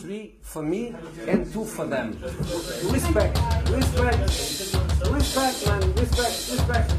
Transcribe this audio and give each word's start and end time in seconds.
three 0.00 0.34
for 0.42 0.62
me 0.62 0.92
and 1.28 1.50
two 1.52 1.64
for 1.64 1.86
them. 1.86 2.16
Respect, 2.90 3.38
respect, 3.70 4.18
respect, 5.10 5.66
man, 5.66 5.94
respect, 5.96 6.50
respect. 6.50 6.92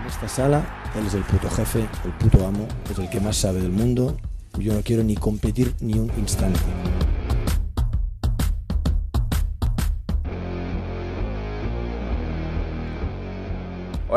En 0.00 0.06
esta 0.06 0.28
sala, 0.28 0.64
él 0.96 1.06
es 1.06 1.14
el 1.14 1.22
puto 1.22 1.50
jefe, 1.50 1.86
el 2.04 2.12
puto 2.12 2.46
amo, 2.46 2.66
es 2.90 2.98
el 2.98 3.08
que 3.10 3.20
más 3.20 3.36
sabe 3.36 3.60
del 3.60 3.72
mundo. 3.72 4.16
Yo 4.58 4.74
no 4.74 4.82
quiero 4.82 5.04
ni 5.04 5.14
competir 5.16 5.74
ni 5.80 5.98
un 5.98 6.10
instante. 6.18 6.60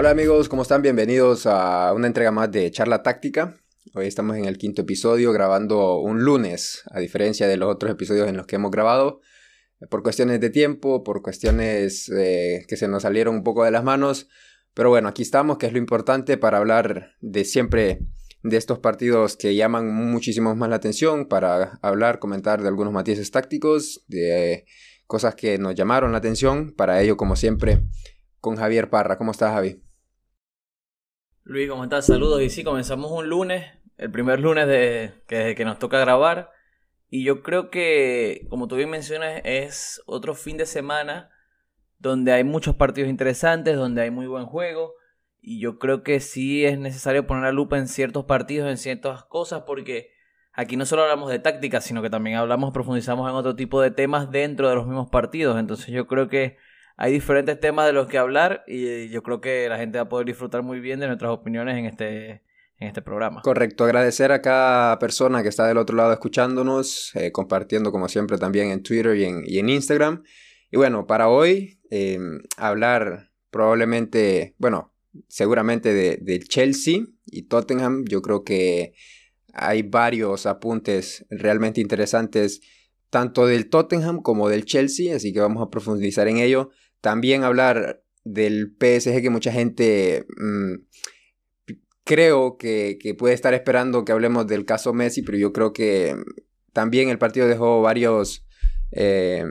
Hola 0.01 0.09
amigos, 0.09 0.49
¿cómo 0.49 0.63
están? 0.63 0.81
Bienvenidos 0.81 1.45
a 1.45 1.93
una 1.93 2.07
entrega 2.07 2.31
más 2.31 2.51
de 2.51 2.71
Charla 2.71 3.03
Táctica. 3.03 3.61
Hoy 3.93 4.07
estamos 4.07 4.35
en 4.35 4.45
el 4.45 4.57
quinto 4.57 4.81
episodio 4.81 5.31
grabando 5.31 5.99
un 5.99 6.23
lunes, 6.23 6.81
a 6.89 6.99
diferencia 6.99 7.47
de 7.47 7.55
los 7.55 7.71
otros 7.71 7.91
episodios 7.91 8.27
en 8.27 8.35
los 8.35 8.47
que 8.47 8.55
hemos 8.55 8.71
grabado. 8.71 9.21
Por 9.91 10.01
cuestiones 10.01 10.41
de 10.41 10.49
tiempo, 10.49 11.03
por 11.03 11.21
cuestiones 11.21 12.09
eh, 12.09 12.65
que 12.67 12.77
se 12.77 12.87
nos 12.87 13.03
salieron 13.03 13.35
un 13.35 13.43
poco 13.43 13.63
de 13.63 13.69
las 13.69 13.83
manos. 13.83 14.27
Pero 14.73 14.89
bueno, 14.89 15.07
aquí 15.07 15.21
estamos, 15.21 15.59
que 15.59 15.67
es 15.67 15.71
lo 15.71 15.77
importante 15.77 16.35
para 16.35 16.57
hablar 16.57 17.11
de 17.21 17.45
siempre 17.45 17.99
de 18.41 18.57
estos 18.57 18.79
partidos 18.79 19.37
que 19.37 19.53
llaman 19.53 19.93
muchísimo 19.93 20.55
más 20.55 20.67
la 20.67 20.77
atención, 20.77 21.27
para 21.27 21.77
hablar, 21.83 22.17
comentar 22.17 22.63
de 22.63 22.69
algunos 22.69 22.91
matices 22.91 23.29
tácticos, 23.29 24.03
de 24.07 24.65
cosas 25.05 25.35
que 25.35 25.59
nos 25.59 25.75
llamaron 25.75 26.11
la 26.11 26.17
atención. 26.17 26.73
Para 26.75 27.03
ello, 27.03 27.17
como 27.17 27.35
siempre, 27.35 27.83
con 28.39 28.55
Javier 28.55 28.89
Parra. 28.89 29.19
¿Cómo 29.19 29.29
estás, 29.29 29.53
Javi? 29.53 29.79
Luis, 31.43 31.67
¿cómo 31.67 31.83
estás? 31.83 32.05
Saludos. 32.05 32.41
Y 32.41 32.49
sí, 32.49 32.63
comenzamos 32.63 33.11
un 33.11 33.27
lunes, 33.27 33.65
el 33.97 34.11
primer 34.11 34.39
lunes 34.39 34.67
de, 34.67 35.11
que, 35.27 35.55
que 35.55 35.65
nos 35.65 35.79
toca 35.79 35.99
grabar. 35.99 36.51
Y 37.09 37.23
yo 37.23 37.41
creo 37.41 37.71
que, 37.71 38.45
como 38.49 38.67
tú 38.67 38.75
bien 38.75 38.91
mencionas, 38.91 39.41
es 39.43 40.01
otro 40.05 40.35
fin 40.35 40.57
de 40.57 40.67
semana 40.67 41.31
donde 41.97 42.31
hay 42.31 42.43
muchos 42.43 42.75
partidos 42.75 43.09
interesantes, 43.09 43.75
donde 43.75 44.03
hay 44.03 44.11
muy 44.11 44.27
buen 44.27 44.45
juego. 44.45 44.93
Y 45.41 45.59
yo 45.59 45.79
creo 45.79 46.03
que 46.03 46.19
sí 46.19 46.63
es 46.63 46.77
necesario 46.77 47.25
poner 47.25 47.45
la 47.45 47.51
lupa 47.51 47.79
en 47.79 47.87
ciertos 47.87 48.25
partidos, 48.25 48.69
en 48.69 48.77
ciertas 48.77 49.23
cosas, 49.25 49.63
porque 49.65 50.11
aquí 50.53 50.77
no 50.77 50.85
solo 50.85 51.01
hablamos 51.01 51.31
de 51.31 51.39
táctica, 51.39 51.81
sino 51.81 52.03
que 52.03 52.11
también 52.11 52.37
hablamos, 52.37 52.71
profundizamos 52.71 53.27
en 53.27 53.35
otro 53.35 53.55
tipo 53.55 53.81
de 53.81 53.89
temas 53.89 54.29
dentro 54.29 54.69
de 54.69 54.75
los 54.75 54.85
mismos 54.85 55.09
partidos. 55.09 55.59
Entonces 55.59 55.87
yo 55.87 56.05
creo 56.05 56.29
que 56.29 56.57
hay 56.97 57.11
diferentes 57.11 57.59
temas 57.59 57.85
de 57.85 57.93
los 57.93 58.07
que 58.07 58.17
hablar 58.17 58.63
y 58.67 59.09
yo 59.09 59.23
creo 59.23 59.41
que 59.41 59.67
la 59.69 59.77
gente 59.77 59.97
va 59.97 60.03
a 60.03 60.09
poder 60.09 60.27
disfrutar 60.27 60.63
muy 60.63 60.79
bien 60.79 60.99
de 60.99 61.07
nuestras 61.07 61.31
opiniones 61.31 61.77
en 61.77 61.85
este, 61.85 62.43
en 62.77 62.87
este 62.87 63.01
programa. 63.01 63.41
Correcto, 63.41 63.85
agradecer 63.85 64.31
a 64.31 64.41
cada 64.41 64.99
persona 64.99 65.43
que 65.43 65.49
está 65.49 65.67
del 65.67 65.77
otro 65.77 65.95
lado 65.95 66.13
escuchándonos, 66.13 67.11
eh, 67.15 67.31
compartiendo 67.31 67.91
como 67.91 68.07
siempre 68.07 68.37
también 68.37 68.71
en 68.71 68.83
Twitter 68.83 69.15
y 69.15 69.57
en, 69.59 69.69
Instagram. 69.69 70.23
Y 70.71 70.77
bueno, 70.77 71.07
para 71.07 71.29
hoy 71.29 71.79
eh, 71.89 72.19
hablar 72.57 73.31
probablemente, 73.49 74.55
bueno, 74.57 74.93
seguramente 75.27 75.93
de, 75.93 76.17
de, 76.21 76.39
Chelsea 76.39 77.01
y 77.25 77.43
Tottenham. 77.43 78.05
Yo 78.07 78.21
creo 78.21 78.43
que 78.43 78.93
hay 79.53 79.83
varios 79.83 80.45
apuntes 80.45 81.25
realmente 81.29 81.81
interesantes, 81.81 82.61
tanto 83.09 83.45
del 83.45 83.69
Tottenham 83.69 84.21
como 84.21 84.49
del 84.49 84.65
Chelsea, 84.65 85.15
así 85.15 85.33
que 85.33 85.41
vamos 85.41 85.61
a 85.61 85.69
profundizar 85.69 86.27
en 86.27 86.37
ello. 86.37 86.69
También 87.01 87.43
hablar 87.43 88.03
del 88.23 88.75
PSG 88.79 89.21
que 89.21 89.29
mucha 89.29 89.51
gente 89.51 90.25
mmm, 90.37 90.75
creo 92.03 92.57
que, 92.57 92.97
que, 92.99 93.15
puede 93.15 93.33
estar 93.33 93.53
esperando 93.53 94.05
que 94.05 94.11
hablemos 94.11 94.47
del 94.47 94.65
caso 94.65 94.93
Messi, 94.93 95.21
pero 95.21 95.37
yo 95.37 95.53
creo 95.53 95.73
que 95.73 96.15
también 96.73 97.09
el 97.09 97.17
partido 97.17 97.47
dejó 97.47 97.81
varios 97.81 98.45
eh, 98.91 99.45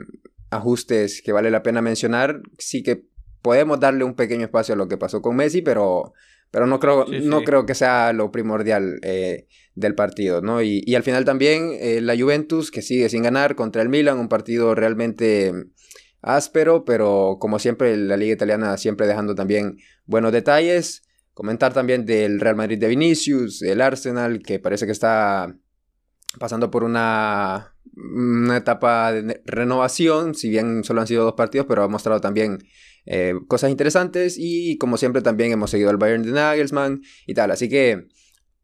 ajustes 0.49 1.21
que 1.21 1.31
vale 1.31 1.51
la 1.51 1.63
pena 1.63 1.81
mencionar. 1.81 2.41
Sí 2.57 2.83
que 2.83 3.03
podemos 3.41 3.79
darle 3.79 4.03
un 4.03 4.15
pequeño 4.15 4.45
espacio 4.45 4.73
a 4.73 4.77
lo 4.77 4.87
que 4.87 4.97
pasó 4.97 5.21
con 5.21 5.35
Messi, 5.35 5.61
pero, 5.61 6.13
pero 6.51 6.67
no, 6.67 6.79
creo, 6.79 7.07
sí, 7.07 7.19
no 7.23 7.43
creo 7.43 7.65
que 7.65 7.75
sea 7.75 8.13
lo 8.13 8.31
primordial 8.31 8.99
eh, 9.03 9.47
del 9.75 9.95
partido, 9.95 10.41
¿no? 10.41 10.61
Y, 10.61 10.83
y, 10.85 10.95
al 10.95 11.03
final 11.03 11.25
también 11.25 11.71
eh, 11.79 12.01
la 12.01 12.17
Juventus, 12.17 12.71
que 12.71 12.81
sigue 12.81 13.09
sin 13.09 13.23
ganar 13.23 13.55
contra 13.55 13.81
el 13.81 13.89
Milan, 13.89 14.19
un 14.19 14.29
partido 14.29 14.75
realmente 14.75 15.53
áspero, 16.21 16.85
pero 16.85 17.37
como 17.39 17.59
siempre 17.59 17.95
la 17.97 18.17
liga 18.17 18.33
italiana 18.33 18.77
siempre 18.77 19.07
dejando 19.07 19.35
también 19.35 19.77
buenos 20.05 20.31
detalles. 20.31 21.03
Comentar 21.33 21.73
también 21.73 22.05
del 22.05 22.39
Real 22.39 22.55
Madrid 22.55 22.77
de 22.77 22.87
Vinicius, 22.87 23.61
el 23.61 23.81
Arsenal, 23.81 24.41
que 24.43 24.59
parece 24.59 24.85
que 24.85 24.91
está 24.91 25.55
pasando 26.39 26.69
por 26.69 26.83
una, 26.83 27.73
una 27.95 28.57
etapa 28.57 29.11
de 29.11 29.41
renovación, 29.45 30.35
si 30.35 30.49
bien 30.49 30.83
solo 30.83 31.01
han 31.01 31.07
sido 31.07 31.23
dos 31.23 31.33
partidos, 31.33 31.67
pero 31.67 31.83
ha 31.83 31.87
mostrado 31.87 32.21
también 32.21 32.59
eh, 33.05 33.33
cosas 33.47 33.71
interesantes 33.71 34.35
y 34.37 34.77
como 34.77 34.97
siempre 34.97 35.21
también 35.21 35.51
hemos 35.51 35.71
seguido 35.71 35.89
al 35.89 35.97
Bayern 35.97 36.23
de 36.23 36.31
Nagelsmann 36.31 37.01
y 37.25 37.33
tal, 37.33 37.51
así 37.51 37.67
que 37.67 38.07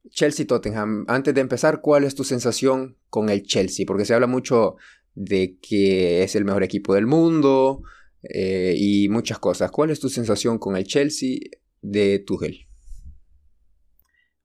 Chelsea-Tottenham, 0.10 1.06
antes 1.08 1.34
de 1.34 1.42
empezar, 1.42 1.82
¿cuál 1.82 2.04
es 2.04 2.16
tu 2.16 2.24
sensación 2.24 2.98
con 3.10 3.30
el 3.30 3.44
Chelsea? 3.44 3.86
Porque 3.86 4.06
se 4.06 4.14
habla 4.14 4.28
mucho 4.28 4.76
de 5.18 5.58
que 5.60 6.22
es 6.22 6.36
el 6.36 6.46
mejor 6.46 6.62
equipo 6.62 6.94
del 6.94 7.08
mundo 7.08 7.82
eh, 8.22 8.76
y 8.78 9.10
muchas 9.10 9.40
cosas. 9.40 9.72
¿Cuál 9.72 9.90
es 9.90 10.00
tu 10.00 10.10
sensación 10.10 10.60
con 10.60 10.78
el 10.78 10.86
Chelsea 10.86 11.40
de 11.82 12.20
Tuchel? 12.20 12.68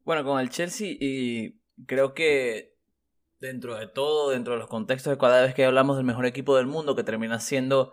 Bueno, 0.05 0.25
con 0.25 0.41
el 0.41 0.49
Chelsea 0.49 0.97
y 0.99 1.61
creo 1.87 2.15
que 2.15 2.75
dentro 3.39 3.77
de 3.77 3.87
todo, 3.87 4.31
dentro 4.31 4.55
de 4.55 4.61
los 4.61 4.69
contextos 4.69 5.13
de 5.13 5.19
cada 5.19 5.43
vez 5.43 5.55
que 5.55 5.67
hablamos 5.67 5.99
del 5.99 6.07
mejor 6.07 6.25
equipo 6.25 6.57
del 6.57 6.67
mundo, 6.67 6.97
que 6.97 7.05
termina 7.05 7.39
siendo 7.39 7.93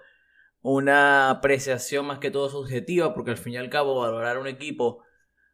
una 0.62 1.30
apreciación 1.30 2.06
más 2.06 2.20
que 2.20 2.32
todo 2.32 2.50
subjetiva, 2.50 3.14
porque 3.14 3.32
al 3.32 3.38
fin 3.38 3.54
y 3.54 3.58
al 3.58 3.70
cabo 3.70 4.00
valorar 4.00 4.38
un 4.38 4.48
equipo 4.48 5.04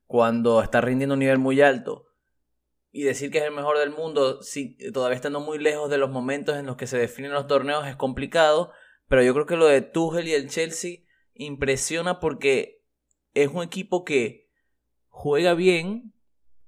cuando 0.06 0.62
está 0.62 0.80
rindiendo 0.80 1.14
un 1.14 1.20
nivel 1.20 1.40
muy 1.40 1.60
alto 1.62 2.05
y 2.96 3.04
decir 3.04 3.30
que 3.30 3.40
es 3.40 3.44
el 3.44 3.52
mejor 3.52 3.78
del 3.78 3.90
mundo, 3.90 4.42
si 4.42 4.78
todavía 4.94 5.18
estando 5.18 5.42
muy 5.42 5.60
lejos 5.60 5.90
de 5.90 5.98
los 5.98 6.10
momentos 6.10 6.56
en 6.56 6.66
los 6.66 6.78
que 6.78 6.88
se 6.88 6.98
definen 6.98 7.34
los 7.34 7.46
torneos 7.46 7.86
es 7.86 7.98
complicado, 7.98 8.72
pero 9.10 9.22
yo 9.22 9.34
creo 9.34 9.46
que 9.46 9.58
lo 9.58 9.66
de 9.66 9.82
Tuchel 9.82 10.30
y 10.30 10.34
el 10.34 10.50
Chelsea 10.50 11.00
impresiona 11.34 12.22
porque 12.22 12.86
es 13.34 13.50
un 13.50 13.64
equipo 13.64 14.06
que 14.06 14.50
juega 15.10 15.56
bien, 15.56 16.14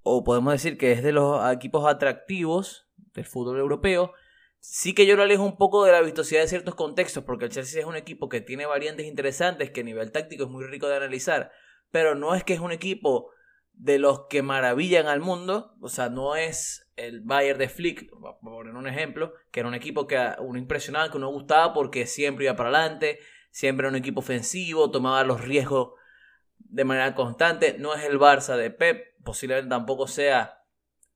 o 0.01 0.25
podemos 0.25 0.51
decir 0.51 0.77
que 0.77 0.91
es 0.91 1.01
de 1.01 1.13
los 1.13 1.49
equipos 1.49 1.87
atractivos 1.87 2.89
del 3.13 3.23
fútbol 3.23 3.57
europeo, 3.57 4.11
Sí 4.59 4.93
que 4.93 5.05
yo 5.05 5.15
lo 5.15 5.23
alejo 5.23 5.43
un 5.43 5.55
poco 5.55 5.85
de 5.85 5.93
la 5.93 6.01
vistosidad 6.01 6.41
de 6.41 6.49
ciertos 6.49 6.75
contextos, 6.75 7.23
porque 7.23 7.45
el 7.45 7.51
Chelsea 7.51 7.79
es 7.79 7.85
un 7.85 7.95
equipo 7.95 8.27
que 8.27 8.41
tiene 8.41 8.65
variantes 8.65 9.05
interesantes, 9.05 9.71
que 9.71 9.79
a 9.79 9.83
nivel 9.85 10.11
táctico 10.11 10.43
es 10.43 10.49
muy 10.49 10.65
rico 10.65 10.89
de 10.89 10.97
analizar, 10.97 11.51
pero 11.89 12.15
no 12.15 12.35
es 12.35 12.43
que 12.43 12.53
es 12.53 12.59
un 12.59 12.73
equipo 12.73 13.31
de 13.77 13.99
los 13.99 14.25
que 14.27 14.41
maravillan 14.41 15.07
al 15.07 15.21
mundo, 15.21 15.75
o 15.81 15.87
sea, 15.87 16.09
no 16.09 16.35
es 16.35 16.91
el 16.95 17.21
Bayern 17.21 17.59
de 17.59 17.69
Flick, 17.69 18.09
por 18.09 18.39
poner 18.39 18.73
un 18.73 18.87
ejemplo, 18.87 19.33
que 19.51 19.59
era 19.59 19.69
un 19.69 19.75
equipo 19.75 20.07
que 20.07 20.19
uno 20.39 20.57
impresionaba, 20.57 21.11
que 21.11 21.17
uno 21.17 21.29
gustaba 21.29 21.73
porque 21.73 22.07
siempre 22.07 22.45
iba 22.45 22.55
para 22.55 22.69
adelante, 22.69 23.19
siempre 23.51 23.85
era 23.85 23.89
un 23.89 23.95
equipo 23.95 24.21
ofensivo, 24.21 24.89
tomaba 24.89 25.23
los 25.23 25.41
riesgos 25.41 25.91
de 26.57 26.83
manera 26.85 27.13
constante, 27.13 27.75
no 27.77 27.93
es 27.93 28.03
el 28.03 28.19
Barça 28.19 28.55
de 28.55 28.71
Pep, 28.71 29.15
posiblemente 29.23 29.69
tampoco 29.69 30.07
sea 30.07 30.63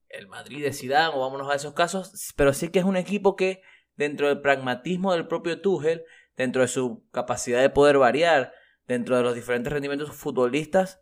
el 0.07 0.27
Madrid 0.27 0.63
de 0.63 0.71
Zidane 0.71 1.15
o 1.15 1.19
vámonos 1.19 1.49
a 1.51 1.55
esos 1.55 1.73
casos, 1.73 2.33
pero 2.35 2.53
sí 2.53 2.69
que 2.69 2.79
es 2.79 2.85
un 2.85 2.95
equipo 2.95 3.35
que 3.35 3.63
dentro 3.95 4.27
del 4.27 4.41
pragmatismo 4.41 5.13
del 5.13 5.27
propio 5.27 5.61
Tuchel, 5.61 6.03
dentro 6.37 6.61
de 6.61 6.67
su 6.67 7.07
capacidad 7.11 7.59
de 7.59 7.69
poder 7.71 7.97
variar, 7.97 8.53
dentro 8.87 9.17
de 9.17 9.23
los 9.23 9.33
diferentes 9.33 9.73
rendimientos 9.73 10.15
futbolistas, 10.15 11.00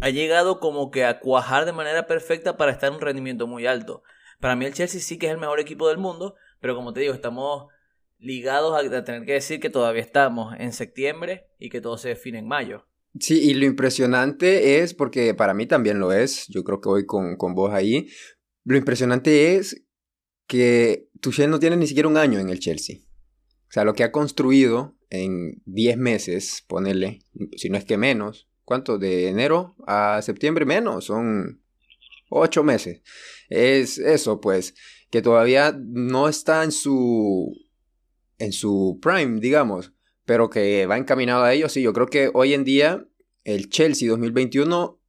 ha 0.00 0.10
llegado 0.10 0.60
como 0.60 0.90
que 0.90 1.04
a 1.04 1.20
cuajar 1.20 1.64
de 1.64 1.72
manera 1.72 2.06
perfecta 2.06 2.56
para 2.56 2.72
estar 2.72 2.88
en 2.90 2.96
un 2.96 3.00
rendimiento 3.00 3.46
muy 3.46 3.66
alto. 3.66 4.02
Para 4.40 4.56
mí 4.56 4.64
el 4.64 4.74
Chelsea 4.74 5.00
sí 5.00 5.18
que 5.18 5.26
es 5.26 5.32
el 5.32 5.38
mejor 5.38 5.60
equipo 5.60 5.88
del 5.88 5.98
mundo, 5.98 6.34
pero 6.60 6.74
como 6.74 6.92
te 6.92 7.00
digo, 7.00 7.14
estamos 7.14 7.68
ligados 8.18 8.76
a 8.76 9.04
tener 9.04 9.24
que 9.24 9.32
decir 9.32 9.60
que 9.60 9.70
todavía 9.70 10.02
estamos 10.02 10.54
en 10.58 10.72
septiembre 10.72 11.48
y 11.58 11.70
que 11.70 11.80
todo 11.80 11.98
se 11.98 12.10
define 12.10 12.38
en 12.38 12.48
mayo. 12.48 12.86
Sí, 13.18 13.40
y 13.42 13.54
lo 13.54 13.64
impresionante 13.64 14.80
es, 14.80 14.92
porque 14.92 15.34
para 15.34 15.54
mí 15.54 15.66
también 15.66 15.98
lo 15.98 16.12
es, 16.12 16.46
yo 16.48 16.64
creo 16.64 16.80
que 16.80 16.88
voy 16.88 17.06
con, 17.06 17.36
con 17.36 17.54
vos 17.54 17.72
ahí, 17.72 18.08
lo 18.64 18.76
impresionante 18.76 19.56
es 19.56 19.84
que 20.46 21.08
Tuchel 21.20 21.50
no 21.50 21.58
tiene 21.58 21.76
ni 21.76 21.86
siquiera 21.86 22.08
un 22.08 22.16
año 22.16 22.38
en 22.38 22.50
el 22.50 22.60
Chelsea. 22.60 22.98
O 23.68 23.72
sea, 23.72 23.84
lo 23.84 23.94
que 23.94 24.04
ha 24.04 24.12
construido 24.12 24.96
en 25.10 25.62
10 25.66 25.96
meses, 25.98 26.64
ponerle, 26.66 27.20
si 27.56 27.70
no 27.70 27.78
es 27.78 27.84
que 27.84 27.96
menos, 27.96 28.48
¿cuánto? 28.66 28.98
De 28.98 29.28
enero 29.28 29.74
a 29.86 30.20
septiembre 30.20 30.66
menos, 30.66 31.06
son 31.06 31.62
8 32.28 32.62
meses. 32.62 33.00
Es 33.48 33.96
eso, 33.96 34.42
pues, 34.42 34.74
que 35.08 35.22
todavía 35.22 35.74
no 35.74 36.28
está 36.28 36.64
en 36.64 36.72
su, 36.72 37.50
en 38.36 38.52
su 38.52 38.98
prime, 39.00 39.40
digamos 39.40 39.94
pero 40.26 40.50
que 40.50 40.84
va 40.86 40.98
encaminado 40.98 41.44
a 41.44 41.54
ello. 41.54 41.70
Sí, 41.70 41.80
yo 41.80 41.94
creo 41.94 42.08
que 42.08 42.30
hoy 42.34 42.52
en 42.52 42.64
día 42.64 43.06
el 43.44 43.70
Chelsea 43.70 44.10
2021 44.10 45.00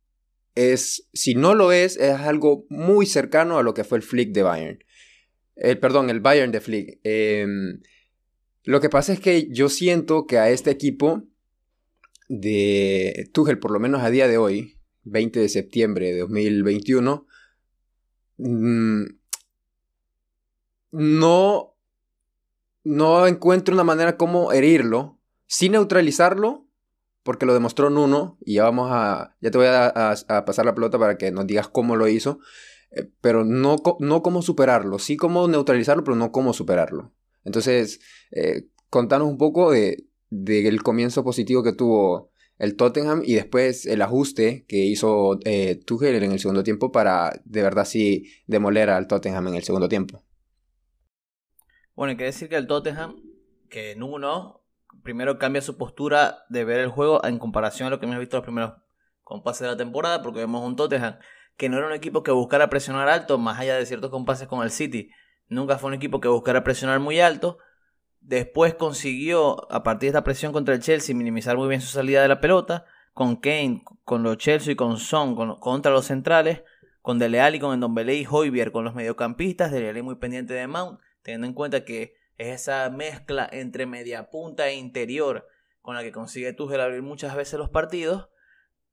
es, 0.56 1.10
si 1.12 1.36
no 1.36 1.56
lo 1.56 1.72
es, 1.72 1.98
es 1.98 2.14
algo 2.14 2.66
muy 2.70 3.06
cercano 3.06 3.58
a 3.58 3.64
lo 3.64 3.74
que 3.74 3.84
fue 3.84 3.98
el 3.98 4.04
Flick 4.04 4.32
de 4.32 4.44
Bayern. 4.44 4.84
El, 5.56 5.80
perdón, 5.80 6.12
el 6.12 6.20
Bayern 6.20 6.52
de 6.52 6.62
Flick. 6.62 7.00
Em, 7.04 7.82
lo 8.64 8.80
que 8.80 8.90
pasa 8.90 9.12
es 9.12 9.20
que 9.20 9.48
yo 9.52 9.70
siento 9.70 10.28
que 10.28 10.38
a 10.38 10.50
este 10.52 10.70
equipo 10.70 11.24
de 12.28 13.30
Tuchel, 13.34 13.60
por 13.60 13.72
lo 13.72 13.80
menos 13.80 14.02
a 14.02 14.10
día 14.10 14.28
de 14.28 14.38
hoy, 14.38 14.78
20 15.04 15.40
de 15.40 15.50
septiembre 15.50 16.14
de 16.14 16.20
2021, 16.20 17.26
mm, 18.38 19.04
no, 20.92 21.76
no 22.84 23.28
encuentro 23.28 23.74
una 23.74 23.84
manera 23.84 24.18
como 24.18 24.52
herirlo, 24.52 25.20
sin 25.46 25.74
neutralizarlo, 25.74 26.66
porque 27.24 27.46
lo 27.46 27.54
demostró 27.54 27.90
Nuno, 27.90 28.38
y 28.42 28.56
ya 28.56 28.64
vamos 28.64 28.90
a, 28.92 29.36
ya 29.42 29.52
te 29.52 29.58
voy 29.58 29.68
a, 29.68 30.16
pasar 30.46 30.66
la 30.66 30.76
pelota 30.76 30.98
para 30.98 31.18
que 31.18 31.32
nos 31.32 31.48
digas 31.48 31.68
cómo 31.68 31.96
lo 31.96 32.08
hizo, 32.08 32.40
eh, 32.92 33.10
pero 33.22 33.44
no, 33.44 33.78
no 34.00 34.22
cómo 34.22 34.42
superarlo, 34.42 35.00
sí 35.00 35.18
cómo 35.18 35.48
neutralizarlo, 35.48 36.04
pero 36.04 36.16
no 36.16 36.32
cómo 36.32 36.54
superarlo. 36.54 37.14
Entonces, 37.44 38.00
eh, 38.32 38.68
contanos 38.90 39.28
un 39.28 39.38
poco 39.38 39.72
de, 39.72 40.07
del 40.30 40.84
comienzo 40.84 41.24
positivo 41.24 41.64
que 41.64 41.74
tuvo 41.74 42.32
el 42.58 42.76
Tottenham 42.76 43.22
y 43.24 43.36
después 43.36 43.86
el 43.86 44.02
ajuste 44.02 44.66
que 44.68 44.78
hizo 44.78 45.40
eh, 45.46 45.80
Tuchel 45.86 46.24
en 46.24 46.32
el 46.32 46.40
segundo 46.40 46.64
tiempo 46.64 46.92
para 46.92 47.40
de 47.46 47.62
verdad 47.62 47.86
sí 47.86 48.32
demoler 48.48 48.90
al 48.90 49.08
Tottenham 49.08 49.48
en 49.50 49.56
el 49.56 49.64
segundo 49.64 49.88
tiempo. 49.88 50.24
Bueno, 51.96 52.12
hay 52.12 52.18
que 52.18 52.26
decir 52.26 52.50
que 52.50 52.56
el 52.56 52.68
Tottenham, 52.68 53.22
que 53.70 53.96
Nuno 53.96 54.64
primero 55.04 55.38
cambia 55.40 55.62
su 55.62 55.78
postura 55.78 56.40
de 56.50 56.64
ver 56.64 56.80
el 56.80 56.90
juego 56.90 57.24
en 57.24 57.40
comparación 57.40 57.88
a 57.88 57.90
lo 57.90 58.00
que 58.00 58.06
hemos 58.06 58.20
visto 58.20 58.38
los 58.38 58.44
primeros 58.44 58.74
compases 59.24 59.62
de 59.62 59.68
la 59.68 59.78
temporada, 59.78 60.22
porque 60.22 60.40
vemos 60.40 60.66
un 60.66 60.76
Tottenham 60.76 61.18
que 61.58 61.70
no 61.70 61.78
era 61.78 61.88
un 61.88 61.94
equipo 61.94 62.24
que 62.24 62.32
buscara 62.32 62.70
presionar 62.70 63.10
alto, 63.10 63.38
más 63.38 63.60
allá 63.60 63.76
de 63.76 63.86
ciertos 63.86 64.12
compases 64.12 64.48
con 64.48 64.64
el 64.64 64.70
City. 64.70 65.10
Nunca 65.50 65.78
fue 65.78 65.90
un 65.90 65.96
equipo 65.96 66.20
que 66.22 66.28
buscara 66.28 66.64
presionar 66.64 67.00
muy 67.00 67.20
alto. 67.20 67.58
Después 68.28 68.74
consiguió, 68.74 69.72
a 69.72 69.84
partir 69.84 70.08
de 70.08 70.10
esta 70.10 70.26
presión 70.26 70.52
contra 70.52 70.76
el 70.76 70.82
Chelsea, 70.82 71.16
minimizar 71.16 71.56
muy 71.56 71.70
bien 71.70 71.80
su 71.80 71.88
salida 71.88 72.22
de 72.22 72.28
la 72.28 72.42
pelota. 72.42 72.84
Con 73.14 73.38
Kane, 73.38 73.86
con 74.04 74.22
los 74.22 74.38
Chelsea 74.38 74.74
y 74.74 74.76
con 74.76 74.98
Son 74.98 75.34
contra 75.60 75.94
los 75.94 76.08
centrales. 76.08 76.62
Con 77.02 77.20
Dele 77.20 77.40
Alli, 77.40 77.58
con 77.58 77.74
Endombele 77.74 78.16
y 78.16 78.28
Hoybier 78.30 78.74
con 78.74 78.84
los 78.84 78.94
mediocampistas. 78.94 79.72
Dele 79.72 79.92
Alli 79.92 80.02
muy 80.02 80.16
pendiente 80.16 80.54
de 80.54 80.68
Mount, 80.68 81.00
teniendo 81.22 81.48
en 81.48 81.54
cuenta 81.54 81.86
que 81.86 82.16
es 82.38 82.64
esa 82.64 82.90
mezcla 82.90 83.48
entre 83.50 83.86
media 83.86 84.30
punta 84.30 84.68
e 84.68 84.76
interior 84.76 85.48
con 85.82 85.96
la 85.96 86.04
que 86.04 86.12
consigue 86.12 86.52
Tuchel 86.52 86.82
abrir 86.82 87.04
muchas 87.04 87.34
veces 87.34 87.58
los 87.58 87.70
partidos. 87.70 88.28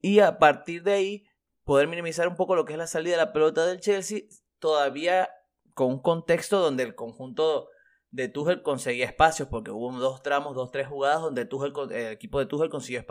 Y 0.00 0.20
a 0.20 0.38
partir 0.38 0.84
de 0.84 0.92
ahí 0.92 1.26
poder 1.64 1.88
minimizar 1.88 2.28
un 2.28 2.36
poco 2.36 2.54
lo 2.54 2.64
que 2.64 2.74
es 2.74 2.78
la 2.78 2.86
salida 2.86 3.16
de 3.16 3.24
la 3.24 3.32
pelota 3.32 3.66
del 3.66 3.80
Chelsea, 3.80 4.20
todavía 4.60 5.28
con 5.74 5.88
un 5.88 6.02
contexto 6.02 6.60
donde 6.60 6.84
el 6.84 6.94
conjunto 6.94 7.70
de 8.14 8.28
Tuchel 8.28 8.62
conseguía 8.62 9.06
espacios, 9.06 9.48
porque 9.48 9.72
hubo 9.72 9.90
dos 9.98 10.22
tramos, 10.22 10.54
dos, 10.54 10.70
tres 10.70 10.86
jugadas 10.86 11.20
donde 11.20 11.46
Tuchel, 11.46 11.72
el 11.90 12.12
equipo 12.12 12.38
de 12.38 12.46
Tuchel 12.46 12.70
consiguió 12.70 13.04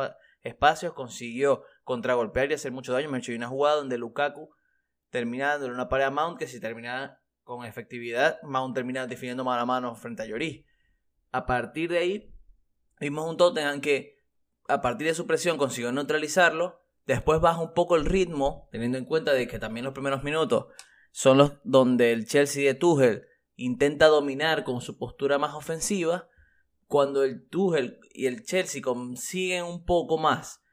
espacios, 0.43 0.93
consiguió 0.93 1.63
contragolpear 1.83 2.49
y 2.49 2.53
hacer 2.53 2.71
mucho 2.71 2.93
daño. 2.93 3.09
Me 3.09 3.17
hecho 3.17 3.33
una 3.33 3.49
jugada 3.49 3.75
donde 3.75 3.97
Lukaku 3.97 4.49
termina 5.09 5.55
en 5.55 5.71
una 5.71 5.89
pared 5.89 6.05
a 6.05 6.09
Mount 6.09 6.39
que 6.39 6.47
si 6.47 6.61
terminaba 6.61 7.19
con 7.43 7.65
efectividad, 7.65 8.41
Mount 8.43 8.75
termina 8.75 9.05
definiendo 9.05 9.43
mano 9.43 9.63
a 9.63 9.65
mano 9.65 9.93
frente 9.95 10.23
a 10.23 10.25
Lloris. 10.25 10.63
A 11.33 11.45
partir 11.45 11.91
de 11.91 11.97
ahí, 11.97 12.33
vimos 13.01 13.29
un 13.29 13.35
Tottenham 13.35 13.81
que, 13.81 14.23
a 14.69 14.79
partir 14.79 15.07
de 15.07 15.15
su 15.15 15.27
presión, 15.27 15.57
consiguió 15.57 15.91
neutralizarlo. 15.91 16.79
Después 17.05 17.41
baja 17.41 17.59
un 17.59 17.73
poco 17.73 17.97
el 17.97 18.05
ritmo, 18.05 18.69
teniendo 18.71 18.97
en 18.97 19.03
cuenta 19.03 19.33
de 19.33 19.49
que 19.49 19.59
también 19.59 19.83
los 19.83 19.93
primeros 19.93 20.23
minutos 20.23 20.67
son 21.11 21.37
los 21.39 21.55
donde 21.65 22.13
el 22.13 22.25
Chelsea 22.25 22.63
de 22.63 22.73
Tuchel 22.73 23.27
intenta 23.55 24.07
dominar 24.07 24.63
con 24.63 24.81
su 24.81 24.97
postura 24.97 25.37
más 25.37 25.53
ofensiva. 25.53 26.29
Cuando 26.87 27.23
el 27.23 27.47
Tuchel 27.47 27.99
y 28.13 28.27
el 28.27 28.43
Chelsea 28.43 28.81
consiguen 28.81 29.63
un 29.63 29.85
poco 29.85 30.17
más 30.17 30.63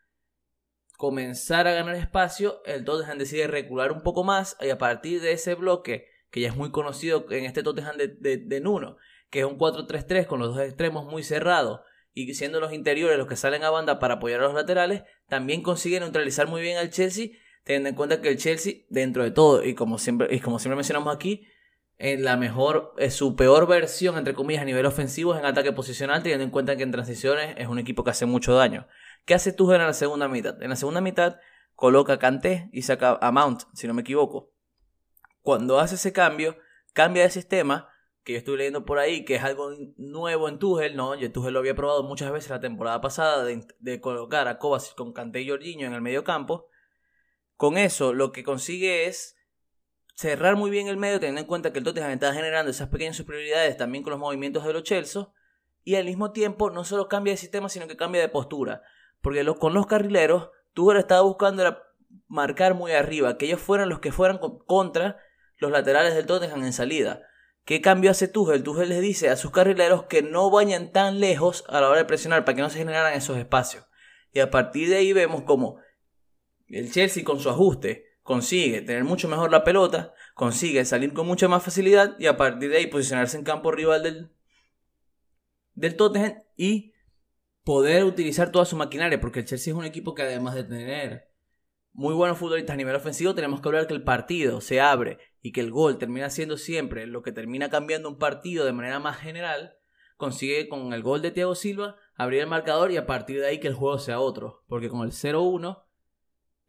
comenzar 1.00 1.66
a 1.66 1.72
ganar 1.72 1.94
espacio, 1.94 2.62
el 2.66 2.84
Tottenham 2.84 3.16
decide 3.16 3.46
recular 3.46 3.90
un 3.90 4.02
poco 4.02 4.22
más 4.22 4.58
y 4.60 4.68
a 4.68 4.76
partir 4.76 5.22
de 5.22 5.32
ese 5.32 5.54
bloque 5.54 6.08
que 6.30 6.40
ya 6.40 6.48
es 6.48 6.56
muy 6.56 6.70
conocido 6.70 7.24
en 7.30 7.46
este 7.46 7.62
Tottenham 7.62 7.96
de, 7.96 8.36
de, 8.36 8.60
Nuno, 8.60 8.98
que 9.30 9.40
es 9.40 9.46
un 9.46 9.56
4-3-3 9.56 10.26
con 10.26 10.40
los 10.40 10.54
dos 10.54 10.62
extremos 10.62 11.06
muy 11.06 11.22
cerrados 11.22 11.80
y 12.12 12.34
siendo 12.34 12.60
los 12.60 12.74
interiores 12.74 13.16
los 13.16 13.28
que 13.28 13.36
salen 13.36 13.64
a 13.64 13.70
banda 13.70 13.98
para 13.98 14.14
apoyar 14.14 14.40
a 14.40 14.44
los 14.44 14.54
laterales, 14.54 15.02
también 15.26 15.62
consigue 15.62 16.00
neutralizar 16.00 16.48
muy 16.48 16.60
bien 16.60 16.76
al 16.76 16.90
Chelsea, 16.90 17.28
teniendo 17.64 17.88
en 17.88 17.94
cuenta 17.94 18.20
que 18.20 18.28
el 18.28 18.36
Chelsea, 18.36 18.82
dentro 18.90 19.22
de 19.22 19.30
todo, 19.30 19.64
y 19.64 19.74
como 19.74 19.96
siempre, 19.96 20.28
y 20.34 20.40
como 20.40 20.58
siempre 20.58 20.76
mencionamos 20.76 21.14
aquí, 21.14 21.46
en 22.00 22.24
la 22.24 22.36
mejor, 22.36 22.94
es 22.98 23.14
su 23.14 23.36
peor 23.36 23.68
versión, 23.68 24.18
entre 24.18 24.34
comillas, 24.34 24.62
a 24.62 24.64
nivel 24.64 24.86
ofensivo 24.86 25.34
es 25.34 25.40
en 25.40 25.46
ataque 25.46 25.72
posicional, 25.72 26.22
teniendo 26.22 26.44
en 26.44 26.50
cuenta 26.50 26.76
que 26.76 26.82
en 26.82 26.90
transiciones 26.90 27.54
es 27.56 27.68
un 27.68 27.78
equipo 27.78 28.02
que 28.02 28.10
hace 28.10 28.26
mucho 28.26 28.54
daño. 28.54 28.88
¿Qué 29.24 29.34
hace 29.34 29.52
Tuchel 29.52 29.80
en 29.80 29.86
la 29.86 29.92
segunda 29.92 30.26
mitad? 30.26 30.60
En 30.62 30.70
la 30.70 30.76
segunda 30.76 31.00
mitad 31.00 31.36
coloca 31.74 32.14
a 32.14 32.18
Kanté 32.18 32.68
y 32.72 32.82
saca 32.82 33.18
a 33.20 33.30
Mount, 33.30 33.62
si 33.74 33.86
no 33.86 33.94
me 33.94 34.02
equivoco 34.02 34.50
cuando 35.42 35.78
hace 35.78 35.94
ese 35.94 36.12
cambio, 36.12 36.56
cambia 36.92 37.22
de 37.22 37.30
sistema, 37.30 37.88
que 38.22 38.32
yo 38.32 38.38
estuve 38.38 38.58
leyendo 38.58 38.84
por 38.84 38.98
ahí, 38.98 39.24
que 39.24 39.36
es 39.36 39.42
algo 39.42 39.70
nuevo 39.96 40.48
en 40.48 40.58
Tuchel, 40.58 40.94
¿no? 40.96 41.14
Yo 41.14 41.32
Tuchel 41.32 41.54
lo 41.54 41.60
había 41.60 41.74
probado 41.74 42.02
muchas 42.02 42.30
veces 42.30 42.50
la 42.50 42.60
temporada 42.60 43.00
pasada 43.00 43.44
de, 43.44 44.00
colocar 44.00 44.48
a 44.48 44.58
Kovacic 44.58 44.94
con 44.94 45.12
Kanté 45.12 45.40
y 45.40 45.48
Jorginho 45.48 45.86
en 45.86 45.94
el 45.94 46.02
medio 46.02 46.24
campo. 46.24 46.68
Con 47.56 47.78
eso 47.78 48.12
lo 48.12 48.32
que 48.32 48.44
consigue 48.44 49.06
es 49.06 49.36
cerrar 50.14 50.56
muy 50.56 50.70
bien 50.70 50.88
el 50.88 50.96
medio, 50.96 51.20
teniendo 51.20 51.40
en 51.40 51.46
cuenta 51.46 51.72
que 51.72 51.78
el 51.78 51.84
Tottenham 51.84 52.10
está 52.10 52.32
generando 52.32 52.70
esas 52.70 52.88
pequeñas 52.88 53.16
superioridades 53.16 53.76
también 53.76 54.04
con 54.04 54.10
los 54.10 54.20
movimientos 54.20 54.64
de 54.64 54.72
los 54.72 54.82
Chelsea, 54.82 55.28
y 55.82 55.94
al 55.94 56.04
mismo 56.04 56.32
tiempo 56.32 56.70
no 56.70 56.84
solo 56.84 57.08
cambia 57.08 57.32
de 57.32 57.38
sistema, 57.38 57.68
sino 57.68 57.88
que 57.88 57.96
cambia 57.96 58.20
de 58.20 58.28
postura, 58.28 58.82
porque 59.20 59.44
con 59.58 59.74
los 59.74 59.86
carrileros 59.86 60.50
Tuchel 60.72 60.98
estaba 60.98 61.22
buscando 61.22 61.78
marcar 62.28 62.74
muy 62.74 62.92
arriba, 62.92 63.38
que 63.38 63.46
ellos 63.46 63.60
fueran 63.60 63.88
los 63.88 64.00
que 64.00 64.12
fueran 64.12 64.38
contra 64.66 65.18
los 65.58 65.70
laterales 65.70 66.14
del 66.14 66.26
Tottenham 66.26 66.64
en 66.64 66.72
salida. 66.72 67.22
¿Qué 67.64 67.80
cambio 67.80 68.10
hace 68.10 68.28
Tuchel? 68.28 68.62
Tuchel 68.62 68.88
les 68.88 69.00
dice 69.00 69.28
a 69.28 69.36
sus 69.36 69.50
carrileros 69.50 70.04
que 70.04 70.22
no 70.22 70.50
vayan 70.50 70.92
tan 70.92 71.20
lejos 71.20 71.64
a 71.68 71.80
la 71.80 71.88
hora 71.88 71.98
de 71.98 72.04
presionar 72.04 72.44
para 72.44 72.56
que 72.56 72.62
no 72.62 72.70
se 72.70 72.78
generaran 72.78 73.14
esos 73.14 73.36
espacios. 73.36 73.84
Y 74.32 74.40
a 74.40 74.50
partir 74.50 74.88
de 74.88 74.96
ahí 74.96 75.12
vemos 75.12 75.42
como 75.42 75.78
el 76.68 76.90
Chelsea 76.92 77.24
con 77.24 77.40
su 77.40 77.50
ajuste 77.50 78.09
consigue 78.22 78.82
tener 78.82 79.04
mucho 79.04 79.28
mejor 79.28 79.50
la 79.50 79.64
pelota, 79.64 80.14
consigue 80.34 80.84
salir 80.84 81.12
con 81.12 81.26
mucha 81.26 81.48
más 81.48 81.62
facilidad 81.62 82.16
y 82.18 82.26
a 82.26 82.36
partir 82.36 82.70
de 82.70 82.78
ahí 82.78 82.86
posicionarse 82.86 83.36
en 83.36 83.44
campo 83.44 83.72
rival 83.72 84.02
del, 84.02 84.30
del 85.74 85.96
Tottenham 85.96 86.34
y 86.56 86.92
poder 87.64 88.04
utilizar 88.04 88.52
toda 88.52 88.64
su 88.64 88.76
maquinaria, 88.76 89.20
porque 89.20 89.40
el 89.40 89.46
Chelsea 89.46 89.72
es 89.72 89.78
un 89.78 89.84
equipo 89.84 90.14
que 90.14 90.22
además 90.22 90.54
de 90.54 90.64
tener 90.64 91.30
muy 91.92 92.14
buenos 92.14 92.38
futbolistas 92.38 92.74
a 92.74 92.76
nivel 92.76 92.94
ofensivo, 92.94 93.34
tenemos 93.34 93.60
que 93.60 93.68
hablar 93.68 93.86
que 93.86 93.94
el 93.94 94.04
partido 94.04 94.60
se 94.60 94.80
abre 94.80 95.18
y 95.42 95.52
que 95.52 95.60
el 95.60 95.70
gol 95.70 95.98
termina 95.98 96.30
siendo 96.30 96.56
siempre 96.56 97.06
lo 97.06 97.22
que 97.22 97.32
termina 97.32 97.68
cambiando 97.68 98.08
un 98.08 98.18
partido 98.18 98.64
de 98.64 98.72
manera 98.72 99.00
más 99.00 99.18
general, 99.18 99.76
consigue 100.16 100.68
con 100.68 100.92
el 100.92 101.02
gol 101.02 101.22
de 101.22 101.30
Thiago 101.30 101.54
Silva 101.54 101.96
abrir 102.14 102.40
el 102.40 102.46
marcador 102.46 102.92
y 102.92 102.96
a 102.96 103.06
partir 103.06 103.40
de 103.40 103.46
ahí 103.46 103.58
que 103.58 103.68
el 103.68 103.74
juego 103.74 103.98
sea 103.98 104.20
otro. 104.20 104.62
Porque 104.68 104.88
con 104.88 105.02
el 105.02 105.12
0-1, 105.12 105.82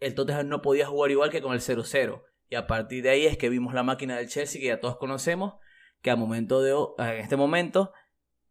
el 0.01 0.15
Tottenham 0.15 0.50
no 0.50 0.62
podía 0.62 0.88
jugar 0.88 1.12
igual 1.12 1.29
que 1.29 1.41
con 1.41 1.53
el 1.53 1.62
0-0. 1.62 2.24
Y 2.50 2.55
a 2.55 2.67
partir 2.67 3.03
de 3.03 3.12
ahí 3.12 3.25
es 3.25 3.38
que 3.38 3.50
vimos 3.50 3.74
la 3.74 3.84
máquina 3.84 4.17
del 4.17 4.27
Chelsea 4.27 4.60
que 4.60 4.67
ya 4.67 4.81
todos 4.81 4.98
conocemos, 4.98 5.53
que 6.01 6.12
a 6.12 6.17
momento 6.17 6.62
de, 6.62 6.74
en 6.98 7.20
este 7.20 7.38
momento, 7.38 7.93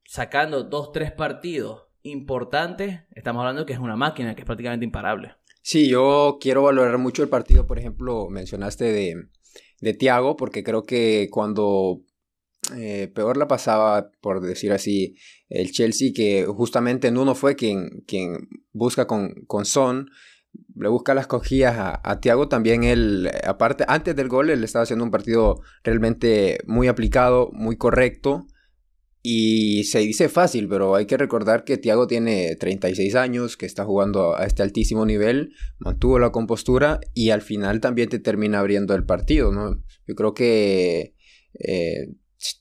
sacando 0.05 0.65
dos, 0.65 0.93
tres 0.93 1.13
partidos 1.13 1.89
importantes, 2.03 3.01
estamos 3.15 3.41
hablando 3.41 3.67
que 3.67 3.75
es 3.75 3.79
una 3.79 3.97
máquina 3.97 4.35
que 4.35 4.41
es 4.41 4.47
prácticamente 4.47 4.87
imparable. 4.87 5.35
Sí, 5.61 5.89
yo 5.89 6.39
quiero 6.41 6.63
valorar 6.63 6.97
mucho 6.97 7.23
el 7.23 7.29
partido, 7.29 7.67
por 7.67 7.79
ejemplo, 7.79 8.29
mencionaste 8.31 8.85
de, 8.85 9.15
de 9.81 9.95
Thiago, 9.95 10.37
porque 10.37 10.65
creo 10.65 10.85
que 10.85 11.29
cuando 11.31 12.01
eh, 12.77 13.09
peor 13.15 13.37
la 13.37 13.49
pasaba, 13.49 14.11
por 14.21 14.41
decir 14.41 14.73
así, 14.73 15.17
el 15.49 15.73
Chelsea, 15.73 16.13
que 16.15 16.47
justamente 16.47 17.11
Nuno 17.11 17.35
fue 17.35 17.57
quien, 17.57 18.03
quien 18.07 18.49
busca 18.73 19.07
con, 19.07 19.45
con 19.47 19.67
Son, 19.67 20.09
le 20.75 20.89
busca 20.89 21.15
las 21.15 21.27
cogías 21.27 21.77
a, 21.77 22.01
a 22.03 22.21
Thiago, 22.21 22.49
también 22.49 22.85
él, 22.85 23.31
aparte, 23.47 23.85
antes 23.87 24.17
del 24.17 24.29
gol, 24.29 24.51
él 24.51 24.65
estaba 24.65 24.83
haciendo 24.85 25.05
un 25.05 25.11
partido 25.11 25.61
realmente 25.85 26.59
muy 26.67 26.89
aplicado, 26.89 27.51
muy 27.53 27.77
correcto, 27.77 28.47
y 29.23 29.85
se 29.85 29.99
dice 29.99 30.31
fácil, 30.31 30.67
pero 30.67 30.95
hay 30.95 31.05
que 31.05 31.19
recordar 31.19 31.65
que 31.65 31.77
Thiago 31.77 32.07
tiene 32.07 32.57
36 32.57 33.15
años, 33.17 33.59
que 33.59 33.67
está 33.67 33.85
jugando 33.85 34.35
a 34.35 34.47
este 34.47 34.63
altísimo 34.63 35.05
nivel, 35.05 35.53
mantuvo 35.79 36.19
la 36.19 36.33
compostura 36.33 37.01
y 37.13 37.29
al 37.29 37.43
final 37.43 37.81
también 37.81 38.09
te 38.09 38.19
termina 38.19 38.61
abriendo 38.61 38.95
el 38.95 39.05
partido, 39.05 39.53
¿no? 39.53 39.83
Yo 40.07 40.15
creo 40.15 40.33
que 40.33 41.15
eh, 41.59 42.15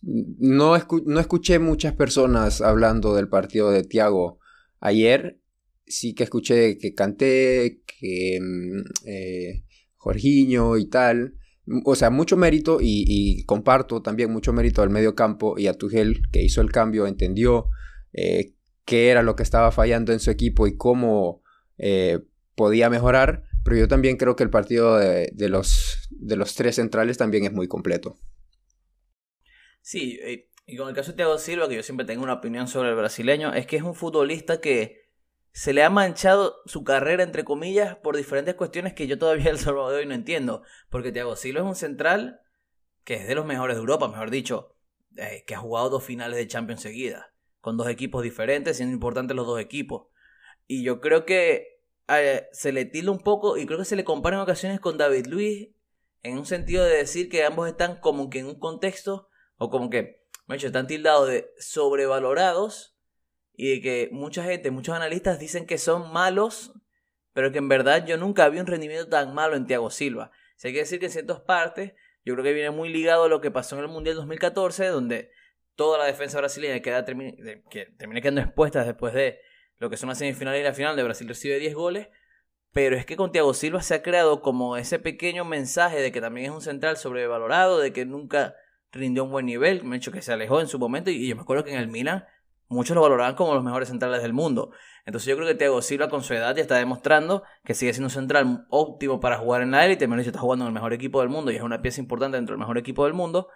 no, 0.03 0.73
no 1.05 1.19
escuché 1.21 1.59
muchas 1.59 1.93
personas 1.93 2.59
hablando 2.59 3.15
del 3.15 3.29
partido 3.29 3.71
de 3.71 3.83
Thiago 3.83 4.39
ayer 4.81 5.39
sí 5.89 6.13
que 6.13 6.23
escuché 6.23 6.77
que 6.77 6.93
canté, 6.93 7.81
que 7.85 8.39
mm, 8.39 8.81
eh, 9.05 9.63
Jorginho 9.97 10.77
y 10.77 10.87
tal. 10.87 11.35
O 11.83 11.95
sea, 11.95 12.09
mucho 12.09 12.37
mérito 12.37 12.77
y, 12.81 13.43
comparto 13.45 14.01
también 14.01 14.31
mucho 14.31 14.53
mérito 14.53 14.81
al 14.81 14.89
medio 14.89 15.13
campo 15.13 15.59
y 15.59 15.67
a 15.67 15.73
Tuchel 15.73 16.21
que 16.31 16.41
hizo 16.41 16.61
el 16.61 16.71
cambio, 16.71 17.05
entendió 17.05 17.67
eh, 18.13 18.53
qué 18.85 19.09
era 19.09 19.21
lo 19.21 19.35
que 19.35 19.43
estaba 19.43 19.71
fallando 19.71 20.11
en 20.13 20.19
su 20.19 20.31
equipo 20.31 20.65
y 20.65 20.77
cómo 20.77 21.43
eh, 21.77 22.19
podía 22.55 22.89
mejorar. 22.89 23.43
Pero 23.63 23.77
yo 23.77 23.87
también 23.87 24.17
creo 24.17 24.35
que 24.35 24.43
el 24.43 24.49
partido 24.49 24.97
de, 24.97 25.49
los, 25.49 26.07
de 26.09 26.37
los 26.37 26.55
tres 26.55 26.75
centrales 26.75 27.17
también 27.17 27.43
es 27.43 27.51
muy 27.51 27.67
completo. 27.67 28.17
Sí, 29.81 30.17
y 30.65 30.75
con 30.75 30.87
el 30.87 30.95
caso 30.95 31.11
de 31.11 31.17
Thiago 31.17 31.37
Silva, 31.37 31.67
que 31.67 31.75
yo 31.75 31.83
siempre 31.83 32.05
tengo 32.05 32.23
una 32.23 32.33
opinión 32.33 32.67
sobre 32.67 32.89
el 32.89 32.95
brasileño, 32.95 33.53
es 33.53 33.67
que 33.67 33.75
es 33.75 33.83
un 33.83 33.95
futbolista 33.95 34.61
que 34.61 35.08
se 35.51 35.73
le 35.73 35.83
ha 35.83 35.89
manchado 35.89 36.57
su 36.65 36.83
carrera, 36.83 37.23
entre 37.23 37.43
comillas, 37.43 37.97
por 37.97 38.15
diferentes 38.15 38.55
cuestiones 38.55 38.93
que 38.93 39.07
yo 39.07 39.17
todavía 39.17 39.49
el 39.49 39.59
Salvador 39.59 39.95
hoy 39.95 40.05
no 40.05 40.13
entiendo. 40.13 40.63
Porque 40.89 41.11
Thiago 41.11 41.35
Silva 41.35 41.61
es 41.61 41.65
un 41.65 41.75
central 41.75 42.41
que 43.03 43.15
es 43.15 43.27
de 43.27 43.35
los 43.35 43.45
mejores 43.45 43.75
de 43.75 43.79
Europa, 43.79 44.07
mejor 44.07 44.29
dicho, 44.29 44.75
eh, 45.17 45.43
que 45.47 45.55
ha 45.55 45.59
jugado 45.59 45.89
dos 45.89 46.03
finales 46.03 46.37
de 46.37 46.47
Champions 46.47 46.81
seguidas, 46.81 47.25
con 47.59 47.75
dos 47.75 47.89
equipos 47.89 48.21
diferentes, 48.21 48.77
siendo 48.77 48.93
importantes 48.93 49.35
los 49.35 49.47
dos 49.47 49.59
equipos. 49.59 50.07
Y 50.67 50.83
yo 50.83 51.01
creo 51.01 51.25
que 51.25 51.81
eh, 52.07 52.47
se 52.51 52.71
le 52.71 52.85
tilda 52.85 53.11
un 53.11 53.19
poco, 53.19 53.57
y 53.57 53.65
creo 53.65 53.79
que 53.79 53.85
se 53.85 53.95
le 53.95 54.03
compara 54.03 54.37
en 54.37 54.43
ocasiones 54.43 54.79
con 54.79 54.97
David 54.97 55.25
Luis, 55.25 55.69
en 56.21 56.37
un 56.37 56.45
sentido 56.45 56.83
de 56.83 56.97
decir 56.97 57.29
que 57.29 57.43
ambos 57.43 57.67
están 57.67 57.99
como 57.99 58.29
que 58.29 58.39
en 58.39 58.45
un 58.45 58.59
contexto, 58.59 59.29
o 59.57 59.71
como 59.71 59.89
que, 59.89 60.27
me 60.45 60.55
hecho, 60.55 60.67
están 60.67 60.85
tildados 60.85 61.27
de 61.29 61.51
sobrevalorados 61.57 62.98
y 63.61 63.71
de 63.71 63.81
que 63.81 64.09
mucha 64.13 64.41
gente, 64.45 64.71
muchos 64.71 64.95
analistas 64.95 65.37
dicen 65.37 65.65
que 65.65 65.77
son 65.77 66.13
malos, 66.13 66.71
pero 67.33 67.51
que 67.51 67.57
en 67.57 67.67
verdad 67.67 68.05
yo 68.05 68.15
nunca 68.15 68.47
vi 68.47 68.57
un 68.57 68.65
rendimiento 68.65 69.09
tan 69.09 69.33
malo 69.33 69.57
en 69.57 69.67
Thiago 69.67 69.89
Silva. 69.89 70.31
Se 70.55 70.69
hay 70.69 70.73
que 70.73 70.79
decir 70.79 70.97
que 70.97 71.07
en 71.07 71.11
ciertas 71.11 71.41
partes, 71.41 71.91
yo 72.23 72.35
creo 72.35 72.45
que 72.45 72.53
viene 72.53 72.71
muy 72.71 72.87
ligado 72.87 73.25
a 73.25 73.27
lo 73.27 73.41
que 73.41 73.51
pasó 73.51 73.75
en 73.75 73.81
el 73.81 73.89
Mundial 73.89 74.15
2014, 74.15 74.87
donde 74.87 75.31
toda 75.75 75.97
la 75.97 76.05
defensa 76.05 76.37
brasileña 76.37 76.79
queda, 76.79 77.03
que 77.03 77.87
termina 77.97 78.21
quedando 78.21 78.39
expuesta 78.39 78.85
después 78.85 79.13
de 79.13 79.41
lo 79.77 79.89
que 79.89 79.97
son 79.97 80.07
las 80.07 80.19
semifinales 80.19 80.61
y 80.61 80.63
la 80.63 80.73
final 80.73 80.95
de 80.95 81.03
Brasil 81.03 81.27
recibe 81.27 81.59
10 81.59 81.75
goles. 81.75 82.07
Pero 82.71 82.95
es 82.95 83.05
que 83.05 83.17
con 83.17 83.33
Thiago 83.33 83.53
Silva 83.53 83.81
se 83.81 83.93
ha 83.93 84.01
creado 84.01 84.41
como 84.41 84.77
ese 84.77 84.99
pequeño 84.99 85.43
mensaje 85.43 85.99
de 85.99 86.13
que 86.13 86.21
también 86.21 86.45
es 86.45 86.51
un 86.53 86.61
central 86.61 86.95
sobrevalorado, 86.95 87.79
de 87.79 87.91
que 87.91 88.05
nunca 88.05 88.55
rindió 88.93 89.25
un 89.25 89.31
buen 89.31 89.47
nivel, 89.47 89.83
me 89.83 89.97
hecho 89.97 90.13
que 90.13 90.21
se 90.21 90.31
alejó 90.31 90.61
en 90.61 90.67
su 90.67 90.79
momento 90.79 91.11
y 91.11 91.27
yo 91.27 91.35
me 91.35 91.41
acuerdo 91.41 91.65
que 91.65 91.73
en 91.73 91.79
el 91.79 91.89
Milan 91.89 92.25
muchos 92.69 92.95
lo 92.95 93.01
valoraban 93.01 93.35
como 93.35 93.53
los 93.53 93.63
mejores 93.63 93.89
centrales 93.89 94.21
del 94.21 94.33
mundo. 94.33 94.71
Entonces 95.05 95.27
yo 95.27 95.35
creo 95.35 95.47
que 95.47 95.55
Thiago 95.55 95.81
Silva 95.81 96.07
con 96.07 96.23
su 96.23 96.33
edad 96.33 96.55
ya 96.55 96.61
está 96.61 96.75
demostrando 96.75 97.43
que 97.63 97.73
sigue 97.73 97.93
siendo 97.93 98.07
un 98.07 98.11
central 98.11 98.67
óptimo 98.69 99.19
para 99.19 99.37
jugar 99.37 99.63
en 99.63 99.71
la 99.71 99.85
élite, 99.85 100.07
menos 100.07 100.25
está 100.25 100.39
jugando 100.39 100.65
en 100.65 100.67
el 100.67 100.73
mejor 100.73 100.93
equipo 100.93 101.19
del 101.19 101.29
mundo 101.29 101.51
y 101.51 101.55
es 101.55 101.61
una 101.61 101.81
pieza 101.81 101.99
importante 101.99 102.37
dentro 102.37 102.53
del 102.53 102.59
mejor 102.59 102.77
equipo 102.77 103.05
del 103.05 103.13
mundo. 103.13 103.49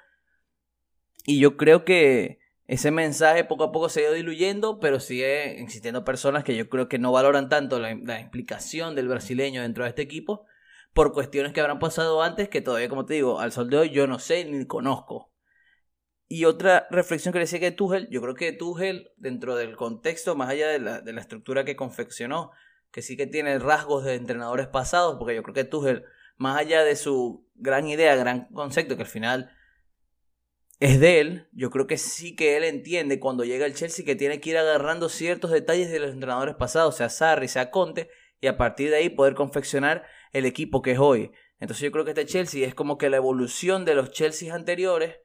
Y 1.26 1.40
yo 1.40 1.56
creo 1.56 1.86
que 1.86 2.40
ese 2.66 2.92
mensaje 2.92 3.44
poco 3.44 3.66
a 3.66 3.72
poco 3.72 3.90
se 3.90 4.00
ha 4.00 4.04
ido 4.04 4.14
diluyendo, 4.14 4.80
pero 4.80 5.00
sigue 5.00 5.62
existiendo 5.62 6.04
personas 6.04 6.44
que 6.44 6.56
yo 6.56 6.70
creo 6.70 6.90
que 6.90 6.98
no 6.98 7.12
valoran 7.12 7.50
tanto 7.50 7.80
la, 7.80 7.96
la 7.96 8.20
implicación 8.20 8.96
del 8.96 9.08
brasileño 9.08 9.62
dentro 9.62 9.84
de 9.84 9.90
este 9.90 10.02
equipo 10.02 10.46
por 10.94 11.12
cuestiones 11.12 11.54
que 11.54 11.62
habrán 11.62 11.80
pasado 11.80 12.22
antes 12.22 12.50
que 12.50 12.62
todavía, 12.62 12.90
como 12.90 13.06
te 13.06 13.16
digo, 13.16 13.40
al 13.40 13.52
sol 13.52 13.70
de 13.70 13.78
hoy 13.78 13.90
yo 13.90 14.08
no 14.08 14.20
sé 14.20 14.46
ni 14.46 14.66
conozco. 14.66 15.33
Y 16.34 16.46
otra 16.46 16.88
reflexión 16.90 17.32
que 17.32 17.38
decía 17.38 17.60
que 17.60 17.70
Tuchel, 17.70 18.08
yo 18.10 18.20
creo 18.20 18.34
que 18.34 18.52
Tuchel, 18.54 19.12
dentro 19.18 19.56
del 19.56 19.76
contexto, 19.76 20.36
más 20.36 20.50
allá 20.50 20.68
de 20.68 20.80
la, 20.80 21.00
de 21.00 21.14
la 21.14 21.22
estructura 21.22 21.64
que 21.64 21.76
confeccionó, 21.76 22.50
que 22.92 23.04
sí 23.04 23.16
que 23.16 23.28
tiene 23.28 23.60
rasgos 23.60 24.04
de 24.04 24.16
entrenadores 24.16 24.66
pasados, 24.66 25.18
porque 25.20 25.36
yo 25.36 25.44
creo 25.44 25.54
que 25.54 25.64
Tuchel, 25.64 26.06
más 26.38 26.58
allá 26.58 26.84
de 26.84 26.96
su 26.96 27.48
gran 27.54 27.88
idea, 27.88 28.16
gran 28.16 28.46
concepto, 28.46 28.96
que 28.96 29.04
al 29.04 29.08
final 29.08 29.56
es 30.80 31.00
de 31.00 31.20
él, 31.20 31.50
yo 31.52 31.70
creo 31.70 31.86
que 31.86 32.00
sí 32.00 32.36
que 32.36 32.58
él 32.58 32.64
entiende 32.64 33.20
cuando 33.20 33.44
llega 33.44 33.68
al 33.68 33.76
Chelsea 33.76 34.04
que 34.04 34.16
tiene 34.16 34.40
que 34.40 34.50
ir 34.50 34.58
agarrando 34.58 35.10
ciertos 35.10 35.52
detalles 35.52 35.92
de 35.92 36.00
los 36.00 36.14
entrenadores 36.14 36.56
pasados, 36.56 36.98
sea 36.98 37.10
Sarri, 37.10 37.48
sea 37.48 37.70
Conte, 37.70 38.10
y 38.42 38.48
a 38.48 38.58
partir 38.58 38.90
de 38.90 38.96
ahí 38.96 39.10
poder 39.10 39.36
confeccionar 39.36 40.04
el 40.32 40.48
equipo 40.48 40.82
que 40.82 40.94
es 40.94 41.00
hoy. 41.00 41.30
Entonces 41.60 41.84
yo 41.84 41.92
creo 41.92 42.06
que 42.06 42.12
este 42.12 42.26
Chelsea 42.26 42.66
es 42.66 42.74
como 42.74 42.98
que 42.98 43.12
la 43.12 43.18
evolución 43.18 43.86
de 43.86 43.94
los 43.94 44.10
Chelsea 44.10 44.52
anteriores, 44.52 45.20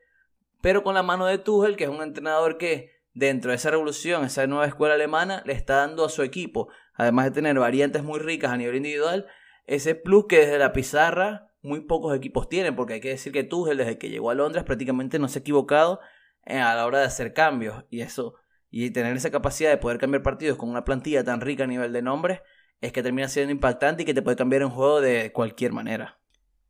pero 0.60 0.82
con 0.82 0.94
la 0.94 1.02
mano 1.02 1.26
de 1.26 1.38
Tuchel, 1.38 1.76
que 1.76 1.84
es 1.84 1.90
un 1.90 2.02
entrenador 2.02 2.58
que 2.58 2.92
dentro 3.14 3.50
de 3.50 3.56
esa 3.56 3.70
revolución, 3.70 4.24
esa 4.24 4.46
nueva 4.46 4.66
escuela 4.66 4.94
alemana, 4.94 5.42
le 5.44 5.52
está 5.52 5.76
dando 5.76 6.04
a 6.04 6.08
su 6.08 6.22
equipo, 6.22 6.68
además 6.94 7.26
de 7.26 7.30
tener 7.32 7.58
variantes 7.58 8.02
muy 8.02 8.18
ricas 8.18 8.52
a 8.52 8.56
nivel 8.56 8.76
individual, 8.76 9.26
ese 9.66 9.94
plus 9.94 10.26
que 10.28 10.38
desde 10.38 10.58
la 10.58 10.72
pizarra 10.72 11.52
muy 11.62 11.80
pocos 11.80 12.16
equipos 12.16 12.48
tienen, 12.48 12.76
porque 12.76 12.94
hay 12.94 13.00
que 13.00 13.10
decir 13.10 13.32
que 13.32 13.44
Tuchel 13.44 13.76
desde 13.76 13.98
que 13.98 14.08
llegó 14.10 14.30
a 14.30 14.34
Londres 14.34 14.64
prácticamente 14.64 15.18
no 15.18 15.28
se 15.28 15.38
ha 15.38 15.40
equivocado 15.40 16.00
eh, 16.46 16.58
a 16.58 16.74
la 16.74 16.86
hora 16.86 17.00
de 17.00 17.06
hacer 17.06 17.32
cambios 17.32 17.84
y 17.90 18.00
eso 18.00 18.34
y 18.70 18.90
tener 18.90 19.16
esa 19.16 19.30
capacidad 19.30 19.70
de 19.70 19.78
poder 19.78 19.98
cambiar 19.98 20.22
partidos 20.22 20.58
con 20.58 20.68
una 20.68 20.84
plantilla 20.84 21.24
tan 21.24 21.40
rica 21.40 21.64
a 21.64 21.66
nivel 21.66 21.92
de 21.92 22.02
nombres 22.02 22.40
es 22.80 22.92
que 22.92 23.02
termina 23.02 23.28
siendo 23.28 23.52
impactante 23.52 24.02
y 24.02 24.06
que 24.06 24.14
te 24.14 24.22
puede 24.22 24.36
cambiar 24.36 24.64
un 24.64 24.70
juego 24.70 25.00
de 25.00 25.32
cualquier 25.32 25.72
manera. 25.72 26.18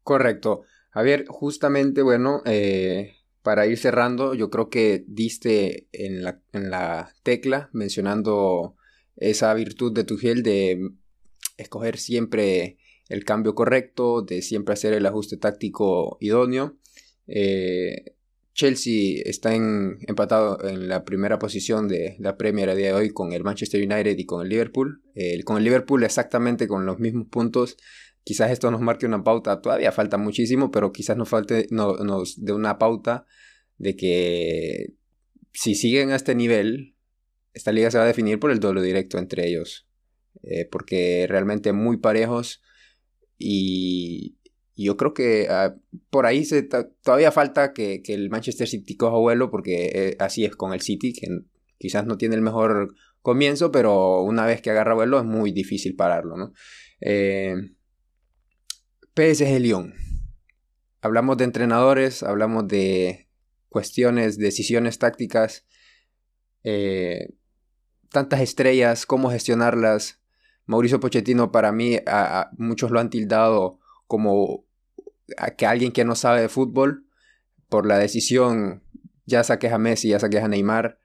Correcto. 0.03 0.63
Javier, 0.91 1.27
justamente, 1.29 2.03
bueno, 2.03 2.41
eh, 2.47 3.18
para 3.43 3.67
ir 3.67 3.79
cerrando, 3.79 4.35
yo 4.35 4.51
creo 4.51 4.69
que 4.69 5.05
diste 5.07 5.89
en 5.93 6.23
la, 6.23 6.41
en 6.53 6.71
la 6.71 7.15
tecla 7.23 7.71
mencionando 7.73 8.77
esa 9.17 9.53
virtud 9.55 9.93
de 9.93 10.05
Tuchel 10.05 10.43
de 10.43 10.91
escoger 11.57 11.99
siempre 11.99 12.79
el 13.09 13.25
cambio 13.25 13.55
correcto, 13.55 14.23
de 14.23 14.43
siempre 14.43 14.75
hacer 14.75 14.93
el 14.93 15.07
ajuste 15.07 15.37
táctico 15.37 16.19
idóneo. 16.21 16.77
Eh, 17.27 18.15
Chelsea 18.55 19.23
está 19.25 19.55
en, 19.55 19.99
empatado 20.09 20.69
en 20.69 20.89
la 20.89 21.05
primera 21.05 21.39
posición 21.39 21.87
de 21.87 22.17
la 22.19 22.37
Premier 22.37 22.69
a 22.69 22.75
día 22.75 22.89
de 22.89 22.93
hoy 22.93 23.11
con 23.11 23.33
el 23.33 23.45
Manchester 23.45 23.81
United 23.81 24.19
y 24.19 24.27
con 24.27 24.43
el 24.43 24.49
Liverpool. 24.49 25.01
con 25.45 25.59
el 25.59 25.65
Liverpool 25.65 26.03
exactamente 26.03 26.67
con 26.67 26.85
los 26.85 26.99
mismos 26.99 27.29
puntos 27.29 27.77
Quizás 28.29 28.51
esto 28.51 28.71
nos 28.71 28.83
marque 28.83 29.07
una 29.07 29.25
pauta, 29.25 29.63
todavía 29.63 29.91
falta 29.91 30.19
muchísimo, 30.19 30.71
pero 30.71 30.93
quizás 30.93 31.17
nos 31.17 31.31
falte 31.31 31.67
no, 31.71 31.97
nos 31.97 32.45
de 32.45 32.53
una 32.53 32.77
pauta 32.77 33.25
de 33.79 33.97
que 33.97 34.93
si 35.55 35.75
siguen 35.75 36.11
a 36.11 36.17
este 36.17 36.35
nivel, 36.35 36.95
esta 37.55 37.73
liga 37.73 37.91
se 37.91 37.97
va 37.97 38.05
a 38.05 38.07
definir 38.07 38.39
por 38.39 38.51
el 38.51 38.61
doble 38.61 38.83
directo 38.83 39.17
entre 39.17 39.49
ellos. 39.49 39.89
Eh, 40.43 40.67
porque 40.71 41.25
realmente 41.27 41.73
muy 41.73 41.97
parejos 41.97 42.61
y, 43.39 44.37
yo 44.77 44.99
creo 44.99 45.15
que 45.15 45.47
ah, 45.49 45.75
por 46.11 46.27
ahí 46.27 46.45
se 46.45 46.69
todavía 47.03 47.33
falta 47.33 47.73
que, 47.73 48.03
el 48.09 48.29
Manchester 48.29 48.69
City 48.69 48.95
coja 48.95 49.17
vuelo 49.17 49.51
porque 49.51 49.91
eh, 49.95 50.17
así 50.19 50.45
es 50.45 50.55
con 50.55 50.75
el 50.75 50.83
City, 50.83 51.15
que 51.15 51.29
quizás 51.79 52.05
no 52.05 52.19
tiene 52.19 52.35
el 52.35 52.43
mejor 52.43 52.95
comienzo, 53.23 53.73
pero 53.73 54.21
una 54.21 54.45
vez 54.45 54.61
que 54.61 54.69
agarra 54.69 54.93
vuelo 54.93 55.19
es 55.19 55.25
muy 55.25 55.51
difícil 55.51 55.97
pararlo, 55.97 56.37
¿no? 56.37 56.53
Eh, 57.01 57.55
PSG 59.19 59.59
Lyon. 59.59 59.95
Hablamos 61.03 61.39
de 61.39 61.45
entrenadores, 61.45 62.23
hablamos 62.23 62.69
de 62.69 63.27
cuestiones, 63.69 64.39
decisiones 64.39 65.01
tácticas, 65.01 65.67
eh, 66.63 67.35
tantas 68.11 68.41
estrellas, 68.41 69.07
cómo 69.07 69.33
gestionarlas. 69.33 70.21
Mauricio 70.67 71.01
Pochettino 71.01 71.51
para 71.51 71.73
mí, 71.73 71.99
a, 72.07 72.51
muchos 72.59 72.93
lo 72.93 73.01
han 73.01 73.11
tildado 73.11 73.81
como 74.07 74.65
que 75.57 75.67
alguien 75.67 75.91
que 75.91 76.05
no 76.05 76.15
sabe 76.15 76.43
de 76.43 76.49
fútbol 76.49 77.05
por 77.69 77.87
la 77.87 77.99
decisión, 77.99 78.85
ya 79.27 79.43
saques 79.43 79.73
a 79.73 79.79
Messi, 79.79 80.11
ya 80.11 80.21
saques 80.21 80.45
a 80.45 80.49
Neymar 80.49 81.01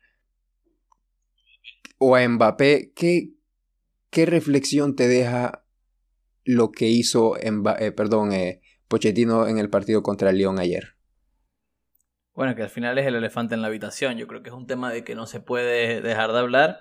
o 1.97 2.15
a 2.15 2.29
Mbappé. 2.29 2.91
¿Qué, 2.95 3.33
qué 4.11 4.27
reflexión 4.27 4.95
te 4.95 5.07
deja 5.07 5.62
lo 6.45 6.71
que 6.71 6.87
hizo 6.87 7.37
en, 7.39 7.63
eh, 7.79 7.91
perdón, 7.91 8.33
eh, 8.33 8.61
Pochettino 8.87 9.47
en 9.47 9.57
el 9.57 9.69
partido 9.69 10.03
contra 10.03 10.29
el 10.29 10.37
León 10.37 10.59
ayer. 10.59 10.95
Bueno, 12.35 12.55
que 12.55 12.63
al 12.63 12.69
final 12.69 12.97
es 12.97 13.05
el 13.05 13.15
elefante 13.15 13.55
en 13.55 13.61
la 13.61 13.67
habitación. 13.67 14.17
Yo 14.17 14.27
creo 14.27 14.41
que 14.43 14.49
es 14.49 14.55
un 14.55 14.67
tema 14.67 14.91
de 14.91 15.03
que 15.03 15.15
no 15.15 15.25
se 15.25 15.39
puede 15.39 16.01
dejar 16.01 16.31
de 16.31 16.39
hablar, 16.39 16.79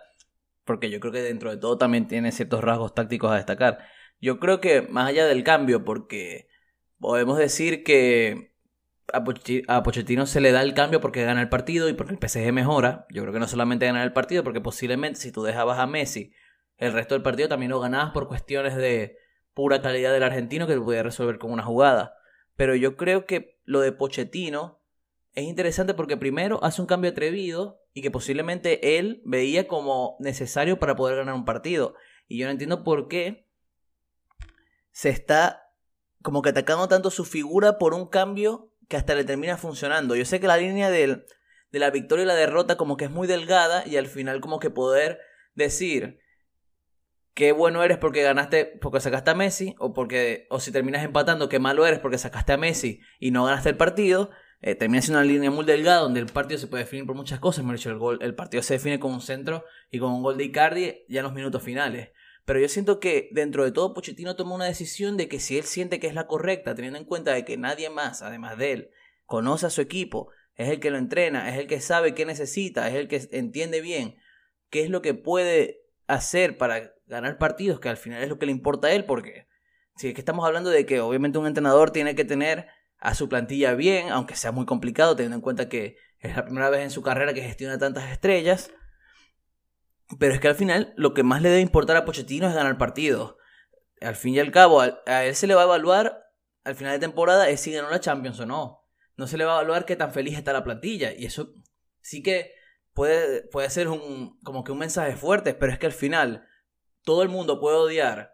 porque 0.65 0.91
yo 0.91 0.99
creo 1.01 1.13
que 1.13 1.23
dentro 1.23 1.51
de 1.51 1.59
todo 1.59 1.79
también 1.79 2.09
tiene 2.09 2.33
ciertos 2.33 2.63
rasgos 2.63 2.95
tácticos 2.95 3.31
a 3.31 3.37
destacar. 3.37 3.79
Yo 4.21 4.39
creo 4.41 4.61
que 4.61 4.83
más 4.83 5.09
allá 5.09 5.27
del 5.27 5.45
cambio, 5.45 5.85
porque 5.85 6.49
podemos 6.99 7.37
decir 7.39 7.85
que 7.85 8.53
a 9.13 9.83
Pochettino 9.83 10.27
se 10.27 10.41
le 10.41 10.53
da 10.53 10.63
el 10.63 10.75
cambio 10.75 11.01
porque 11.01 11.25
gana 11.25 11.43
el 11.43 11.49
partido 11.49 11.89
y 11.89 11.93
porque 11.93 12.15
el 12.15 12.19
PSG 12.19 12.53
mejora. 12.53 13.07
Yo 13.11 13.23
creo 13.23 13.35
que 13.35 13.41
no 13.41 13.49
solamente 13.49 13.87
gana 13.87 14.03
el 14.03 14.13
partido, 14.13 14.45
porque 14.45 14.61
posiblemente 14.61 15.21
si 15.21 15.33
tú 15.33 15.43
dejabas 15.43 15.79
a 15.79 15.87
Messi, 15.87 16.33
el 16.79 16.93
resto 16.93 17.15
del 17.15 17.23
partido 17.23 17.49
también 17.49 17.71
lo 17.71 17.81
ganabas 17.81 18.13
por 18.13 18.29
cuestiones 18.29 18.75
de, 18.77 19.19
pura 19.55 19.83
calidad 19.83 20.13
del 20.13 20.23
argentino 20.23 20.67
que 20.67 20.79
podía 20.79 21.03
resolver 21.03 21.39
con 21.39 21.51
una 21.51 21.63
jugada. 21.63 22.17
Pero 22.57 22.75
yo 22.75 22.97
creo 22.97 23.27
que 23.27 23.61
lo 23.65 23.81
de 23.81 23.93
Pochettino 23.93 24.81
es 25.35 25.45
interesante 25.45 25.95
porque 25.95 26.17
primero 26.17 26.63
hace 26.63 26.81
un 26.81 26.87
cambio 26.87 27.11
atrevido 27.11 27.81
y 27.95 28.03
que 28.03 28.11
posiblemente 28.11 28.99
él 28.99 29.23
veía 29.25 29.69
como 29.69 30.17
necesario 30.19 30.79
para 30.79 30.97
poder 30.97 31.17
ganar 31.17 31.35
un 31.35 31.45
partido. 31.45 31.95
Y 32.29 32.39
yo 32.39 32.47
no 32.47 32.53
entiendo 32.53 32.85
por 32.85 33.09
qué 33.09 33.49
se 34.91 35.09
está 35.09 35.71
como 36.23 36.43
que 36.43 36.51
atacando 36.51 36.89
tanto 36.89 37.11
su 37.11 37.25
figura 37.25 37.79
por 37.79 37.95
un 37.95 38.07
cambio 38.07 38.71
que 38.89 38.97
hasta 38.97 39.15
le 39.15 39.25
termina 39.25 39.57
funcionando. 39.57 40.15
Yo 40.15 40.25
sé 40.25 40.41
que 40.41 40.47
la 40.47 40.57
línea 40.57 40.91
del, 40.91 41.27
de 41.71 41.79
la 41.79 41.91
victoria 41.91 42.25
y 42.25 42.27
la 42.27 42.35
derrota 42.35 42.77
como 42.77 42.97
que 42.97 43.07
es 43.07 43.11
muy 43.11 43.27
delgada 43.27 43.87
y 43.87 43.97
al 43.97 44.07
final 44.07 44.41
como 44.41 44.61
que 44.61 44.71
poder 44.71 45.21
decir 45.55 46.21
qué 47.35 47.53
bueno 47.53 47.83
eres 47.83 47.99
porque 47.99 48.23
ganaste, 48.23 48.65
porque 48.81 49.01
sacaste 49.01 49.31
a 49.31 49.35
Messi, 49.35 49.75
o 49.79 49.93
porque, 49.93 50.47
o 50.51 50.61
si 50.61 50.73
terminas 50.73 51.05
empatando, 51.05 51.49
qué 51.49 51.59
malo 51.59 51.87
eres 51.87 52.01
porque 52.01 52.19
sacaste 52.19 52.53
a 52.53 52.57
Messi 52.57 53.01
y 53.19 53.31
no 53.31 53.45
ganaste 53.45 53.71
el 53.71 53.77
partido, 53.77 54.31
eh, 54.61 54.75
termina 54.75 55.03
siendo 55.03 55.19
una 55.19 55.27
línea 55.27 55.51
muy 55.51 55.65
delgada 55.65 56.01
donde 56.01 56.21
el 56.21 56.27
partido 56.27 56.59
se 56.59 56.69
puede 56.69 56.85
definir 56.85 57.07
por 57.07 57.17
muchas 57.17 57.41
cosas. 57.41 57.65
Me 57.65 57.73
dicho, 57.73 57.91
el, 57.91 57.99
gol, 57.99 58.19
el 58.23 58.35
partido 58.35 58.63
se 58.63 58.75
define 58.75 59.01
con 59.01 59.13
un 59.13 59.21
centro 59.21 59.65
y 59.91 59.99
con 59.99 60.13
un 60.13 60.23
gol 60.23 60.37
de 60.37 60.45
Icardi 60.45 61.05
ya 61.09 61.21
en 61.21 61.25
los 61.25 61.35
minutos 61.35 61.63
finales. 61.63 62.11
Pero 62.45 62.61
yo 62.61 62.69
siento 62.69 63.01
que 63.01 63.29
dentro 63.33 63.65
de 63.65 63.73
todo 63.73 63.95
Pochettino 63.95 64.37
tomó 64.37 64.55
una 64.55 64.65
decisión 64.65 65.17
de 65.17 65.29
que 65.29 65.41
si 65.41 65.59
él 65.59 65.65
siente 65.65 66.01
que 66.01 66.09
es 66.09 66.15
la 66.15 66.27
correcta, 66.27 66.75
teniendo 66.75 66.99
en 66.99 67.05
cuenta 67.05 67.33
de 67.33 67.45
que 67.45 67.57
nadie 67.57 67.89
más, 67.89 68.23
además 68.23 68.59
de 68.59 68.73
él, 68.73 68.91
conoce 69.27 69.67
a 69.67 69.71
su 69.71 69.81
equipo, 69.81 70.31
es 70.57 70.69
el 70.69 70.81
que 70.81 70.91
lo 70.91 70.99
entrena, 70.99 71.49
es 71.51 71.59
el 71.59 71.67
que 71.67 71.81
sabe 71.81 72.15
qué 72.15 72.27
necesita, 72.27 72.89
es 72.89 72.95
el 72.95 73.09
que 73.09 73.29
entiende 73.33 73.81
bien 73.81 74.17
qué 74.71 74.83
es 74.83 74.91
lo 74.91 75.03
que 75.03 75.15
puede 75.15 75.83
hacer 76.07 76.57
para 76.57 76.95
ganar 77.13 77.39
partidos, 77.39 77.81
que 77.81 77.89
al 77.89 77.97
final 77.97 78.23
es 78.23 78.29
lo 78.29 78.39
que 78.39 78.47
le 78.47 78.53
importa 78.53 78.89
a 78.89 78.93
él, 78.93 79.05
porque 79.05 79.47
si 79.97 80.09
es 80.09 80.15
que 80.15 80.21
estamos 80.21 80.47
hablando 80.47 80.71
de 80.71 80.87
que 80.87 81.01
obviamente 81.01 81.39
un 81.39 81.47
entrenador 81.47 81.91
tiene 81.91 82.15
que 82.15 82.25
tener 82.25 82.67
a 82.99 83.15
su 83.15 83.29
plantilla 83.29 83.75
bien, 83.75 84.11
aunque 84.11 84.37
sea 84.37 84.53
muy 84.53 84.67
complicado, 84.67 85.17
teniendo 85.17 85.37
en 85.37 85.43
cuenta 85.43 85.69
que 85.69 85.97
es 86.19 86.37
la 86.37 86.45
primera 86.45 86.71
vez 86.71 86.83
en 86.83 86.91
su 86.91 87.03
carrera 87.03 87.35
que 87.35 87.43
gestiona 87.43 87.79
tantas 87.79 88.11
estrellas. 88.11 88.71
Pero 90.19 90.35
es 90.35 90.41
que 90.41 90.49
al 90.49 90.55
final 90.55 90.93
lo 90.97 91.15
que 91.15 91.23
más 91.23 91.43
le 91.43 91.49
debe 91.49 91.63
importar 91.63 91.97
a 91.97 92.05
Pochettino 92.05 92.49
es 92.49 92.55
ganar 92.55 92.79
partidos. 92.79 93.37
Al 94.01 94.15
fin 94.15 94.35
y 94.35 94.41
al 94.41 94.51
cabo, 94.51 94.81
a 94.81 95.25
él 95.25 95.35
se 95.35 95.47
le 95.47 95.55
va 95.55 95.63
a 95.63 95.65
evaluar 95.65 96.23
al 96.65 96.75
final 96.75 96.93
de 96.93 96.99
temporada 96.99 97.49
es 97.49 97.61
si 97.61 97.73
ganó 97.73 97.91
la 97.91 98.01
Champions 98.01 98.41
o 98.41 98.47
no. 98.47 98.85
No 99.17 99.27
se 99.27 99.37
le 99.37 99.45
va 99.45 99.53
a 99.53 99.57
evaluar 99.57 99.85
qué 99.85 99.97
tan 99.97 100.13
feliz 100.13 100.37
está 100.39 100.53
la 100.53 100.65
plantilla. 100.65 101.13
Y 101.13 101.27
eso 101.27 101.53
sí 102.01 102.23
que 102.23 102.53
puede, 102.95 103.43
puede 103.49 103.69
ser 103.71 103.89
un, 103.89 104.39
como 104.41 104.65
que 104.65 104.73
un 104.73 104.79
mensaje 104.79 105.17
fuerte, 105.17 105.55
pero 105.55 105.73
es 105.73 105.79
que 105.79 105.87
al 105.87 105.93
final 105.93 106.47
todo 107.03 107.23
el 107.23 107.29
mundo 107.29 107.61
puede 107.61 107.77
odiar 107.77 108.33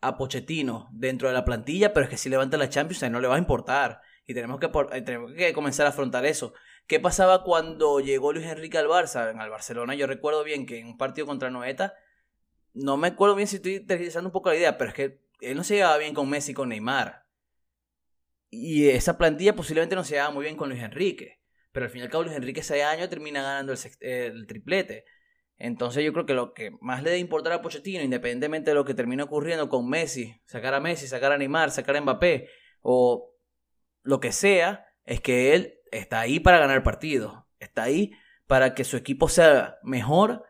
a 0.00 0.16
Pochettino 0.16 0.88
dentro 0.92 1.28
de 1.28 1.34
la 1.34 1.44
plantilla, 1.44 1.92
pero 1.92 2.04
es 2.04 2.10
que 2.10 2.16
si 2.16 2.28
levanta 2.28 2.56
la 2.56 2.68
Champions, 2.68 3.10
no 3.10 3.20
le 3.20 3.28
va 3.28 3.36
a 3.36 3.38
importar. 3.38 4.00
Y 4.26 4.34
tenemos 4.34 4.60
que, 4.60 4.66
eh, 4.66 5.02
tenemos 5.02 5.32
que 5.32 5.52
comenzar 5.52 5.86
a 5.86 5.90
afrontar 5.90 6.24
eso. 6.26 6.54
¿Qué 6.86 7.00
pasaba 7.00 7.44
cuando 7.44 8.00
llegó 8.00 8.32
Luis 8.32 8.46
Enrique 8.46 8.78
al 8.78 8.88
Barça? 8.88 9.30
En 9.30 9.40
el 9.40 9.50
Barcelona 9.50 9.94
yo 9.94 10.06
recuerdo 10.06 10.44
bien 10.44 10.66
que 10.66 10.78
en 10.78 10.86
un 10.86 10.98
partido 10.98 11.26
contra 11.26 11.50
Noeta, 11.50 11.94
no 12.74 12.96
me 12.96 13.08
acuerdo 13.08 13.34
bien 13.34 13.48
si 13.48 13.56
estoy 13.56 13.78
utilizando 13.78 14.28
un 14.28 14.32
poco 14.32 14.50
la 14.50 14.56
idea, 14.56 14.78
pero 14.78 14.90
es 14.90 14.94
que 14.94 15.20
él 15.40 15.56
no 15.56 15.64
se 15.64 15.76
llevaba 15.76 15.98
bien 15.98 16.14
con 16.14 16.28
Messi 16.28 16.54
con 16.54 16.68
Neymar. 16.68 17.26
Y 18.50 18.88
esa 18.88 19.16
plantilla 19.16 19.54
posiblemente 19.56 19.94
no 19.96 20.04
se 20.04 20.14
llevaba 20.14 20.34
muy 20.34 20.44
bien 20.44 20.56
con 20.56 20.68
Luis 20.68 20.82
Enrique. 20.82 21.40
Pero 21.72 21.86
al 21.86 21.90
fin 21.90 22.00
y 22.00 22.04
al 22.04 22.10
cabo 22.10 22.24
Luis 22.24 22.36
Enrique 22.36 22.60
ese 22.60 22.82
año 22.82 23.08
termina 23.08 23.42
ganando 23.42 23.72
el 24.00 24.46
triplete. 24.46 25.04
Entonces 25.64 26.04
yo 26.04 26.12
creo 26.12 26.26
que 26.26 26.34
lo 26.34 26.54
que 26.54 26.72
más 26.80 27.04
le 27.04 27.10
debe 27.10 27.20
importar 27.20 27.52
a 27.52 27.62
Pochettino, 27.62 28.02
independientemente 28.02 28.72
de 28.72 28.74
lo 28.74 28.84
que 28.84 28.94
termine 28.94 29.22
ocurriendo 29.22 29.68
con 29.68 29.88
Messi, 29.88 30.34
sacar 30.44 30.74
a 30.74 30.80
Messi, 30.80 31.06
sacar 31.06 31.30
a 31.30 31.38
Neymar, 31.38 31.70
sacar 31.70 31.96
a 31.96 32.00
Mbappé 32.00 32.48
o 32.80 33.32
lo 34.02 34.18
que 34.18 34.32
sea, 34.32 34.88
es 35.04 35.20
que 35.20 35.54
él 35.54 35.78
está 35.92 36.18
ahí 36.18 36.40
para 36.40 36.58
ganar 36.58 36.82
partidos. 36.82 37.44
Está 37.60 37.84
ahí 37.84 38.10
para 38.48 38.74
que 38.74 38.82
su 38.82 38.96
equipo 38.96 39.28
sea 39.28 39.78
mejor. 39.84 40.42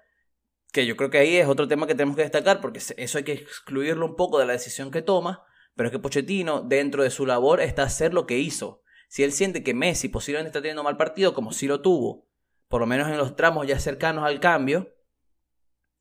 Que 0.72 0.86
yo 0.86 0.96
creo 0.96 1.10
que 1.10 1.18
ahí 1.18 1.36
es 1.36 1.46
otro 1.46 1.68
tema 1.68 1.86
que 1.86 1.94
tenemos 1.94 2.16
que 2.16 2.22
destacar, 2.22 2.62
porque 2.62 2.80
eso 2.96 3.18
hay 3.18 3.24
que 3.24 3.32
excluirlo 3.32 4.06
un 4.06 4.16
poco 4.16 4.38
de 4.38 4.46
la 4.46 4.54
decisión 4.54 4.90
que 4.90 5.02
toma. 5.02 5.44
Pero 5.74 5.88
es 5.88 5.92
que 5.92 5.98
Pochettino, 5.98 6.62
dentro 6.62 7.02
de 7.02 7.10
su 7.10 7.26
labor, 7.26 7.60
está 7.60 7.82
a 7.82 7.86
hacer 7.86 8.14
lo 8.14 8.26
que 8.26 8.38
hizo. 8.38 8.82
Si 9.08 9.22
él 9.24 9.32
siente 9.32 9.62
que 9.62 9.74
Messi 9.74 10.08
posiblemente 10.08 10.48
está 10.48 10.62
teniendo 10.62 10.82
mal 10.82 10.96
partido, 10.96 11.34
como 11.34 11.52
si 11.52 11.66
lo 11.66 11.82
tuvo, 11.82 12.30
por 12.68 12.80
lo 12.80 12.86
menos 12.86 13.10
en 13.10 13.18
los 13.18 13.36
tramos 13.36 13.66
ya 13.66 13.78
cercanos 13.78 14.24
al 14.24 14.40
cambio, 14.40 14.94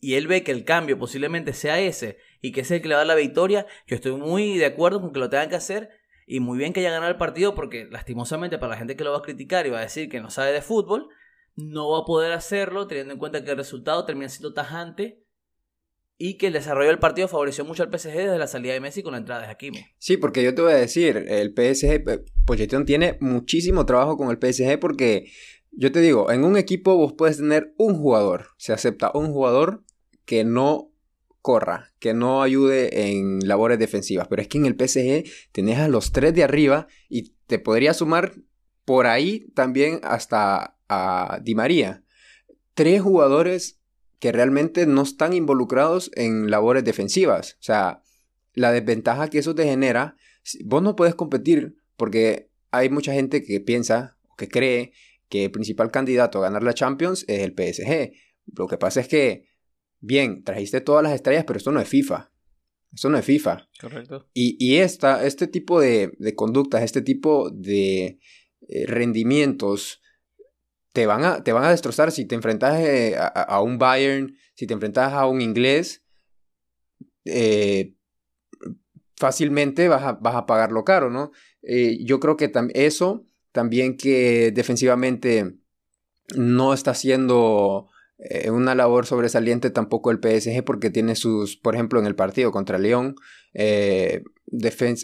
y 0.02 0.16
él 0.16 0.28
ve 0.28 0.44
que 0.44 0.52
el 0.52 0.66
cambio 0.66 1.00
posiblemente 1.00 1.54
sea 1.54 1.80
ese 1.80 2.18
y 2.42 2.52
que 2.52 2.62
es 2.62 2.72
el 2.72 2.82
que 2.82 2.90
le 2.90 2.96
va 2.96 3.02
a 3.02 3.06
dar 3.06 3.16
la 3.16 3.22
victoria, 3.22 3.68
yo 3.86 3.96
estoy 3.96 4.14
muy 4.14 4.58
de 4.58 4.66
acuerdo 4.66 5.00
con 5.00 5.14
que 5.14 5.20
lo 5.20 5.30
tengan 5.30 5.48
que 5.48 5.56
hacer 5.56 5.92
y 6.26 6.40
muy 6.40 6.58
bien 6.58 6.74
que 6.74 6.80
haya 6.80 6.92
ganado 6.92 7.12
el 7.12 7.18
partido 7.18 7.54
porque 7.54 7.88
lastimosamente 7.90 8.58
para 8.58 8.72
la 8.72 8.78
gente 8.78 8.96
que 8.96 9.04
lo 9.04 9.12
va 9.12 9.20
a 9.20 9.22
criticar 9.22 9.68
y 9.68 9.70
va 9.70 9.78
a 9.78 9.84
decir 9.84 10.10
que 10.10 10.20
no 10.20 10.32
sabe 10.32 10.52
de 10.52 10.62
fútbol, 10.62 11.08
no 11.56 11.92
va 11.92 12.00
a 12.00 12.06
poder 12.06 12.32
hacerlo 12.34 12.88
teniendo 12.88 13.14
en 13.14 13.20
cuenta 13.20 13.44
que 13.44 13.52
el 13.52 13.58
resultado 13.58 14.04
termina 14.04 14.28
siendo 14.28 14.54
tajante 14.54 15.24
y 16.18 16.38
que 16.38 16.48
el 16.48 16.54
desarrollo 16.54 16.90
del 16.90 17.00
partido 17.00 17.28
favoreció 17.28 17.64
mucho 17.64 17.84
al 17.84 17.90
PSG 17.90 18.14
desde 18.14 18.38
la 18.38 18.48
salida 18.48 18.74
de 18.74 18.80
Messi 18.80 19.04
con 19.04 19.12
la 19.12 19.20
entrada 19.20 19.42
de 19.42 19.48
Hakimi. 19.48 19.86
Sí, 19.98 20.18
porque 20.18 20.44
yo 20.44 20.56
te 20.56 20.62
voy 20.62 20.74
a 20.74 20.78
decir, 20.78 21.18
el 21.28 21.50
PSG, 21.50 22.10
eh, 22.10 22.24
Pochettino 22.46 22.86
tiene 22.86 23.18
muchísimo 23.20 23.86
trabajo 23.86 24.18
con 24.18 24.30
el 24.30 24.38
PSG 24.38 24.80
porque 24.80 25.32
yo 25.72 25.92
te 25.92 26.00
digo, 26.00 26.32
en 26.32 26.44
un 26.44 26.58
equipo 26.58 26.96
vos 26.96 27.14
puedes 27.14 27.38
tener 27.38 27.74
un 27.78 27.96
jugador, 27.96 28.50
se 28.58 28.74
acepta 28.74 29.12
un 29.14 29.32
jugador 29.32 29.84
que 30.26 30.44
no 30.44 30.92
corra, 31.42 31.94
que 32.00 32.14
no 32.14 32.42
ayude 32.42 33.12
en 33.12 33.40
labores 33.48 33.80
defensivas. 33.80 34.28
Pero 34.28 34.42
es 34.42 34.48
que 34.48 34.58
en 34.58 34.66
el 34.66 34.76
PSG 34.76 35.30
tenés 35.52 35.80
a 35.80 35.88
los 35.88 36.12
tres 36.12 36.34
de 36.34 36.44
arriba 36.44 36.88
y 37.10 37.34
te 37.48 37.60
podría 37.60 37.94
sumar 37.94 38.36
por 38.86 39.08
ahí 39.08 39.52
también 39.54 40.00
hasta 40.04 40.78
a 40.88 41.40
Di 41.42 41.56
María. 41.56 42.04
Tres 42.74 43.02
jugadores 43.02 43.80
que 44.20 44.32
realmente 44.32 44.86
no 44.86 45.02
están 45.02 45.34
involucrados 45.34 46.12
en 46.16 46.52
labores 46.52 46.84
defensivas. 46.84 47.54
O 47.60 47.64
sea, 47.64 48.04
la 48.54 48.72
desventaja 48.72 49.30
que 49.30 49.40
eso 49.40 49.56
te 49.56 49.66
genera, 49.66 50.16
vos 50.64 50.84
no 50.84 50.96
puedes 50.96 51.16
competir 51.16 51.76
porque 51.98 52.52
hay 52.70 52.90
mucha 52.90 53.14
gente 53.14 53.44
que 53.44 53.60
piensa 53.60 54.18
o 54.30 54.36
que 54.36 54.48
cree 54.48 54.94
que 55.30 55.46
el 55.46 55.52
principal 55.52 55.92
candidato 55.92 56.40
a 56.40 56.42
ganar 56.42 56.64
la 56.64 56.74
Champions 56.74 57.26
es 57.28 57.40
el 57.40 57.54
PSG. 57.54 58.12
Lo 58.54 58.68
que 58.68 58.78
pasa 58.78 59.00
es 59.00 59.08
que 59.08 59.51
bien, 60.02 60.44
trajiste 60.44 60.82
todas 60.82 61.04
las 61.04 61.14
estrellas, 61.14 61.46
pero 61.46 61.58
esto 61.58 61.72
no 61.72 61.80
es 61.80 61.88
FIFA. 61.88 62.32
Esto 62.94 63.10
no 63.10 63.18
es 63.18 63.26
FIFA. 63.26 63.70
Correcto. 63.80 64.28
Y, 64.34 64.78
esta, 64.78 65.26
este 65.26 65.48
tipo 65.48 65.80
de, 65.80 66.12
conductas, 66.36 66.84
este 66.84 67.02
tipo 67.02 67.50
de 67.50 68.20
eh, 68.68 68.86
rendimientos, 68.88 70.02
te 70.92 71.06
van, 71.06 71.24
a, 71.24 71.44
te 71.44 71.54
van 71.54 71.64
a 71.64 71.70
destrozar 71.70 72.12
si 72.12 72.26
te 72.26 72.36
enfrentas 72.36 72.78
eh, 72.82 73.16
a, 73.18 73.62
un 73.62 73.78
Bayern, 73.78 74.36
si 74.56 74.68
te 74.68 74.74
enfrentas 74.74 75.14
a 75.14 75.26
un 75.26 75.40
inglés. 75.42 76.04
Eh, 77.24 77.94
fácilmente 79.16 79.88
vas 79.88 80.04
a, 80.04 80.14
vas 80.14 80.36
a, 80.36 80.46
pagarlo 80.46 80.84
caro, 80.84 81.10
¿no? 81.12 81.32
yo 81.62 82.20
creo 82.20 82.38
que 82.38 82.52
eso, 82.74 83.24
también 83.52 83.96
que 83.96 84.52
defensivamente 84.52 85.60
no 86.36 86.74
está 86.74 86.96
siendo 86.96 87.91
eh, 88.24 88.52
una 88.52 88.76
labor 88.76 89.08
sobresaliente 89.08 89.72
tampoco 89.72 90.12
el 90.12 90.20
PSG 90.20 90.64
porque 90.64 90.92
tiene 90.92 91.16
sus, 91.16 91.58
por 91.58 91.74
ejemplo, 91.74 92.00
en 92.00 92.06
el 92.06 92.16
partido 92.16 92.52
contra 92.52 92.78
León, 92.78 93.16
eh, 93.56 94.24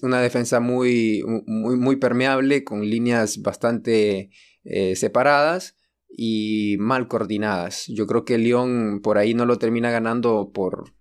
una 0.03 0.21
defensa 0.21 0.59
muy, 0.59 1.23
muy, 1.47 1.77
muy 1.77 1.95
permeable 1.95 2.63
con 2.63 2.87
líneas 2.87 3.41
bastante 3.41 4.29
eh, 4.63 4.95
separadas 4.95 5.75
y 6.09 6.75
mal 6.79 7.07
coordinadas. 7.07 7.87
Yo 7.87 8.05
creo 8.05 8.23
que 8.23 8.37
León 8.37 8.99
por 9.01 9.17
ahí 9.17 9.33
no 9.33 9.47
lo 9.47 9.57
termina 9.57 9.89
ganando 9.89 10.51
por, 10.53 10.93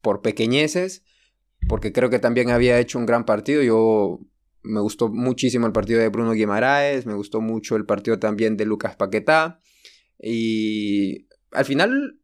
por 0.00 0.22
pequeñeces, 0.22 1.02
porque 1.68 1.92
creo 1.92 2.10
que 2.10 2.20
también 2.20 2.50
había 2.50 2.78
hecho 2.78 2.98
un 2.98 3.06
gran 3.06 3.24
partido. 3.24 3.60
Yo 3.62 4.20
me 4.62 4.80
gustó 4.80 5.08
muchísimo 5.08 5.66
el 5.66 5.72
partido 5.72 5.98
de 5.98 6.10
Bruno 6.10 6.30
Guimaraes, 6.30 7.06
me 7.06 7.14
gustó 7.14 7.40
mucho 7.40 7.74
el 7.74 7.86
partido 7.86 8.20
también 8.20 8.56
de 8.56 8.66
Lucas 8.66 8.94
Paquetá. 8.94 9.60
Y 10.18 11.26
al 11.52 11.64
final, 11.64 12.18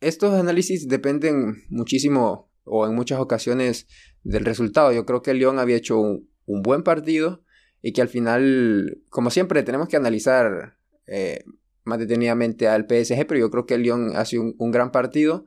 estos 0.00 0.34
análisis 0.34 0.88
dependen 0.88 1.64
muchísimo 1.68 2.50
o 2.64 2.86
en 2.86 2.94
muchas 2.94 3.20
ocasiones 3.20 3.86
del 4.22 4.44
resultado. 4.44 4.92
Yo 4.92 5.06
creo 5.06 5.22
que 5.22 5.30
el 5.32 5.38
León 5.38 5.58
había 5.58 5.76
hecho 5.76 5.98
un, 5.98 6.28
buen 6.46 6.82
partido 6.82 7.42
y 7.82 7.92
que 7.92 8.00
al 8.00 8.08
final, 8.08 9.02
como 9.10 9.30
siempre, 9.30 9.62
tenemos 9.62 9.88
que 9.88 9.96
analizar 9.96 10.78
eh, 11.06 11.44
más 11.84 11.98
detenidamente 11.98 12.68
al 12.68 12.86
PSG, 12.88 13.26
pero 13.26 13.40
yo 13.40 13.50
creo 13.50 13.66
que 13.66 13.74
el 13.74 13.82
León 13.82 14.12
hace 14.16 14.38
un, 14.38 14.54
un 14.58 14.70
gran 14.70 14.90
partido. 14.90 15.44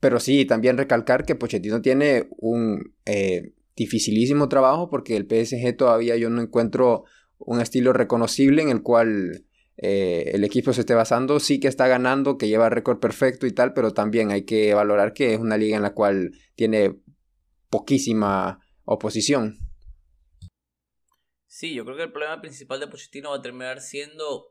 Pero 0.00 0.20
sí, 0.20 0.44
también 0.44 0.76
recalcar 0.76 1.24
que 1.24 1.34
Pochettino 1.34 1.80
tiene 1.80 2.28
un 2.38 2.94
eh, 3.06 3.54
dificilísimo 3.76 4.48
trabajo 4.48 4.90
porque 4.90 5.16
el 5.16 5.26
PSG 5.26 5.76
todavía 5.76 6.16
yo 6.16 6.28
no 6.28 6.42
encuentro 6.42 7.04
un 7.38 7.60
estilo 7.60 7.92
reconocible 7.92 8.62
en 8.62 8.68
el 8.68 8.82
cual 8.82 9.44
eh, 9.76 10.30
el 10.34 10.44
equipo 10.44 10.72
se 10.72 10.80
esté 10.80 10.94
basando, 10.94 11.40
sí 11.40 11.60
que 11.60 11.68
está 11.68 11.88
ganando, 11.88 12.38
que 12.38 12.48
lleva 12.48 12.68
récord 12.68 12.98
perfecto 12.98 13.46
y 13.46 13.52
tal, 13.52 13.72
pero 13.72 13.92
también 13.92 14.30
hay 14.30 14.44
que 14.44 14.74
valorar 14.74 15.12
que 15.12 15.34
es 15.34 15.40
una 15.40 15.56
liga 15.56 15.76
en 15.76 15.82
la 15.82 15.94
cual 15.94 16.32
tiene 16.54 17.00
poquísima 17.70 18.60
oposición. 18.84 19.58
Sí, 21.46 21.74
yo 21.74 21.84
creo 21.84 21.96
que 21.96 22.02
el 22.04 22.12
problema 22.12 22.40
principal 22.40 22.80
de 22.80 22.88
Pochettino 22.88 23.30
va 23.30 23.36
a 23.36 23.42
terminar 23.42 23.80
siendo 23.80 24.48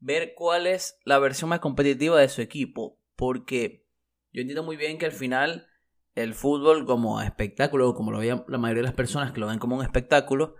ver 0.00 0.34
cuál 0.34 0.66
es 0.66 0.98
la 1.04 1.18
versión 1.18 1.50
más 1.50 1.60
competitiva 1.60 2.20
de 2.20 2.28
su 2.28 2.42
equipo, 2.42 3.00
porque 3.16 3.86
yo 4.32 4.42
entiendo 4.42 4.62
muy 4.62 4.76
bien 4.76 4.98
que 4.98 5.06
al 5.06 5.12
final 5.12 5.66
el 6.14 6.34
fútbol 6.34 6.84
como 6.84 7.20
espectáculo, 7.20 7.94
como 7.94 8.12
lo 8.12 8.18
veían 8.18 8.44
la 8.48 8.58
mayoría 8.58 8.82
de 8.82 8.88
las 8.88 8.94
personas 8.94 9.32
que 9.32 9.40
lo 9.40 9.46
ven 9.46 9.58
como 9.58 9.76
un 9.76 9.82
espectáculo, 9.82 10.56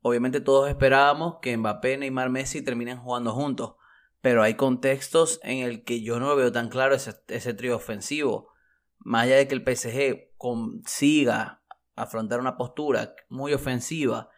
obviamente 0.00 0.40
todos 0.40 0.68
esperábamos 0.68 1.36
que 1.40 1.56
Mbappé, 1.56 1.98
Neymar, 1.98 2.30
Messi 2.30 2.62
terminen 2.62 2.98
jugando 2.98 3.32
juntos, 3.32 3.76
pero 4.20 4.42
hay 4.42 4.54
contextos 4.54 5.40
en 5.42 5.58
el 5.58 5.84
que 5.84 6.02
yo 6.02 6.18
no 6.20 6.34
veo 6.36 6.52
tan 6.52 6.68
claro 6.68 6.94
ese, 6.94 7.14
ese 7.28 7.54
trío 7.54 7.76
ofensivo. 7.76 8.52
Más 8.98 9.24
allá 9.24 9.36
de 9.36 9.48
que 9.48 9.54
el 9.54 9.64
PSG 9.64 10.36
consiga 10.36 11.62
afrontar 11.94 12.40
una 12.40 12.56
postura 12.56 13.14
muy 13.28 13.52
ofensiva, 13.52 14.30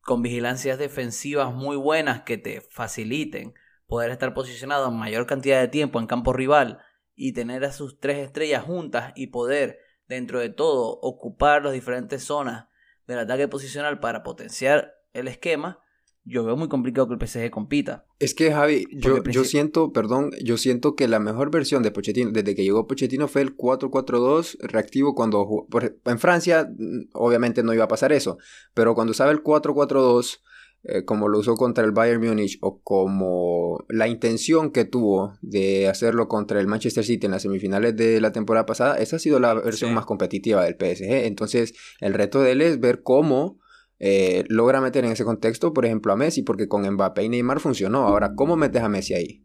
con 0.00 0.22
vigilancias 0.22 0.78
defensivas 0.78 1.52
muy 1.54 1.76
buenas 1.76 2.22
que 2.22 2.36
te 2.36 2.60
faciliten 2.60 3.54
poder 3.86 4.10
estar 4.10 4.34
posicionado 4.34 4.88
en 4.88 4.96
mayor 4.98 5.26
cantidad 5.26 5.60
de 5.60 5.68
tiempo 5.68 5.98
en 5.98 6.06
campo 6.06 6.32
rival 6.32 6.80
y 7.14 7.32
tener 7.32 7.64
a 7.64 7.72
sus 7.72 8.00
tres 8.00 8.18
estrellas 8.18 8.64
juntas 8.64 9.12
y 9.16 9.28
poder, 9.28 9.78
dentro 10.06 10.40
de 10.40 10.50
todo, 10.50 10.98
ocupar 11.00 11.62
las 11.62 11.72
diferentes 11.72 12.24
zonas 12.24 12.66
del 13.06 13.18
ataque 13.18 13.48
posicional 13.48 14.00
para 14.00 14.22
potenciar 14.22 14.94
el 15.12 15.28
esquema, 15.28 15.80
yo 16.24 16.44
veo 16.44 16.56
muy 16.56 16.68
complicado 16.68 17.08
que 17.08 17.14
el 17.14 17.28
PSG 17.28 17.50
compita. 17.50 18.06
Es 18.18 18.34
que 18.34 18.50
Javi, 18.50 18.86
yo, 18.92 19.22
yo 19.24 19.44
siento, 19.44 19.92
perdón, 19.92 20.30
yo 20.42 20.56
siento 20.56 20.96
que 20.96 21.06
la 21.06 21.20
mejor 21.20 21.50
versión 21.50 21.82
de 21.82 21.90
Pochettino, 21.90 22.30
desde 22.32 22.54
que 22.54 22.64
llegó 22.64 22.86
Pochettino 22.86 23.28
fue 23.28 23.42
el 23.42 23.56
4-4-2 23.56 24.58
reactivo 24.60 25.14
cuando 25.14 25.66
en 26.04 26.18
Francia 26.18 26.66
mm, 26.76 27.10
obviamente 27.12 27.62
no 27.62 27.74
iba 27.74 27.84
a 27.84 27.88
pasar 27.88 28.12
eso, 28.12 28.38
pero 28.72 28.94
cuando 28.94 29.10
usaba 29.10 29.32
el 29.32 29.42
4-4-2 29.42 30.40
eh, 30.86 31.04
como 31.04 31.28
lo 31.28 31.38
usó 31.38 31.54
contra 31.54 31.82
el 31.82 31.92
Bayern 31.92 32.22
Múnich 32.22 32.58
o 32.60 32.80
como 32.82 33.84
la 33.88 34.06
intención 34.06 34.70
que 34.70 34.84
tuvo 34.84 35.38
de 35.40 35.88
hacerlo 35.88 36.28
contra 36.28 36.60
el 36.60 36.66
Manchester 36.66 37.04
City 37.04 37.24
en 37.24 37.32
las 37.32 37.42
semifinales 37.42 37.96
de 37.96 38.20
la 38.20 38.32
temporada 38.32 38.66
pasada, 38.66 38.98
esa 38.98 39.16
ha 39.16 39.18
sido 39.18 39.40
la 39.40 39.54
versión 39.54 39.94
más 39.94 40.04
competitiva 40.04 40.62
del 40.62 40.74
PSG. 40.74 41.24
Entonces, 41.24 41.74
el 42.00 42.12
reto 42.12 42.42
de 42.42 42.52
él 42.52 42.60
es 42.60 42.80
ver 42.80 43.02
cómo 43.02 43.60
eh, 43.98 44.44
logra 44.48 44.82
meter 44.82 45.06
en 45.06 45.12
ese 45.12 45.24
contexto, 45.24 45.72
por 45.72 45.86
ejemplo, 45.86 46.12
a 46.12 46.16
Messi, 46.16 46.42
porque 46.42 46.68
con 46.68 46.86
Mbappé 46.86 47.22
y 47.22 47.28
Neymar 47.30 47.60
funcionó. 47.60 48.02
Ahora, 48.02 48.34
¿cómo 48.34 48.54
metes 48.54 48.82
a 48.82 48.88
Messi 48.90 49.14
ahí? 49.14 49.42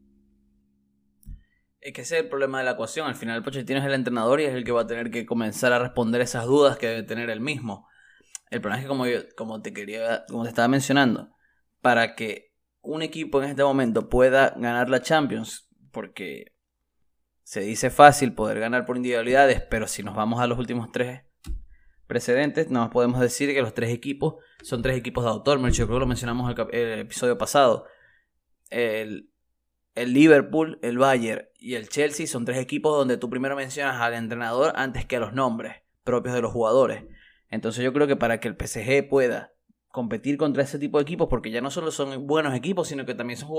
Es 1.80 1.94
que 1.94 2.02
ese 2.02 2.18
es 2.18 2.24
el 2.24 2.30
problema 2.30 2.60
de 2.60 2.66
la 2.66 2.72
ecuación. 2.72 3.08
Al 3.08 3.16
final, 3.16 3.42
Pochettino 3.44 3.80
es 3.80 3.86
el 3.86 3.94
entrenador 3.94 4.42
y 4.42 4.44
es 4.46 4.54
el 4.54 4.66
que 4.66 4.74
va 4.74 4.82
a 4.82 4.88
tener 4.88 5.12
que 5.12 5.26
comenzar 5.26 5.72
a 5.72 5.80
responder 5.80 6.20
esas 6.20 6.46
dudas 6.46 6.78
que 6.78 6.88
debe 6.88 7.04
tener 7.04 7.30
él 7.30 7.40
mismo. 7.40 7.88
El 8.50 8.62
problema 8.62 8.80
es 8.80 8.86
que 8.86 8.90
como, 8.90 9.06
yo, 9.06 9.20
como 9.36 9.62
te 9.62 9.74
quería, 9.74 10.26
como 10.28 10.44
te 10.44 10.50
estaba 10.50 10.68
mencionando, 10.68 11.36
para 11.82 12.16
que 12.16 12.54
un 12.82 13.02
equipo 13.02 13.42
en 13.42 13.50
este 13.50 13.64
momento 13.64 14.10
pueda 14.10 14.54
ganar 14.58 14.90
la 14.90 15.02
Champions, 15.02 15.70
porque 15.92 16.56
se 17.44 17.62
dice 17.62 17.90
fácil 17.90 18.34
poder 18.34 18.60
ganar 18.60 18.86
por 18.86 18.98
individualidades, 18.98 19.62
pero 19.62 19.88
si 19.88 20.04
nos 20.04 20.16
vamos 20.16 20.40
a 20.40 20.48
los 20.48 20.60
últimos 20.60 20.92
tres 20.92 21.24
precedentes, 22.08 22.72
más 22.72 22.90
podemos 22.90 23.20
decir 23.20 23.54
que 23.54 23.62
los 23.62 23.74
tres 23.74 23.92
equipos 23.92 24.36
son 24.64 24.82
tres 24.82 24.98
equipos 24.98 25.24
de 25.24 25.30
autor. 25.30 25.60
Yo 25.72 25.86
creo 25.86 25.98
que 25.98 26.02
lo 26.02 26.08
mencionamos 26.08 26.52
en 26.52 26.68
el, 26.72 27.00
episodio 27.00 27.38
pasado. 27.38 27.86
El, 28.70 29.32
el 29.94 30.14
Liverpool, 30.14 30.80
el 30.82 30.98
Bayern 30.98 31.48
y 31.60 31.76
el 31.76 31.90
Chelsea 31.90 32.26
son 32.26 32.46
tres 32.46 32.58
equipos 32.58 32.98
donde 32.98 33.18
tú 33.18 33.30
primero 33.30 33.56
mencionas 33.56 34.02
al 34.02 34.16
entrenador 34.16 34.74
antes 34.76 35.06
que 35.06 35.18
a 35.18 35.20
los 35.20 35.34
nombres 35.34 35.78
propios 36.04 36.34
de 36.34 36.42
los 36.42 36.52
jugadores. 36.52 37.04
Entonces 37.50 37.84
yo 37.84 37.94
creo 37.94 38.08
que 38.08 38.16
para 38.16 38.40
que 38.40 38.48
el 38.48 38.56
PSG 38.56 39.08
pueda 39.08 39.54
competir 39.90 40.38
contra 40.38 40.64
ese 40.64 40.80
tipo 40.80 40.98
de 40.98 41.04
equipos, 41.04 41.28
porque 41.30 41.52
ya 41.52 41.62
no 41.62 41.72
solo 41.72 41.92
son 41.92 42.28
buenos 42.28 42.56
equipos, 42.56 42.88
sino 42.88 43.06
que 43.06 43.16
también 43.16 43.38
son, 43.38 43.50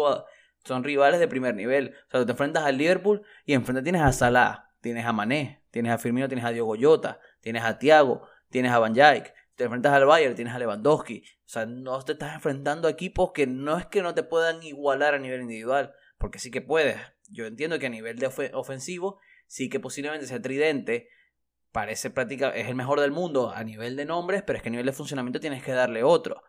son 0.65 0.85
rivales 0.85 1.21
de 1.21 1.29
primer 1.29 1.55
nivel. 1.55 1.95
O 2.09 2.11
sea, 2.11 2.25
te 2.25 2.33
enfrentas 2.33 2.65
al 2.65 2.79
Liverpool 2.79 3.23
y 3.45 3.55
enfrente 3.55 3.83
tienes 3.83 4.03
a 4.03 4.13
Salah, 4.13 4.73
tienes 4.81 5.05
a 5.05 5.13
Mané, 5.13 5.65
tienes 5.71 5.93
a 5.93 5.99
Firmino, 5.99 6.29
tienes 6.29 6.45
a 6.45 6.51
Diogo 6.51 6.77
Jota, 6.81 7.21
tienes 7.41 7.65
a 7.65 7.79
Thiago, 7.79 8.23
tienes 8.49 8.71
a 8.73 8.79
Van 8.79 8.95
Dijk, 8.95 9.33
te 9.57 9.65
enfrentas 9.65 9.93
al 9.93 10.07
Bayern, 10.07 10.35
tienes 10.35 10.55
a 10.55 10.59
Lewandowski. 10.59 11.23
O 11.45 11.49
sea, 11.49 11.67
no 11.67 12.01
te 12.03 12.13
estás 12.13 12.35
enfrentando 12.35 12.89
a 12.89 12.93
equipos 12.93 13.33
que 13.33 13.47
no 13.47 13.77
es 13.77 13.87
que 13.87 14.03
no 14.03 14.15
te 14.15 14.23
puedan 14.23 14.63
igualar 14.63 15.15
a 15.15 15.19
nivel 15.19 15.43
individual, 15.43 15.93
porque 16.17 16.39
sí 16.39 16.51
que 16.51 16.61
puedes. 16.61 16.97
Yo 17.29 17.47
entiendo 17.47 17.79
que 17.79 17.87
a 17.87 17.91
nivel 17.91 18.19
de 18.19 18.31
ofensivo 18.55 19.19
sí 19.47 19.69
que 19.69 19.81
posiblemente 19.81 20.27
sea 20.27 20.41
tridente 20.41 21.09
parece 21.73 22.11
prácticamente, 22.11 22.61
es 22.61 22.69
el 22.69 22.75
mejor 22.75 23.01
del 23.01 23.13
mundo 23.13 23.51
a 23.51 23.65
nivel 23.65 23.97
de 23.97 24.05
nombres, 24.05 24.43
pero 24.43 24.57
es 24.57 24.63
que 24.63 24.69
a 24.69 24.73
nivel 24.73 24.87
de 24.87 24.93
funcionamiento 24.93 25.41
tienes 25.41 25.63
que 25.63 25.73
darle 25.73 26.03
otro. 26.03 26.43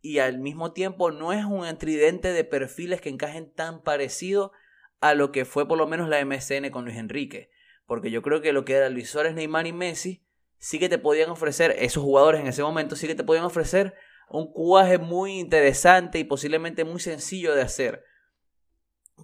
Y 0.00 0.18
al 0.18 0.38
mismo 0.38 0.72
tiempo 0.72 1.10
no 1.10 1.32
es 1.32 1.44
un 1.44 1.76
tridente 1.78 2.32
de 2.32 2.44
perfiles 2.44 3.00
que 3.00 3.08
encajen 3.08 3.52
tan 3.52 3.82
parecido 3.82 4.52
a 5.00 5.14
lo 5.14 5.32
que 5.32 5.44
fue 5.44 5.66
por 5.66 5.78
lo 5.78 5.86
menos 5.86 6.08
la 6.08 6.24
MSN 6.24 6.70
con 6.70 6.84
Luis 6.84 6.96
Enrique. 6.96 7.50
Porque 7.86 8.10
yo 8.10 8.22
creo 8.22 8.40
que 8.40 8.52
lo 8.52 8.64
que 8.64 8.74
era 8.74 8.90
Luis 8.90 9.10
Suárez, 9.10 9.34
Neymar 9.34 9.66
y 9.66 9.72
Messi, 9.72 10.24
sí 10.58 10.78
que 10.78 10.88
te 10.88 10.98
podían 10.98 11.30
ofrecer, 11.30 11.74
esos 11.78 12.02
jugadores 12.02 12.40
en 12.40 12.46
ese 12.46 12.62
momento, 12.62 12.96
sí 12.96 13.06
que 13.06 13.14
te 13.14 13.24
podían 13.24 13.44
ofrecer 13.44 13.94
un 14.28 14.52
cuaje 14.52 14.98
muy 14.98 15.38
interesante 15.38 16.18
y 16.18 16.24
posiblemente 16.24 16.84
muy 16.84 17.00
sencillo 17.00 17.54
de 17.54 17.62
hacer. 17.62 18.04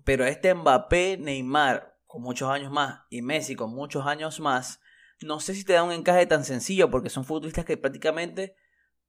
Pero 0.04 0.24
este 0.24 0.54
Mbappé, 0.54 1.18
Neymar, 1.18 1.96
con 2.06 2.22
muchos 2.22 2.48
años 2.50 2.72
más, 2.72 3.02
y 3.10 3.22
Messi 3.22 3.54
con 3.54 3.70
muchos 3.70 4.06
años 4.06 4.40
más, 4.40 4.80
no 5.24 5.40
sé 5.40 5.54
si 5.54 5.64
te 5.64 5.72
da 5.72 5.82
un 5.82 5.92
encaje 5.92 6.26
tan 6.26 6.44
sencillo 6.44 6.90
porque 6.90 7.08
son 7.08 7.24
futbolistas 7.24 7.64
que 7.64 7.76
prácticamente 7.78 8.54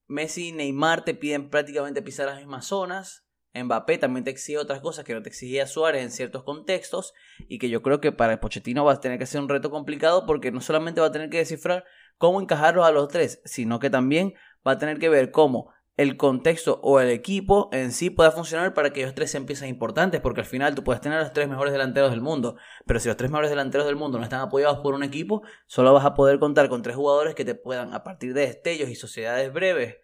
Messi 0.08 0.50
y 0.50 0.52
Neymar 0.54 1.04
te 1.04 1.14
piden 1.14 1.50
prácticamente 1.50 2.02
pisar 2.02 2.28
las 2.28 2.38
mismas 2.38 2.66
zonas. 2.66 3.26
Mbappé 3.54 3.98
también 3.98 4.24
te 4.24 4.32
exige 4.32 4.58
otras 4.58 4.82
cosas 4.82 5.06
que 5.06 5.14
no 5.14 5.22
te 5.22 5.30
exigía 5.30 5.68
Suárez 5.68 6.04
en 6.04 6.12
ciertos 6.12 6.44
contextos 6.44 7.14
y 7.48 7.58
que 7.58 7.70
yo 7.70 7.82
creo 7.82 8.02
que 8.02 8.12
para 8.12 8.34
el 8.34 8.40
Pochettino 8.40 8.86
va 8.86 8.94
a 8.94 9.00
tener 9.00 9.20
que 9.20 9.26
ser 9.26 9.42
un 9.42 9.50
reto 9.50 9.70
complicado 9.70 10.26
porque 10.26 10.52
no 10.52 10.62
solamente 10.62 11.02
va 11.02 11.08
a 11.08 11.12
tener 11.12 11.30
que 11.30 11.38
descifrar 11.38 11.86
cómo 12.18 12.42
encajarlos 12.42 12.86
a 12.86 12.92
los 12.92 13.08
tres, 13.10 13.42
sino 13.46 13.80
que 13.80 13.90
también 13.90 14.34
va 14.66 14.74
a 14.74 14.78
tener 14.78 15.00
que 15.00 15.10
ver 15.10 15.32
cómo 15.32 15.74
el 15.98 16.18
contexto 16.18 16.80
o 16.84 17.00
el 17.00 17.10
equipo 17.10 17.70
en 17.72 17.92
sí 17.92 18.10
pueda 18.10 18.32
funcionar 18.32 18.74
para 18.74 18.92
que 18.92 19.02
ellos 19.02 19.16
tres 19.16 19.32
sean 19.32 19.46
piezas 19.46 19.70
importantes, 19.70 20.20
porque 20.20 20.42
al 20.42 20.46
final 20.46 20.76
tú 20.76 20.84
puedes 20.84 21.02
tener 21.02 21.20
a 21.20 21.22
los 21.22 21.34
tres 21.34 21.48
mejores 21.48 21.72
delanteros 21.72 22.12
del 22.12 22.22
mundo, 22.22 22.58
pero 22.86 23.00
si 23.00 23.08
los 23.08 23.16
tres 23.16 23.32
mejores 23.32 23.50
delanteros 23.50 23.88
del 23.88 23.96
mundo 23.96 24.18
no 24.18 24.24
están 24.24 24.42
apoyados 24.42 24.80
por 24.80 24.94
un 24.94 25.04
equipo, 25.04 25.44
solo 25.68 25.94
vas 25.94 26.06
a 26.06 26.14
poder 26.14 26.40
contar 26.40 26.68
con 26.68 26.82
tres 26.82 26.96
jugadores 26.96 27.34
que 27.34 27.46
te 27.46 27.56
puedan, 27.56 27.94
a 27.94 28.04
partir 28.04 28.34
de 28.34 28.42
destellos 28.42 28.90
y 28.90 28.96
sociedades 28.96 29.54
breves, 29.54 29.98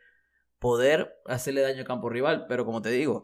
poder 0.60 1.20
hacerle 1.26 1.62
daño 1.62 1.80
al 1.80 1.88
campo 1.88 2.08
rival. 2.10 2.46
Pero 2.48 2.66
como 2.66 2.82
te 2.82 2.90
digo, 2.90 3.24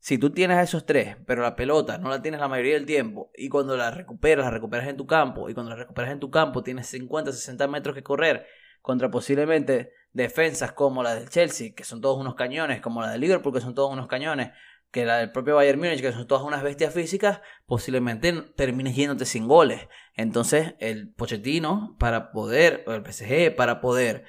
si 0.00 0.18
tú 0.18 0.30
tienes 0.30 0.56
a 0.56 0.62
esos 0.62 0.86
tres, 0.86 1.16
pero 1.26 1.42
la 1.42 1.54
pelota 1.54 1.98
no 1.98 2.08
la 2.08 2.22
tienes 2.22 2.40
la 2.40 2.48
mayoría 2.48 2.74
del 2.74 2.86
tiempo, 2.86 3.30
y 3.36 3.48
cuando 3.48 3.76
la 3.76 3.92
recuperas, 3.92 4.46
la 4.46 4.50
recuperas 4.50 4.88
en 4.88 4.96
tu 4.96 5.06
campo, 5.06 5.48
y 5.48 5.54
cuando 5.54 5.70
la 5.70 5.76
recuperas 5.76 6.10
en 6.10 6.18
tu 6.18 6.30
campo 6.30 6.64
tienes 6.64 6.88
50, 6.88 7.30
60 7.30 7.68
metros 7.68 7.94
que 7.94 8.02
correr, 8.02 8.46
contra 8.80 9.10
posiblemente 9.10 9.92
defensas 10.12 10.72
como 10.72 11.02
la 11.02 11.14
del 11.14 11.28
Chelsea, 11.28 11.74
que 11.74 11.84
son 11.84 12.00
todos 12.00 12.18
unos 12.18 12.34
cañones, 12.34 12.80
como 12.80 13.00
la 13.00 13.10
del 13.10 13.20
Liverpool, 13.20 13.52
que 13.52 13.60
son 13.60 13.74
todos 13.74 13.92
unos 13.92 14.06
cañones, 14.06 14.50
que 14.90 15.06
la 15.06 15.18
del 15.18 15.32
propio 15.32 15.56
Bayern 15.56 15.80
Múnich, 15.80 16.00
que 16.00 16.12
son 16.12 16.26
todas 16.26 16.44
unas 16.44 16.62
bestias 16.62 16.92
físicas, 16.92 17.40
posiblemente 17.66 18.32
termines 18.54 18.94
yéndote 18.94 19.24
sin 19.24 19.48
goles. 19.48 19.88
Entonces, 20.14 20.74
el 20.78 21.12
Pochettino, 21.14 21.96
para 21.98 22.30
poder, 22.30 22.84
o 22.86 22.92
el 22.92 23.02
PSG, 23.02 23.56
para 23.56 23.80
poder 23.80 24.24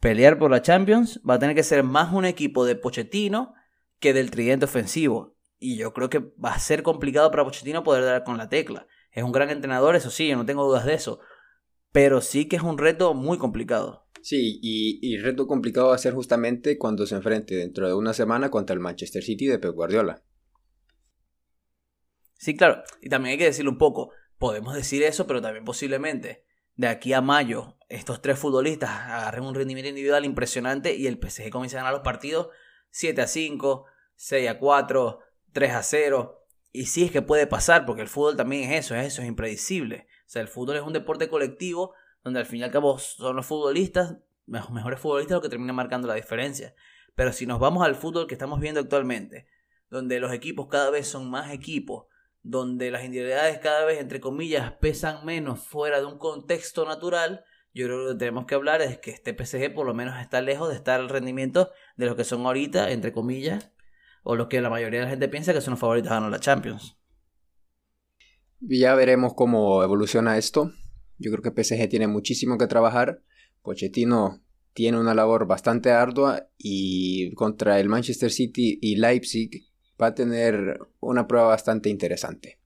pelear 0.00 0.38
por 0.38 0.50
la 0.50 0.62
Champions, 0.62 1.20
va 1.28 1.34
a 1.34 1.38
tener 1.38 1.54
que 1.54 1.62
ser 1.62 1.82
más 1.82 2.12
un 2.12 2.24
equipo 2.24 2.64
de 2.64 2.76
Pochettino 2.76 3.54
que 3.98 4.14
del 4.14 4.30
tridente 4.30 4.64
ofensivo. 4.64 5.36
Y 5.58 5.76
yo 5.76 5.92
creo 5.92 6.08
que 6.08 6.20
va 6.42 6.54
a 6.54 6.58
ser 6.58 6.82
complicado 6.82 7.30
para 7.30 7.44
Pochettino 7.44 7.84
poder 7.84 8.04
dar 8.04 8.24
con 8.24 8.38
la 8.38 8.48
tecla. 8.48 8.86
Es 9.12 9.22
un 9.22 9.32
gran 9.32 9.50
entrenador, 9.50 9.96
eso 9.96 10.10
sí, 10.10 10.28
yo 10.28 10.36
no 10.36 10.46
tengo 10.46 10.64
dudas 10.64 10.86
de 10.86 10.94
eso 10.94 11.20
pero 11.92 12.20
sí 12.20 12.46
que 12.46 12.56
es 12.56 12.62
un 12.62 12.78
reto 12.78 13.14
muy 13.14 13.38
complicado. 13.38 14.06
Sí, 14.22 14.58
y, 14.62 14.98
y 15.02 15.18
reto 15.18 15.46
complicado 15.46 15.88
va 15.88 15.94
a 15.94 15.98
ser 15.98 16.12
justamente 16.12 16.76
cuando 16.78 17.06
se 17.06 17.14
enfrente 17.14 17.54
dentro 17.54 17.86
de 17.86 17.94
una 17.94 18.12
semana 18.12 18.50
contra 18.50 18.74
el 18.74 18.80
Manchester 18.80 19.22
City 19.22 19.46
de 19.46 19.58
Pep 19.58 19.74
Guardiola. 19.74 20.22
Sí, 22.34 22.56
claro, 22.56 22.82
y 23.02 23.08
también 23.08 23.32
hay 23.32 23.38
que 23.38 23.44
decirlo 23.44 23.70
un 23.70 23.78
poco, 23.78 24.12
podemos 24.38 24.74
decir 24.74 25.02
eso, 25.02 25.26
pero 25.26 25.42
también 25.42 25.64
posiblemente 25.64 26.44
de 26.76 26.88
aquí 26.88 27.12
a 27.12 27.20
mayo 27.20 27.76
estos 27.90 28.22
tres 28.22 28.38
futbolistas 28.38 28.88
agarren 28.90 29.44
un 29.44 29.54
rendimiento 29.54 29.90
individual 29.90 30.24
impresionante 30.24 30.94
y 30.94 31.06
el 31.06 31.18
PSG 31.18 31.50
comience 31.50 31.76
a 31.76 31.80
ganar 31.80 31.92
los 31.92 32.02
partidos 32.02 32.48
7 32.90 33.20
a 33.20 33.26
5, 33.26 33.84
6 34.16 34.48
a 34.48 34.58
4, 34.58 35.18
3 35.52 35.72
a 35.72 35.82
0. 35.82 36.46
Y 36.72 36.86
sí 36.86 37.04
es 37.04 37.10
que 37.10 37.22
puede 37.22 37.46
pasar, 37.46 37.84
porque 37.84 38.02
el 38.02 38.08
fútbol 38.08 38.36
también 38.36 38.70
es 38.70 38.86
eso, 38.86 38.94
es 38.94 39.06
eso, 39.08 39.22
es 39.22 39.28
impredecible. 39.28 40.06
O 40.30 40.32
sea, 40.32 40.42
el 40.42 40.48
fútbol 40.48 40.76
es 40.76 40.82
un 40.82 40.92
deporte 40.92 41.28
colectivo 41.28 41.92
donde 42.22 42.38
al 42.38 42.46
fin 42.46 42.60
y 42.60 42.62
al 42.62 42.70
cabo 42.70 42.96
son 43.00 43.34
los 43.34 43.46
futbolistas, 43.46 44.18
los 44.46 44.70
mejores 44.70 45.00
futbolistas 45.00 45.34
los 45.34 45.42
que 45.42 45.48
terminan 45.48 45.74
marcando 45.74 46.06
la 46.06 46.14
diferencia. 46.14 46.72
Pero 47.16 47.32
si 47.32 47.46
nos 47.46 47.58
vamos 47.58 47.84
al 47.84 47.96
fútbol 47.96 48.28
que 48.28 48.34
estamos 48.34 48.60
viendo 48.60 48.78
actualmente, 48.78 49.48
donde 49.90 50.20
los 50.20 50.32
equipos 50.32 50.68
cada 50.68 50.88
vez 50.90 51.08
son 51.08 51.28
más 51.28 51.52
equipos, 51.52 52.06
donde 52.44 52.92
las 52.92 53.02
individualidades 53.02 53.58
cada 53.58 53.84
vez, 53.84 53.98
entre 53.98 54.20
comillas, 54.20 54.70
pesan 54.74 55.26
menos 55.26 55.66
fuera 55.66 55.98
de 55.98 56.06
un 56.06 56.16
contexto 56.16 56.86
natural, 56.86 57.44
Yo 57.74 57.86
creo 57.86 57.98
que 57.98 58.04
lo 58.04 58.12
que 58.12 58.18
tenemos 58.20 58.46
que 58.46 58.54
hablar 58.54 58.82
es 58.82 58.98
que 58.98 59.10
este 59.10 59.34
PSG 59.34 59.74
por 59.74 59.84
lo 59.84 59.94
menos 59.94 60.20
está 60.20 60.40
lejos 60.40 60.68
de 60.68 60.76
estar 60.76 61.00
al 61.00 61.08
rendimiento 61.08 61.72
de 61.96 62.06
los 62.06 62.14
que 62.14 62.22
son 62.22 62.46
ahorita, 62.46 62.92
entre 62.92 63.12
comillas, 63.12 63.72
o 64.22 64.36
los 64.36 64.46
que 64.46 64.60
la 64.60 64.70
mayoría 64.70 65.00
de 65.00 65.06
la 65.06 65.10
gente 65.10 65.28
piensa 65.28 65.52
que 65.52 65.60
son 65.60 65.72
los 65.72 65.80
favoritos 65.80 66.12
a 66.12 66.14
ganar 66.14 66.30
la 66.30 66.38
Champions. 66.38 66.99
Ya 68.60 68.94
veremos 68.94 69.34
cómo 69.34 69.82
evoluciona 69.82 70.36
esto. 70.38 70.72
Yo 71.18 71.30
creo 71.30 71.42
que 71.42 71.64
PSG 71.64 71.88
tiene 71.88 72.06
muchísimo 72.06 72.58
que 72.58 72.66
trabajar. 72.66 73.22
Pochettino 73.62 74.42
tiene 74.72 74.98
una 74.98 75.14
labor 75.14 75.46
bastante 75.46 75.90
ardua 75.90 76.48
y 76.58 77.34
contra 77.34 77.80
el 77.80 77.88
Manchester 77.88 78.30
City 78.30 78.78
y 78.80 78.96
Leipzig 78.96 79.66
va 80.00 80.08
a 80.08 80.14
tener 80.14 80.78
una 81.00 81.26
prueba 81.26 81.48
bastante 81.48 81.88
interesante. 81.88 82.58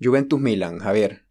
Juventus 0.00 0.40
Milan, 0.40 0.78
Javier. 0.78 1.26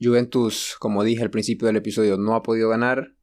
Juventus, 0.00 0.76
como 0.78 1.04
dije 1.04 1.22
al 1.22 1.30
principio 1.30 1.66
del 1.66 1.76
episodio, 1.76 2.16
no 2.16 2.34
ha 2.34 2.42
podido 2.42 2.68
ganar, 2.68 3.14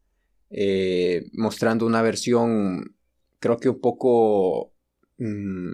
eh, 0.50 1.30
mostrando 1.34 1.86
una 1.86 2.02
versión 2.02 2.96
creo 3.40 3.58
que 3.58 3.70
un 3.70 3.80
poco 3.80 4.74
mm, 5.18 5.72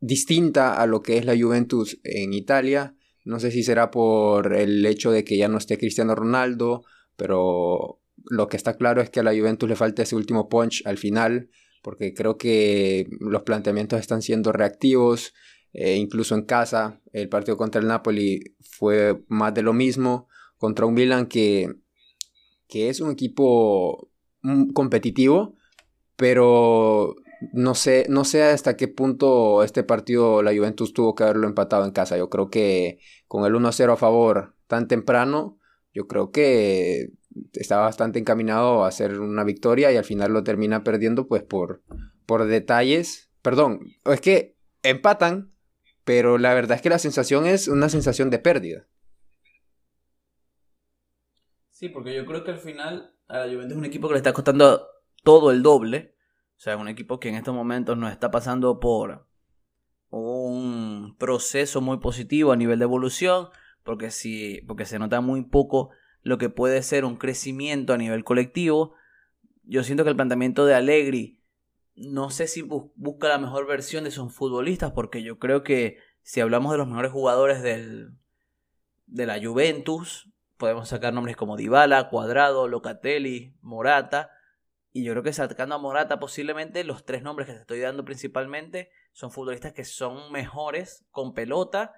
distinta 0.00 0.80
a 0.80 0.86
lo 0.86 1.02
que 1.02 1.18
es 1.18 1.24
la 1.24 1.38
Juventus 1.38 2.00
en 2.04 2.32
Italia. 2.32 2.94
No 3.24 3.38
sé 3.38 3.50
si 3.50 3.62
será 3.62 3.90
por 3.90 4.54
el 4.54 4.84
hecho 4.86 5.10
de 5.12 5.24
que 5.24 5.36
ya 5.36 5.48
no 5.48 5.58
esté 5.58 5.78
Cristiano 5.78 6.14
Ronaldo, 6.14 6.84
pero 7.16 8.00
lo 8.24 8.48
que 8.48 8.56
está 8.56 8.76
claro 8.76 9.00
es 9.02 9.10
que 9.10 9.20
a 9.20 9.22
la 9.22 9.34
Juventus 9.34 9.68
le 9.68 9.76
falta 9.76 10.02
ese 10.02 10.16
último 10.16 10.48
punch 10.48 10.82
al 10.86 10.98
final, 10.98 11.50
porque 11.82 12.14
creo 12.14 12.36
que 12.36 13.08
los 13.20 13.42
planteamientos 13.42 14.00
están 14.00 14.22
siendo 14.22 14.52
reactivos, 14.52 15.32
eh, 15.72 15.96
incluso 15.96 16.34
en 16.34 16.42
casa. 16.42 17.00
El 17.12 17.28
partido 17.28 17.56
contra 17.56 17.80
el 17.80 17.88
Napoli 17.88 18.56
fue 18.60 19.22
más 19.28 19.54
de 19.54 19.62
lo 19.62 19.72
mismo, 19.72 20.28
contra 20.58 20.86
un 20.86 20.94
Milan 20.94 21.26
que, 21.26 21.70
que 22.68 22.88
es 22.88 23.00
un 23.00 23.10
equipo 23.10 24.10
mm, 24.42 24.70
competitivo, 24.72 25.56
pero 26.16 27.16
no 27.52 27.74
sé, 27.74 28.06
no 28.08 28.24
sé 28.24 28.42
hasta 28.42 28.76
qué 28.76 28.88
punto 28.88 29.62
este 29.62 29.82
partido 29.82 30.42
la 30.42 30.54
Juventus 30.54 30.92
tuvo 30.92 31.14
que 31.14 31.24
haberlo 31.24 31.46
empatado 31.46 31.84
en 31.84 31.92
casa. 31.92 32.16
Yo 32.16 32.28
creo 32.28 32.50
que 32.50 33.00
con 33.26 33.44
el 33.44 33.54
1-0 33.54 33.92
a 33.92 33.96
favor 33.96 34.54
tan 34.66 34.88
temprano, 34.88 35.58
yo 35.92 36.06
creo 36.06 36.30
que 36.30 37.10
estaba 37.54 37.82
bastante 37.82 38.18
encaminado 38.18 38.84
a 38.84 38.88
hacer 38.88 39.18
una 39.20 39.44
victoria 39.44 39.90
y 39.92 39.96
al 39.96 40.04
final 40.04 40.32
lo 40.32 40.44
termina 40.44 40.84
perdiendo 40.84 41.26
pues 41.26 41.42
por, 41.42 41.82
por 42.26 42.44
detalles. 42.44 43.30
Perdón, 43.42 43.80
es 44.04 44.20
que 44.20 44.56
empatan, 44.82 45.52
pero 46.04 46.38
la 46.38 46.54
verdad 46.54 46.76
es 46.76 46.82
que 46.82 46.90
la 46.90 46.98
sensación 46.98 47.46
es 47.46 47.68
una 47.68 47.88
sensación 47.88 48.30
de 48.30 48.38
pérdida. 48.38 48.86
Sí, 51.70 51.88
porque 51.88 52.14
yo 52.14 52.26
creo 52.26 52.44
que 52.44 52.50
al 52.50 52.58
final 52.58 53.14
a 53.28 53.38
la 53.38 53.44
Juventus 53.46 53.72
es 53.72 53.78
un 53.78 53.84
equipo 53.86 54.08
que 54.08 54.14
le 54.14 54.18
está 54.18 54.34
costando 54.34 54.86
todo 55.22 55.50
el 55.50 55.62
doble 55.62 56.14
o 56.60 56.62
sea, 56.62 56.76
un 56.76 56.88
equipo 56.88 57.18
que 57.18 57.30
en 57.30 57.36
estos 57.36 57.54
momentos 57.54 57.96
no 57.96 58.06
está 58.06 58.30
pasando 58.30 58.80
por 58.80 59.26
un 60.10 61.16
proceso 61.18 61.80
muy 61.80 62.00
positivo 62.00 62.52
a 62.52 62.56
nivel 62.56 62.78
de 62.78 62.84
evolución, 62.84 63.48
porque, 63.82 64.10
si, 64.10 64.60
porque 64.66 64.84
se 64.84 64.98
nota 64.98 65.22
muy 65.22 65.42
poco 65.42 65.88
lo 66.20 66.36
que 66.36 66.50
puede 66.50 66.82
ser 66.82 67.06
un 67.06 67.16
crecimiento 67.16 67.94
a 67.94 67.96
nivel 67.96 68.24
colectivo. 68.24 68.92
Yo 69.62 69.82
siento 69.84 70.04
que 70.04 70.10
el 70.10 70.16
planteamiento 70.16 70.66
de 70.66 70.74
Allegri 70.74 71.40
no 71.94 72.28
sé 72.28 72.46
si 72.46 72.60
busca 72.60 73.28
la 73.28 73.38
mejor 73.38 73.66
versión 73.66 74.04
de 74.04 74.10
sus 74.10 74.30
futbolistas, 74.30 74.92
porque 74.92 75.22
yo 75.22 75.38
creo 75.38 75.62
que 75.62 75.96
si 76.20 76.42
hablamos 76.42 76.72
de 76.72 76.78
los 76.78 76.88
mejores 76.88 77.10
jugadores 77.10 77.62
del, 77.62 78.10
de 79.06 79.24
la 79.24 79.42
Juventus, 79.42 80.30
podemos 80.58 80.90
sacar 80.90 81.14
nombres 81.14 81.38
como 81.38 81.56
Dybala, 81.56 82.10
Cuadrado, 82.10 82.68
Locatelli, 82.68 83.54
Morata, 83.62 84.32
y 84.92 85.04
yo 85.04 85.12
creo 85.12 85.22
que 85.22 85.32
sacando 85.32 85.76
a 85.76 85.78
Morata, 85.78 86.18
posiblemente 86.18 86.82
los 86.82 87.04
tres 87.04 87.22
nombres 87.22 87.46
que 87.46 87.54
te 87.54 87.60
estoy 87.60 87.80
dando 87.80 88.04
principalmente 88.04 88.90
son 89.12 89.30
futbolistas 89.30 89.72
que 89.72 89.84
son 89.84 90.32
mejores 90.32 91.06
con 91.10 91.32
pelota 91.32 91.94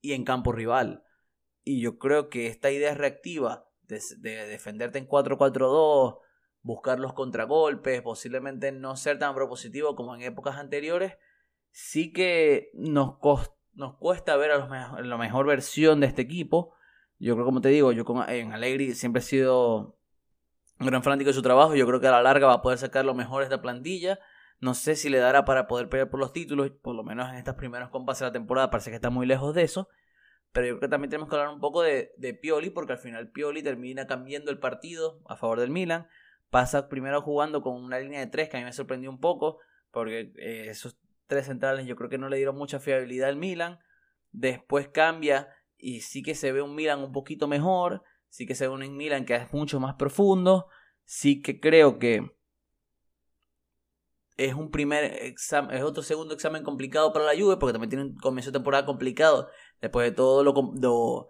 y 0.00 0.12
en 0.12 0.24
campo 0.24 0.52
rival. 0.52 1.04
Y 1.62 1.82
yo 1.82 1.98
creo 1.98 2.30
que 2.30 2.46
esta 2.46 2.70
idea 2.70 2.94
reactiva 2.94 3.68
de, 3.82 4.00
defenderte 4.46 4.98
en 4.98 5.06
4-4-2, 5.06 6.18
buscar 6.62 6.98
los 6.98 7.12
contragolpes, 7.12 8.00
posiblemente 8.00 8.72
no 8.72 8.96
ser 8.96 9.18
tan 9.18 9.34
propositivo 9.34 9.94
como 9.94 10.14
en 10.14 10.22
épocas 10.22 10.56
anteriores, 10.56 11.18
sí 11.70 12.14
que 12.14 12.70
nos, 12.72 13.18
nos 13.74 13.96
cuesta 13.98 14.36
ver 14.36 14.52
a 14.52 15.02
la 15.02 15.18
mejor 15.18 15.46
versión 15.46 16.00
de 16.00 16.06
este 16.06 16.22
equipo. 16.22 16.74
Yo 17.18 17.34
creo, 17.34 17.44
como 17.44 17.60
te 17.60 17.68
digo, 17.68 17.92
yo 17.92 18.06
con, 18.06 18.28
en 18.28 18.52
Allegri 18.52 18.94
siempre 18.94 19.20
he 19.20 19.24
sido 19.24 19.98
un 20.82 20.88
gran 20.88 21.02
fanático 21.02 21.28
de 21.28 21.34
su 21.34 21.42
trabajo. 21.42 21.74
Yo 21.74 21.86
creo 21.86 22.00
que 22.00 22.08
a 22.08 22.10
la 22.10 22.22
larga 22.22 22.48
va 22.48 22.54
a 22.54 22.62
poder 22.62 22.78
sacar 22.78 23.04
lo 23.04 23.14
mejor 23.14 23.40
de 23.40 23.44
esta 23.44 23.62
plantilla. 23.62 24.18
No 24.60 24.74
sé 24.74 24.96
si 24.96 25.08
le 25.08 25.18
dará 25.18 25.44
para 25.44 25.66
poder 25.66 25.88
pelear 25.88 26.10
por 26.10 26.20
los 26.20 26.32
títulos, 26.32 26.70
por 26.70 26.94
lo 26.94 27.02
menos 27.02 27.30
en 27.30 27.36
estos 27.36 27.54
primeros 27.54 27.90
compases 27.90 28.20
de 28.20 28.26
la 28.26 28.32
temporada 28.32 28.70
parece 28.70 28.90
que 28.90 28.96
está 28.96 29.10
muy 29.10 29.26
lejos 29.26 29.54
de 29.54 29.62
eso. 29.62 29.88
Pero 30.52 30.66
yo 30.66 30.72
creo 30.74 30.80
que 30.80 30.88
también 30.88 31.10
tenemos 31.10 31.28
que 31.28 31.36
hablar 31.36 31.52
un 31.52 31.60
poco 31.60 31.82
de, 31.82 32.38
Pioli, 32.40 32.70
porque 32.70 32.92
al 32.92 32.98
final 32.98 33.30
Pioli 33.30 33.62
termina 33.62 34.06
cambiando 34.06 34.50
el 34.50 34.58
partido 34.58 35.20
a 35.26 35.36
favor 35.36 35.60
del 35.60 35.70
Milan. 35.70 36.06
Pasa 36.50 36.88
primero 36.88 37.22
jugando 37.22 37.62
con 37.62 37.82
una 37.82 37.98
línea 37.98 38.20
de 38.20 38.26
tres 38.26 38.50
que 38.50 38.58
a 38.58 38.60
mí 38.60 38.64
me 38.64 38.72
sorprendió 38.72 39.10
un 39.10 39.18
poco, 39.18 39.58
porque 39.90 40.32
eh, 40.36 40.66
esos 40.68 40.98
tres 41.26 41.46
centrales 41.46 41.86
yo 41.86 41.96
creo 41.96 42.10
que 42.10 42.18
no 42.18 42.28
le 42.28 42.36
dieron 42.36 42.56
mucha 42.56 42.80
fiabilidad 42.80 43.30
al 43.30 43.36
Milan. 43.36 43.78
Después 44.32 44.88
cambia 44.88 45.48
y 45.78 46.00
sí 46.00 46.22
que 46.22 46.34
se 46.34 46.52
ve 46.52 46.60
un 46.60 46.74
Milan 46.74 47.00
un 47.00 47.12
poquito 47.12 47.48
mejor 47.48 48.02
sí 48.32 48.46
que 48.46 48.54
se 48.54 48.66
ve 48.66 48.72
un 48.72 48.96
Milan 48.96 49.26
que 49.26 49.34
es 49.34 49.52
mucho 49.52 49.78
más 49.78 49.94
profundo, 49.96 50.68
sí 51.04 51.42
que 51.42 51.60
creo 51.60 51.98
que 51.98 52.34
es 54.38 54.54
un 54.54 54.70
primer 54.70 55.04
examen, 55.04 55.76
es 55.76 55.82
otro 55.82 56.02
segundo 56.02 56.32
examen 56.32 56.62
complicado 56.62 57.12
para 57.12 57.26
la 57.26 57.38
Juve, 57.38 57.58
porque 57.58 57.74
también 57.74 57.90
tiene 57.90 58.04
un 58.06 58.16
comienzo 58.16 58.50
de 58.50 58.58
temporada 58.58 58.86
complicado, 58.86 59.50
después 59.82 60.06
de 60.08 60.16
todo 60.16 60.42
lo, 60.42 61.28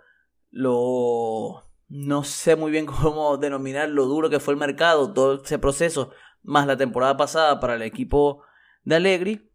lo, 0.51 1.73
no 1.89 2.23
sé 2.23 2.55
muy 2.55 2.71
bien 2.71 2.87
cómo 3.03 3.37
denominar 3.37 3.89
lo 3.89 4.07
duro 4.07 4.31
que 4.31 4.39
fue 4.39 4.55
el 4.55 4.61
mercado, 4.61 5.13
todo 5.13 5.43
ese 5.43 5.59
proceso, 5.59 6.13
más 6.45 6.69
la 6.69 6.77
temporada 6.77 7.17
pasada 7.17 7.59
para 7.59 7.75
el 7.75 7.83
equipo 7.83 8.45
de 8.85 8.95
Allegri, 8.95 9.51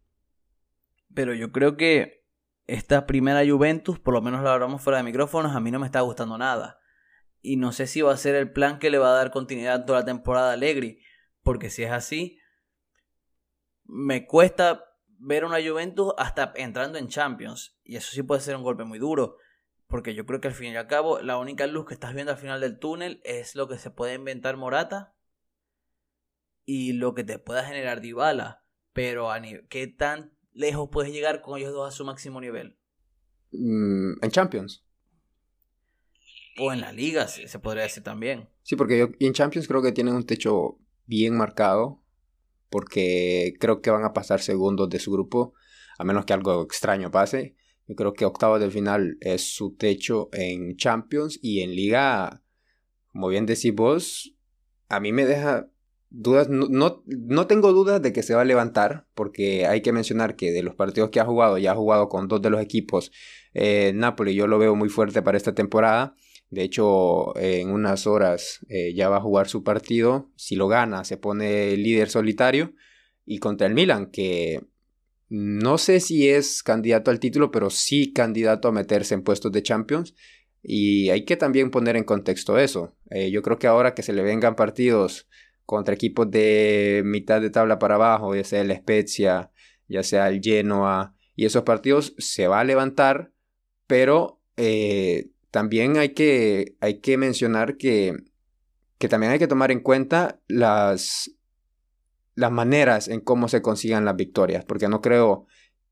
pero 1.14 1.32
yo 1.32 1.50
creo 1.50 1.78
que 1.78 2.26
esta 2.66 3.06
primera 3.06 3.40
Juventus, 3.50 3.98
por 3.98 4.12
lo 4.12 4.20
menos 4.20 4.42
la 4.42 4.52
hablamos 4.52 4.82
fuera 4.82 4.98
de 4.98 5.04
micrófonos, 5.04 5.56
a 5.56 5.60
mí 5.60 5.70
no 5.70 5.78
me 5.78 5.86
está 5.86 6.02
gustando 6.02 6.36
nada 6.36 6.77
y 7.40 7.56
no 7.56 7.72
sé 7.72 7.86
si 7.86 8.00
va 8.00 8.12
a 8.12 8.16
ser 8.16 8.34
el 8.34 8.52
plan 8.52 8.78
que 8.78 8.90
le 8.90 8.98
va 8.98 9.10
a 9.10 9.16
dar 9.16 9.30
continuidad 9.30 9.84
toda 9.84 10.00
la 10.00 10.04
temporada 10.04 10.50
a 10.50 10.52
Allegri, 10.54 11.00
porque 11.42 11.70
si 11.70 11.82
es 11.82 11.90
así, 11.90 12.38
me 13.84 14.26
cuesta 14.26 14.84
ver 15.18 15.44
una 15.44 15.62
Juventus 15.62 16.12
hasta 16.18 16.52
entrando 16.56 16.98
en 16.98 17.08
Champions, 17.08 17.76
y 17.84 17.96
eso 17.96 18.12
sí 18.12 18.22
puede 18.22 18.40
ser 18.40 18.56
un 18.56 18.62
golpe 18.62 18.84
muy 18.84 18.98
duro, 18.98 19.36
porque 19.86 20.14
yo 20.14 20.26
creo 20.26 20.40
que 20.40 20.48
al 20.48 20.54
fin 20.54 20.72
y 20.72 20.76
al 20.76 20.86
cabo 20.86 21.20
la 21.20 21.38
única 21.38 21.66
luz 21.66 21.86
que 21.86 21.94
estás 21.94 22.14
viendo 22.14 22.32
al 22.32 22.38
final 22.38 22.60
del 22.60 22.78
túnel 22.78 23.20
es 23.24 23.54
lo 23.54 23.68
que 23.68 23.78
se 23.78 23.90
puede 23.90 24.14
inventar 24.14 24.56
Morata 24.56 25.14
y 26.64 26.92
lo 26.92 27.14
que 27.14 27.24
te 27.24 27.38
pueda 27.38 27.64
generar 27.64 28.00
Dybala, 28.00 28.64
pero 28.92 29.30
¿qué 29.70 29.86
tan 29.86 30.36
lejos 30.52 30.90
puedes 30.92 31.12
llegar 31.12 31.40
con 31.40 31.58
ellos 31.58 31.72
dos 31.72 31.88
a 31.88 31.96
su 31.96 32.04
máximo 32.04 32.40
nivel? 32.40 32.76
Mm, 33.52 34.22
en 34.22 34.30
Champions. 34.30 34.84
O 36.58 36.72
en 36.72 36.80
la 36.80 36.92
liga, 36.92 37.28
se 37.28 37.58
podría 37.58 37.84
decir 37.84 38.02
también. 38.02 38.48
Sí, 38.62 38.76
porque 38.76 38.98
yo, 38.98 39.08
en 39.20 39.32
Champions 39.32 39.68
creo 39.68 39.80
que 39.80 39.92
tienen 39.92 40.14
un 40.14 40.26
techo 40.26 40.78
bien 41.06 41.36
marcado. 41.36 42.02
Porque 42.70 43.54
creo 43.58 43.80
que 43.80 43.90
van 43.90 44.04
a 44.04 44.12
pasar 44.12 44.40
segundos 44.40 44.90
de 44.90 44.98
su 44.98 45.10
grupo. 45.10 45.54
A 45.98 46.04
menos 46.04 46.26
que 46.26 46.34
algo 46.34 46.62
extraño 46.62 47.10
pase. 47.10 47.56
Yo 47.86 47.94
creo 47.94 48.12
que 48.12 48.26
octavos 48.26 48.60
del 48.60 48.72
final 48.72 49.16
es 49.20 49.54
su 49.54 49.74
techo 49.74 50.28
en 50.32 50.76
Champions. 50.76 51.38
Y 51.40 51.60
en 51.60 51.74
liga, 51.74 52.42
como 53.12 53.28
bien 53.28 53.46
decís 53.46 53.74
vos, 53.74 54.34
a 54.88 55.00
mí 55.00 55.12
me 55.12 55.24
deja 55.24 55.70
dudas. 56.10 56.50
No, 56.50 57.02
no, 57.06 57.46
tengo 57.46 57.72
dudas 57.72 58.02
de 58.02 58.12
que 58.12 58.22
se 58.22 58.34
va 58.34 58.42
a 58.42 58.44
levantar. 58.44 59.06
Porque 59.14 59.66
hay 59.66 59.80
que 59.80 59.92
mencionar 59.92 60.36
que 60.36 60.52
de 60.52 60.62
los 60.62 60.74
partidos 60.74 61.08
que 61.08 61.20
ha 61.20 61.24
jugado, 61.24 61.56
ya 61.56 61.72
ha 61.72 61.76
jugado 61.76 62.10
con 62.10 62.28
dos 62.28 62.42
de 62.42 62.50
los 62.50 62.60
equipos. 62.60 63.10
Eh, 63.54 63.92
Napoli 63.94 64.34
yo 64.34 64.46
lo 64.46 64.58
veo 64.58 64.76
muy 64.76 64.90
fuerte 64.90 65.22
para 65.22 65.38
esta 65.38 65.54
temporada. 65.54 66.14
De 66.50 66.62
hecho, 66.62 67.36
en 67.38 67.70
unas 67.70 68.06
horas 68.06 68.64
eh, 68.68 68.94
ya 68.94 69.08
va 69.08 69.18
a 69.18 69.22
jugar 69.22 69.48
su 69.48 69.62
partido. 69.62 70.30
Si 70.36 70.56
lo 70.56 70.68
gana, 70.68 71.04
se 71.04 71.16
pone 71.16 71.76
líder 71.76 72.08
solitario. 72.08 72.74
Y 73.26 73.38
contra 73.38 73.66
el 73.66 73.74
Milan, 73.74 74.10
que 74.10 74.62
no 75.28 75.76
sé 75.76 76.00
si 76.00 76.28
es 76.30 76.62
candidato 76.62 77.10
al 77.10 77.20
título, 77.20 77.50
pero 77.50 77.68
sí 77.68 78.12
candidato 78.14 78.68
a 78.68 78.72
meterse 78.72 79.14
en 79.14 79.22
puestos 79.22 79.52
de 79.52 79.62
Champions. 79.62 80.14
Y 80.62 81.10
hay 81.10 81.24
que 81.24 81.36
también 81.36 81.70
poner 81.70 81.96
en 81.96 82.04
contexto 82.04 82.58
eso. 82.58 82.96
Eh, 83.10 83.30
yo 83.30 83.42
creo 83.42 83.58
que 83.58 83.66
ahora 83.66 83.94
que 83.94 84.02
se 84.02 84.12
le 84.14 84.22
vengan 84.22 84.56
partidos 84.56 85.28
contra 85.66 85.94
equipos 85.94 86.30
de 86.30 87.02
mitad 87.04 87.42
de 87.42 87.50
tabla 87.50 87.78
para 87.78 87.96
abajo, 87.96 88.34
ya 88.34 88.44
sea 88.44 88.62
el 88.62 88.74
Spezia, 88.74 89.50
ya 89.86 90.02
sea 90.02 90.28
el 90.28 90.40
Genoa, 90.42 91.14
y 91.36 91.44
esos 91.44 91.62
partidos 91.62 92.14
se 92.16 92.48
va 92.48 92.60
a 92.60 92.64
levantar, 92.64 93.32
pero 93.86 94.40
eh, 94.56 95.28
también 95.50 95.96
hay 95.96 96.10
que, 96.10 96.76
hay 96.80 97.00
que 97.00 97.16
mencionar 97.16 97.76
que, 97.76 98.14
que 98.98 99.08
también 99.08 99.32
hay 99.32 99.38
que 99.38 99.48
tomar 99.48 99.70
en 99.70 99.80
cuenta 99.80 100.40
las, 100.48 101.30
las 102.34 102.52
maneras 102.52 103.08
en 103.08 103.20
cómo 103.20 103.48
se 103.48 103.62
consigan 103.62 104.04
las 104.04 104.16
victorias, 104.16 104.64
porque 104.64 104.88
no 104.88 105.00
creo 105.00 105.46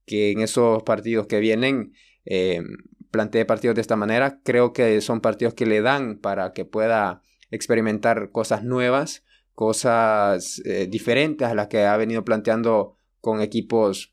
que 0.05 0.31
en 0.31 0.40
esos 0.40 0.83
partidos 0.83 1.27
que 1.27 1.40
vienen 1.40 1.92
eh, 2.25 2.62
plantee 3.11 3.47
partidos 3.47 3.77
de 3.77 3.81
esta 3.81 3.97
manera. 3.97 4.40
Creo 4.45 4.73
que 4.73 5.01
son 5.01 5.21
partidos 5.21 5.55
que 5.55 5.64
le 5.64 5.81
dan 5.81 6.19
para 6.19 6.53
que 6.53 6.64
pueda 6.64 7.23
experimentar 7.51 8.31
cosas 8.31 8.62
nuevas, 8.62 9.25
cosas 9.55 10.61
eh, 10.64 10.87
diferentes 10.87 11.49
a 11.49 11.55
las 11.55 11.69
que 11.69 11.85
ha 11.85 11.97
venido 11.97 12.25
planteando 12.25 12.97
con 13.21 13.40
equipos 13.40 14.12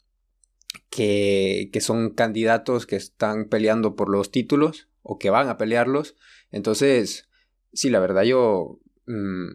que, 0.89 1.69
que, 1.73 1.81
son 1.81 2.11
candidatos 2.11 2.85
que 2.85 2.95
están 2.95 3.45
peleando 3.45 3.95
por 3.95 4.09
los 4.09 4.31
títulos 4.31 4.87
o 5.03 5.19
que 5.19 5.29
van 5.29 5.49
a 5.49 5.57
pelearlos. 5.57 6.15
Entonces, 6.51 7.29
sí, 7.73 7.89
la 7.89 7.99
verdad 7.99 8.23
yo 8.23 8.79
mm, 9.05 9.49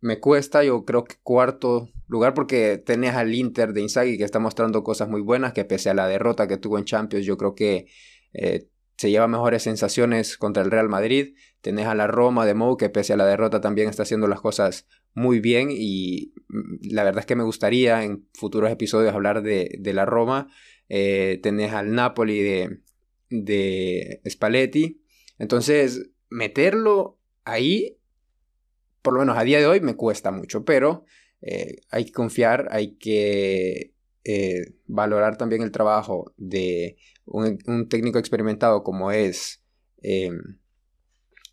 me 0.00 0.20
cuesta, 0.20 0.62
yo 0.64 0.84
creo 0.84 1.04
que 1.04 1.16
cuarto 1.22 1.88
lugar 2.08 2.34
porque 2.34 2.78
tenés 2.78 3.14
al 3.14 3.34
Inter 3.34 3.72
de 3.72 3.82
Inzaghi 3.82 4.18
que 4.18 4.24
está 4.24 4.38
mostrando 4.38 4.82
cosas 4.82 5.08
muy 5.08 5.20
buenas, 5.20 5.52
que 5.52 5.64
pese 5.64 5.90
a 5.90 5.94
la 5.94 6.08
derrota 6.08 6.48
que 6.48 6.56
tuvo 6.56 6.78
en 6.78 6.84
Champions, 6.84 7.26
yo 7.26 7.36
creo 7.36 7.54
que 7.54 7.86
eh, 8.32 8.68
se 8.96 9.10
lleva 9.10 9.28
mejores 9.28 9.62
sensaciones 9.62 10.36
contra 10.36 10.62
el 10.62 10.70
Real 10.70 10.88
Madrid. 10.88 11.36
Tenés 11.60 11.86
a 11.86 11.94
la 11.94 12.08
Roma 12.08 12.44
de 12.44 12.54
Mou, 12.54 12.76
que 12.76 12.90
pese 12.90 13.12
a 13.12 13.16
la 13.16 13.26
derrota 13.26 13.60
también 13.60 13.88
está 13.88 14.02
haciendo 14.02 14.26
las 14.26 14.40
cosas 14.40 14.88
muy 15.14 15.38
bien. 15.38 15.68
Y 15.70 16.32
mm, 16.48 16.94
la 16.94 17.04
verdad 17.04 17.20
es 17.20 17.26
que 17.26 17.36
me 17.36 17.44
gustaría 17.44 18.02
en 18.02 18.26
futuros 18.34 18.70
episodios 18.72 19.14
hablar 19.14 19.42
de, 19.42 19.78
la 19.94 20.04
Roma. 20.04 20.48
Eh, 20.88 21.38
tenés 21.42 21.74
al 21.74 21.92
Napoli 21.92 22.42
de, 22.42 22.80
de 23.30 24.20
Spalletti. 24.28 25.02
Entonces, 25.38 26.10
meterlo 26.28 27.18
ahí, 27.44 27.98
por 29.02 29.14
lo 29.14 29.20
menos 29.20 29.38
a 29.38 29.44
día 29.44 29.58
de 29.58 29.66
hoy, 29.66 29.80
me 29.80 29.96
cuesta 29.96 30.30
mucho. 30.30 30.64
Pero 30.64 31.04
eh, 31.40 31.76
hay 31.90 32.06
que 32.06 32.12
confiar, 32.12 32.68
hay 32.70 32.96
que 32.96 33.94
eh, 34.24 34.74
valorar 34.86 35.38
también 35.38 35.62
el 35.62 35.70
trabajo 35.70 36.32
de 36.36 36.96
un, 37.24 37.88
técnico 37.88 38.18
experimentado 38.18 38.82
como 38.82 39.12
es 39.12 39.64
eh, 40.02 40.30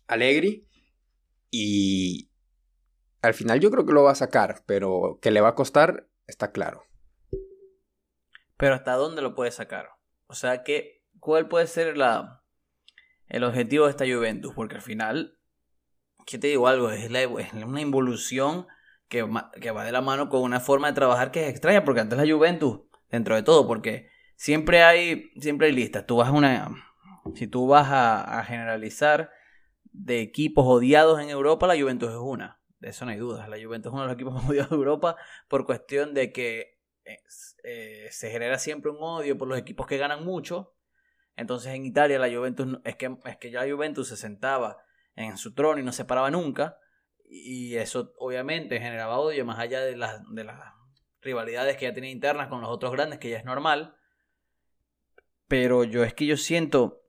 Allegri 0.06 0.66
y 1.50 2.30
al 3.22 3.34
final 3.34 3.60
yo 3.60 3.70
creo 3.70 3.86
que 3.86 3.92
lo 3.92 4.02
va 4.02 4.12
a 4.12 4.16
sacar, 4.16 4.62
pero 4.66 5.18
que 5.22 5.30
le 5.30 5.40
va 5.40 5.50
a 5.50 5.54
costar 5.54 6.08
está 6.26 6.52
claro. 6.52 6.82
Pero 8.56 8.74
¿hasta 8.74 8.94
dónde 8.94 9.22
lo 9.22 9.34
puede 9.34 9.50
sacar? 9.50 9.88
O 10.26 10.34
sea, 10.34 10.62
que, 10.62 10.95
¿cuál 11.26 11.48
puede 11.48 11.66
ser 11.66 11.96
la, 11.96 12.44
el 13.26 13.42
objetivo 13.42 13.86
de 13.86 13.90
esta 13.90 14.04
Juventus? 14.04 14.54
Porque 14.54 14.76
al 14.76 14.80
final, 14.80 15.40
¿qué 16.24 16.38
te 16.38 16.46
digo 16.46 16.68
algo? 16.68 16.92
Es, 16.92 17.10
una 17.52 17.80
involución 17.80 18.68
que, 19.08 19.28
que 19.60 19.72
va 19.72 19.84
de 19.84 19.90
la 19.90 20.00
mano 20.00 20.28
con 20.28 20.42
una 20.42 20.60
forma 20.60 20.86
de 20.86 20.94
trabajar 20.94 21.32
que 21.32 21.42
es 21.42 21.50
extraña, 21.50 21.84
porque 21.84 22.00
antes 22.00 22.16
la 22.16 22.32
Juventus, 22.32 22.82
dentro 23.10 23.34
de 23.34 23.42
todo, 23.42 23.66
porque 23.66 24.08
siempre 24.36 24.84
hay, 24.84 25.32
siempre 25.40 25.66
hay 25.66 25.72
listas. 25.72 26.06
Tú 26.06 26.18
vas 26.18 26.30
una, 26.30 26.70
si 27.34 27.48
tú 27.48 27.66
vas 27.66 27.88
a, 27.90 28.44
generalizar 28.44 29.32
de 29.82 30.20
equipos 30.20 30.64
odiados 30.64 31.20
en 31.20 31.28
Europa, 31.28 31.66
la 31.66 31.76
Juventus 31.76 32.10
es 32.10 32.20
una. 32.20 32.60
De 32.78 32.90
eso 32.90 33.04
no 33.04 33.10
hay 33.10 33.18
dudas. 33.18 33.48
La 33.48 33.56
Juventus 33.60 33.90
es 33.90 33.94
uno 33.94 34.02
de 34.02 34.06
los 34.06 34.14
equipos 34.14 34.34
más 34.34 34.48
odiados 34.48 34.70
de 34.70 34.76
Europa 34.76 35.16
por 35.48 35.66
cuestión 35.66 36.14
de 36.14 36.30
que 36.32 36.78
eh, 37.04 38.06
se 38.12 38.30
genera 38.30 38.60
siempre 38.60 38.92
un 38.92 38.98
odio 39.00 39.36
por 39.36 39.48
los 39.48 39.58
equipos 39.58 39.88
que 39.88 39.98
ganan 39.98 40.24
mucho. 40.24 40.75
Entonces 41.36 41.74
en 41.74 41.84
Italia 41.84 42.18
la 42.18 42.34
Juventus 42.34 42.78
es 42.84 42.96
que, 42.96 43.14
es 43.24 43.36
que 43.36 43.50
ya 43.50 43.64
la 43.64 43.72
Juventus 43.72 44.08
se 44.08 44.16
sentaba 44.16 44.78
en 45.14 45.36
su 45.36 45.54
trono 45.54 45.80
y 45.80 45.84
no 45.84 45.92
se 45.92 46.04
paraba 46.04 46.30
nunca. 46.30 46.78
Y 47.28 47.76
eso 47.76 48.14
obviamente 48.18 48.80
generaba 48.80 49.18
odio 49.18 49.44
más 49.44 49.58
allá 49.58 49.80
de 49.80 49.96
las, 49.96 50.20
de 50.30 50.44
las 50.44 50.58
rivalidades 51.20 51.76
que 51.76 51.86
ya 51.86 51.94
tenía 51.94 52.10
internas 52.10 52.48
con 52.48 52.60
los 52.60 52.70
otros 52.70 52.92
grandes, 52.92 53.18
que 53.18 53.30
ya 53.30 53.38
es 53.38 53.44
normal. 53.44 53.96
Pero 55.48 55.84
yo 55.84 56.04
es 56.04 56.14
que 56.14 56.26
yo 56.26 56.36
siento 56.36 57.02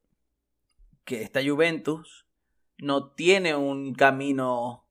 que 1.05 1.21
esta 1.21 1.41
Juventus 1.43 2.27
no 2.77 3.11
tiene 3.11 3.55
un 3.55 3.95
camino 3.95 4.87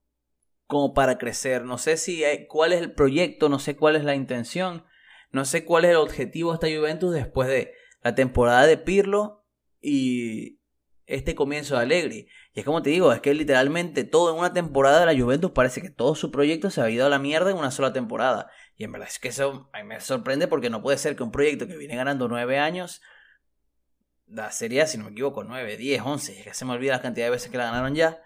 como 0.66 0.94
para 0.94 1.18
crecer. 1.18 1.64
No 1.64 1.78
sé 1.78 1.96
si 1.96 2.24
hay, 2.24 2.46
cuál 2.46 2.72
es 2.72 2.80
el 2.80 2.92
proyecto, 2.92 3.48
no 3.48 3.58
sé 3.58 3.76
cuál 3.76 3.96
es 3.96 4.04
la 4.04 4.14
intención, 4.14 4.84
no 5.30 5.44
sé 5.44 5.64
cuál 5.64 5.84
es 5.84 5.90
el 5.92 5.96
objetivo 5.96 6.50
de 6.50 6.54
esta 6.54 6.78
Juventus 6.78 7.12
después 7.12 7.48
de 7.48 7.74
la 8.06 8.14
temporada 8.14 8.66
de 8.66 8.78
Pirlo 8.78 9.44
y 9.80 10.60
este 11.06 11.34
comienzo 11.34 11.74
de 11.74 11.82
Allegri. 11.82 12.28
Y 12.54 12.60
es 12.60 12.64
como 12.64 12.80
te 12.80 12.90
digo, 12.90 13.12
es 13.12 13.20
que 13.20 13.34
literalmente 13.34 14.04
todo 14.04 14.32
en 14.32 14.38
una 14.38 14.52
temporada 14.52 15.00
de 15.00 15.12
la 15.12 15.20
Juventus 15.20 15.50
parece 15.50 15.82
que 15.82 15.90
todo 15.90 16.14
su 16.14 16.30
proyecto 16.30 16.70
se 16.70 16.80
ha 16.80 16.88
ido 16.88 17.04
a 17.04 17.08
la 17.08 17.18
mierda 17.18 17.50
en 17.50 17.56
una 17.56 17.72
sola 17.72 17.92
temporada. 17.92 18.48
Y 18.76 18.84
en 18.84 18.92
verdad 18.92 19.08
es 19.08 19.18
que 19.18 19.26
eso 19.26 19.68
a 19.72 19.78
mí 19.78 19.88
me 19.88 19.98
sorprende 19.98 20.46
porque 20.46 20.70
no 20.70 20.82
puede 20.82 20.98
ser 20.98 21.16
que 21.16 21.24
un 21.24 21.32
proyecto 21.32 21.66
que 21.66 21.76
viene 21.76 21.96
ganando 21.96 22.28
nueve 22.28 22.60
años 22.60 23.02
la 24.28 24.52
serie, 24.52 24.86
si 24.86 24.98
no 24.98 25.04
me 25.04 25.10
equivoco, 25.10 25.42
9, 25.42 25.76
10, 25.76 26.02
11, 26.02 26.42
que 26.44 26.54
se 26.54 26.64
me 26.64 26.74
olvida 26.74 26.92
la 26.92 27.02
cantidad 27.02 27.26
de 27.26 27.30
veces 27.30 27.50
que 27.50 27.58
la 27.58 27.64
ganaron 27.64 27.96
ya. 27.96 28.22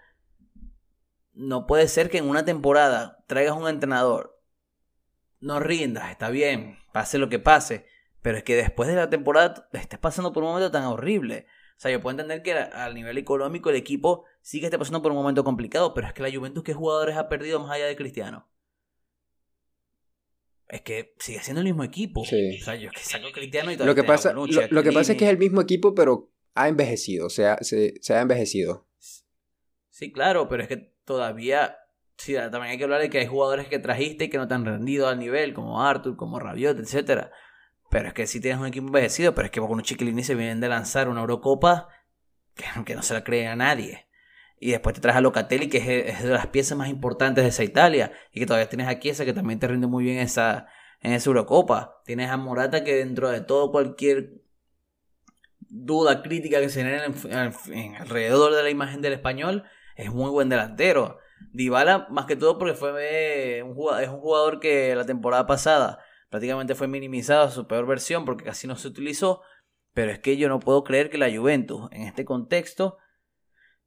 No 1.33 1.65
puede 1.65 1.87
ser 1.87 2.11
que 2.11 2.19
en 2.19 2.29
una 2.29 2.45
temporada 2.45 3.23
traigas 3.25 3.57
un 3.57 3.67
entrenador, 3.67 4.39
no 5.39 5.59
rindas, 5.59 6.11
está 6.11 6.29
bien, 6.29 6.77
pase 6.93 7.17
lo 7.17 7.29
que 7.29 7.39
pase, 7.39 7.87
pero 8.21 8.37
es 8.37 8.43
que 8.43 8.55
después 8.55 8.87
de 8.87 8.95
la 8.95 9.09
temporada 9.09 9.67
estés 9.73 9.99
pasando 9.99 10.33
por 10.33 10.43
un 10.43 10.49
momento 10.49 10.71
tan 10.71 10.83
horrible. 10.83 11.45
O 11.77 11.79
sea, 11.81 11.91
yo 11.91 12.01
puedo 12.01 12.11
entender 12.11 12.43
que 12.43 12.53
a 12.53 12.89
nivel 12.93 13.17
económico 13.17 13.69
el 13.69 13.75
equipo 13.75 14.25
sí 14.41 14.59
que 14.59 14.67
esté 14.67 14.77
pasando 14.77 15.01
por 15.01 15.11
un 15.11 15.17
momento 15.17 15.43
complicado, 15.43 15.93
pero 15.93 16.07
es 16.07 16.13
que 16.13 16.21
la 16.21 16.31
Juventus, 16.31 16.63
¿qué 16.63 16.73
jugadores 16.73 17.17
ha 17.17 17.27
perdido 17.27 17.59
más 17.59 17.71
allá 17.71 17.87
de 17.87 17.95
Cristiano? 17.95 18.47
es 20.71 20.81
que 20.81 21.13
sigue 21.19 21.39
siendo 21.41 21.59
el 21.59 21.65
mismo 21.65 21.83
equipo. 21.83 22.23
Sí. 22.23 22.57
O 22.59 22.63
sea, 22.63 22.75
yo 22.75 22.87
es 22.87 22.93
que 22.93 23.03
saco 23.03 23.27
Cristiano 23.33 23.71
y 23.71 23.77
Lo 23.77 23.93
que 23.93 24.03
pasa, 24.03 24.33
lo, 24.33 24.45
que 24.47 24.91
pasa 24.91 25.11
es 25.11 25.17
que 25.17 25.25
es 25.25 25.31
el 25.31 25.37
mismo 25.37 25.61
equipo, 25.61 25.93
pero 25.93 26.31
ha 26.55 26.69
envejecido, 26.69 27.27
o 27.27 27.29
sea, 27.29 27.57
se, 27.61 27.95
se, 28.01 28.13
ha 28.13 28.21
envejecido. 28.21 28.87
Sí, 29.89 30.11
claro, 30.11 30.47
pero 30.47 30.63
es 30.63 30.69
que 30.69 30.93
todavía, 31.03 31.77
sí, 32.17 32.35
también 32.35 32.71
hay 32.71 32.77
que 32.77 32.85
hablar 32.85 33.01
de 33.01 33.09
que 33.09 33.19
hay 33.19 33.27
jugadores 33.27 33.67
que 33.67 33.79
trajiste 33.79 34.25
y 34.25 34.29
que 34.29 34.37
no 34.37 34.47
te 34.47 34.53
han 34.53 34.65
rendido 34.65 35.09
al 35.09 35.19
nivel, 35.19 35.53
como 35.53 35.81
Arthur, 35.81 36.15
como 36.15 36.39
Rabiot, 36.39 36.79
etcétera. 36.79 37.31
Pero 37.91 38.07
es 38.07 38.13
que 38.13 38.25
sí 38.25 38.39
tienes 38.39 38.59
un 38.59 38.67
equipo 38.67 38.87
envejecido, 38.87 39.35
pero 39.35 39.47
es 39.47 39.51
que 39.51 39.59
con 39.59 39.69
un 39.69 39.81
Chiquilini 39.81 40.23
se 40.23 40.33
vienen 40.33 40.61
de 40.61 40.69
lanzar 40.69 41.09
una 41.09 41.19
Eurocopa 41.19 41.89
que, 42.55 42.63
que 42.85 42.95
no 42.95 43.03
se 43.03 43.13
la 43.13 43.25
cree 43.25 43.47
a 43.47 43.55
nadie. 43.57 44.07
Y 44.61 44.71
después 44.71 44.95
te 44.95 45.01
traes 45.01 45.17
a 45.17 45.21
Locatelli, 45.21 45.67
que 45.67 46.07
es, 46.07 46.23
de 46.23 46.29
las 46.29 46.47
piezas 46.47 46.77
más 46.77 46.87
importantes 46.87 47.43
de 47.43 47.49
esa 47.49 47.65
Italia. 47.65 48.13
Y 48.31 48.39
que 48.39 48.45
todavía 48.45 48.69
tienes 48.69 48.87
a 48.87 48.97
Chiesa, 48.97 49.25
que 49.25 49.33
también 49.33 49.59
te 49.59 49.67
rinde 49.67 49.87
muy 49.87 50.05
bien 50.05 50.19
esa, 50.19 50.67
en 51.01 51.11
esa 51.11 51.29
Eurocopa. 51.29 52.01
Tienes 52.05 52.29
a 52.29 52.37
Morata, 52.37 52.85
que 52.85 52.95
dentro 52.95 53.29
de 53.29 53.41
todo 53.41 53.73
cualquier 53.73 54.41
duda 55.59 56.21
crítica 56.21 56.61
que 56.61 56.69
se 56.69 56.83
genere 56.83 57.03
en, 57.05 57.95
alrededor 57.95 58.55
de 58.55 58.63
la 58.63 58.69
imagen 58.69 59.01
del 59.01 59.13
español, 59.13 59.65
es 59.97 60.13
muy 60.13 60.29
buen 60.29 60.47
delantero. 60.47 61.17
Dybala, 61.51 62.07
más 62.09 62.25
que 62.25 62.37
todo 62.37 62.57
porque 62.57 62.75
fue 62.75 63.61
un 63.63 63.75
jugador, 63.75 64.03
es 64.03 64.09
un 64.09 64.21
jugador 64.21 64.61
que 64.61 64.95
la 64.95 65.05
temporada 65.05 65.45
pasada 65.45 65.99
prácticamente 66.31 66.73
fue 66.73 66.87
minimizado 66.87 67.43
a 67.43 67.51
su 67.51 67.67
peor 67.67 67.85
versión 67.85 68.25
porque 68.25 68.45
casi 68.45 68.65
no 68.65 68.75
se 68.75 68.87
utilizó. 68.87 69.41
Pero 69.93 70.11
es 70.11 70.19
que 70.19 70.37
yo 70.37 70.47
no 70.47 70.59
puedo 70.59 70.83
creer 70.83 71.09
que 71.09 71.17
la 71.19 71.29
Juventus, 71.29 71.89
en 71.91 72.03
este 72.03 72.25
contexto, 72.25 72.97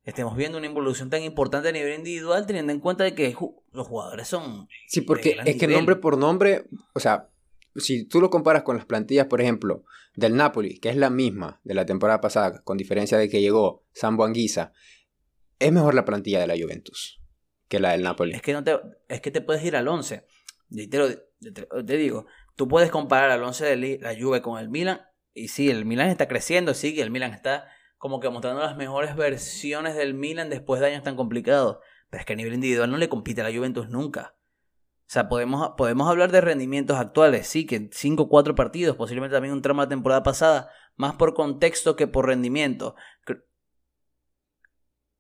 estemos 0.04 0.37
viendo 0.37 0.59
una 0.59 0.66
involución 0.66 1.11
tan 1.11 1.22
importante 1.22 1.70
a 1.70 1.72
nivel 1.72 1.94
individual, 1.94 2.46
teniendo 2.46 2.72
en 2.72 2.80
cuenta 2.80 3.04
de 3.04 3.14
que 3.14 3.35
los 3.72 3.87
jugadores 3.88 4.28
son... 4.28 4.68
Sí, 4.87 5.00
porque 5.00 5.38
es 5.44 5.57
que 5.57 5.66
nombre 5.66 5.96
por 5.96 6.18
nombre, 6.18 6.66
o 6.92 7.00
sea, 7.00 7.30
si 7.76 8.07
tú 8.07 8.20
lo 8.20 8.28
comparas 8.28 8.62
con 8.62 8.76
las 8.76 8.85
plantillas, 8.85 9.26
por 9.26 9.40
ejemplo, 9.40 9.85
del 10.14 10.37
Napoli, 10.37 10.78
que 10.78 10.90
es 10.90 10.96
la 10.96 11.09
misma 11.09 11.62
de 11.64 11.72
la 11.72 11.87
temporada 11.87 12.20
pasada, 12.20 12.62
con 12.62 12.76
diferencia 12.76 13.16
de 13.16 13.30
que 13.30 13.40
llegó 13.40 13.83
Sambo 13.94 14.24
Anguisa, 14.24 14.74
es 15.59 15.72
mejor 15.72 15.94
la 15.94 16.04
plantilla 16.04 16.40
de 16.40 16.46
la 16.48 16.62
Juventus 16.62 17.24
que 17.68 17.80
la 17.80 17.92
del 17.92 18.02
Napoli. 18.02 18.35
Es 18.35 18.42
que, 18.42 18.52
no 18.52 18.62
te, 18.62 18.78
es 19.09 19.20
que 19.20 19.30
te 19.30 19.40
puedes 19.40 19.64
ir 19.64 19.74
al 19.74 19.88
11. 19.88 20.24
te, 20.90 21.22
te, 21.52 21.96
digo, 21.96 22.26
tú 22.57 22.68
puedes 22.68 22.90
comparar 22.90 23.31
al 23.31 23.42
11 23.42 23.77
de 23.77 23.98
la 24.00 24.14
Juve 24.18 24.42
con 24.42 24.58
el 24.58 24.68
Milan, 24.68 25.02
y 25.35 25.48
sí, 25.48 25.68
el 25.68 25.85
Milan 25.85 26.08
está 26.08 26.29
creciendo, 26.29 26.75
sí, 26.75 27.00
el 27.00 27.10
Milan 27.10 27.33
está 27.33 27.68
como 27.98 28.21
que 28.21 28.31
mostrando 28.31 28.60
las 28.60 28.77
mejores 28.77 29.16
versiones 29.16 29.96
del 29.96 30.14
Milan 30.14 30.50
después 30.50 30.81
de 30.81 30.88
años 30.88 31.02
tan 31.02 31.16
complicados. 31.16 31.79
Pero 32.10 32.21
es 32.21 32.27
que 32.27 32.35
a 32.35 32.37
nivel 32.37 32.54
individual 32.54 32.90
no 32.90 32.98
le 32.98 33.08
compite 33.08 33.40
a 33.40 33.44
la 33.44 33.56
Juventus 33.56 33.88
nunca. 33.88 34.37
O 35.00 35.10
sea, 35.14 35.29
podemos, 35.29 35.71
podemos 35.77 36.08
hablar 36.08 36.31
de 36.31 36.40
rendimientos 36.40 36.98
actuales, 36.98 37.46
sí, 37.46 37.66
que 37.66 37.88
5 37.90 38.23
o 38.23 38.29
4 38.29 38.54
partidos, 38.54 38.96
posiblemente 38.96 39.35
también 39.35 39.54
un 39.54 39.62
tramo 39.62 39.83
de 39.83 39.88
temporada 39.88 40.23
pasada, 40.23 40.71
más 40.96 41.14
por 41.16 41.35
contexto 41.35 41.96
que 41.96 42.06
por 42.06 42.27
rendimiento. 42.27 42.94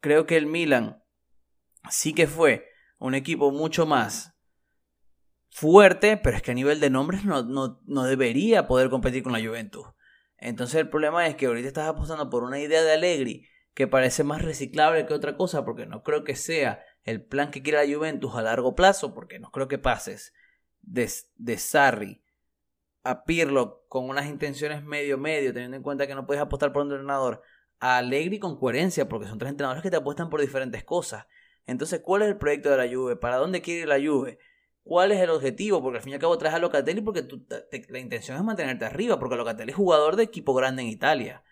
Creo 0.00 0.26
que 0.26 0.36
el 0.36 0.46
Milan 0.46 1.02
sí 1.90 2.14
que 2.14 2.26
fue 2.26 2.68
un 2.98 3.14
equipo 3.14 3.50
mucho 3.50 3.86
más 3.86 4.33
fuerte, 5.54 6.16
pero 6.16 6.36
es 6.36 6.42
que 6.42 6.50
a 6.50 6.54
nivel 6.54 6.80
de 6.80 6.90
nombres 6.90 7.24
no, 7.24 7.44
no, 7.44 7.80
no 7.86 8.02
debería 8.02 8.66
poder 8.66 8.90
competir 8.90 9.22
con 9.22 9.32
la 9.32 9.40
Juventus. 9.40 9.86
Entonces 10.36 10.80
el 10.80 10.88
problema 10.88 11.28
es 11.28 11.36
que 11.36 11.46
ahorita 11.46 11.68
estás 11.68 11.86
apostando 11.86 12.28
por 12.28 12.42
una 12.42 12.58
idea 12.58 12.82
de 12.82 12.92
Allegri 12.92 13.46
que 13.72 13.86
parece 13.86 14.24
más 14.24 14.42
reciclable 14.42 15.06
que 15.06 15.14
otra 15.14 15.36
cosa, 15.36 15.64
porque 15.64 15.86
no 15.86 16.02
creo 16.02 16.24
que 16.24 16.34
sea 16.34 16.84
el 17.04 17.24
plan 17.24 17.52
que 17.52 17.62
quiere 17.62 17.86
la 17.86 17.94
Juventus 17.96 18.34
a 18.34 18.42
largo 18.42 18.74
plazo, 18.74 19.14
porque 19.14 19.38
no 19.38 19.52
creo 19.52 19.68
que 19.68 19.78
pases 19.78 20.34
de, 20.82 21.08
de 21.36 21.56
Sarri 21.56 22.24
a 23.04 23.24
Pirlo 23.24 23.84
con 23.86 24.08
unas 24.08 24.26
intenciones 24.26 24.82
medio 24.82 25.18
medio, 25.18 25.52
teniendo 25.52 25.76
en 25.76 25.84
cuenta 25.84 26.08
que 26.08 26.16
no 26.16 26.26
puedes 26.26 26.42
apostar 26.42 26.72
por 26.72 26.82
un 26.82 26.90
entrenador, 26.90 27.42
a 27.78 27.98
Allegri 27.98 28.40
con 28.40 28.58
coherencia, 28.58 29.08
porque 29.08 29.28
son 29.28 29.38
tres 29.38 29.52
entrenadores 29.52 29.84
que 29.84 29.90
te 29.90 29.96
apuestan 29.98 30.30
por 30.30 30.40
diferentes 30.40 30.82
cosas. 30.82 31.26
Entonces, 31.64 32.00
¿cuál 32.00 32.22
es 32.22 32.28
el 32.28 32.38
proyecto 32.38 32.70
de 32.70 32.76
la 32.76 32.92
Juve? 32.92 33.14
¿Para 33.14 33.36
dónde 33.36 33.62
quiere 33.62 33.82
ir 33.82 33.88
la 33.88 34.00
Juve? 34.04 34.40
¿Cuál 34.84 35.12
es 35.12 35.20
el 35.20 35.30
objetivo? 35.30 35.82
Porque 35.82 35.96
al 35.98 36.02
fin 36.02 36.12
y 36.12 36.14
al 36.14 36.20
cabo 36.20 36.36
traes 36.36 36.54
a 36.54 36.58
Locatelli 36.58 37.00
porque 37.00 37.26
la 37.88 37.98
intención 37.98 38.36
es 38.36 38.44
mantenerte 38.44 38.84
arriba, 38.84 39.18
porque 39.18 39.36
Locatelli 39.36 39.70
es 39.70 39.76
jugador 39.76 40.16
de 40.16 40.24
equipo 40.24 40.54
grande 40.54 40.82
en 40.82 40.88
Italia. 40.88 41.42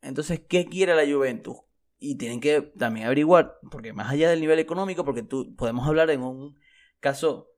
Entonces, 0.00 0.40
¿qué 0.48 0.64
quiere 0.64 0.94
la 0.94 1.10
Juventus? 1.10 1.58
Y 1.98 2.16
tienen 2.16 2.40
que 2.40 2.62
también 2.62 3.06
averiguar, 3.06 3.58
porque 3.70 3.92
más 3.92 4.10
allá 4.10 4.30
del 4.30 4.40
nivel 4.40 4.58
económico, 4.58 5.04
porque 5.04 5.22
tú 5.22 5.54
podemos 5.54 5.86
hablar 5.86 6.10
en 6.10 6.22
un 6.22 6.58
caso 6.98 7.50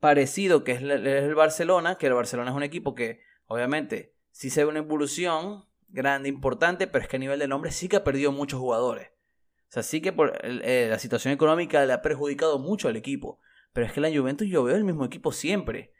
parecido 0.00 0.64
que 0.64 0.72
es 0.72 0.80
el 0.80 1.34
Barcelona, 1.34 1.98
que 1.98 2.06
el 2.06 2.14
Barcelona 2.14 2.50
es 2.50 2.56
un 2.56 2.62
equipo 2.62 2.94
que 2.94 3.20
obviamente 3.46 4.14
sí 4.30 4.48
se 4.48 4.64
ve 4.64 4.70
una 4.70 4.78
evolución 4.78 5.66
grande, 5.88 6.30
importante, 6.30 6.86
pero 6.86 7.02
es 7.02 7.08
que 7.08 7.16
a 7.16 7.20
nivel 7.20 7.38
de 7.38 7.48
nombre 7.48 7.70
sí 7.70 7.88
que 7.88 7.96
ha 7.96 8.04
perdido 8.04 8.32
muchos 8.32 8.58
jugadores. 8.58 9.08
O 9.68 9.72
sea, 9.72 9.82
sí 9.82 10.00
que 10.00 10.12
por 10.12 10.38
eh, 10.42 10.86
la 10.88 10.98
situación 10.98 11.34
económica 11.34 11.84
le 11.84 11.92
ha 11.92 12.00
perjudicado 12.00 12.58
mucho 12.58 12.88
al 12.88 12.96
equipo. 12.96 13.40
Pero 13.72 13.86
es 13.86 13.92
que 13.92 14.00
la 14.00 14.10
Juventus 14.10 14.48
yo 14.48 14.64
veo 14.64 14.76
el 14.76 14.84
mismo 14.84 15.04
equipo 15.04 15.32
siempre. 15.32 15.92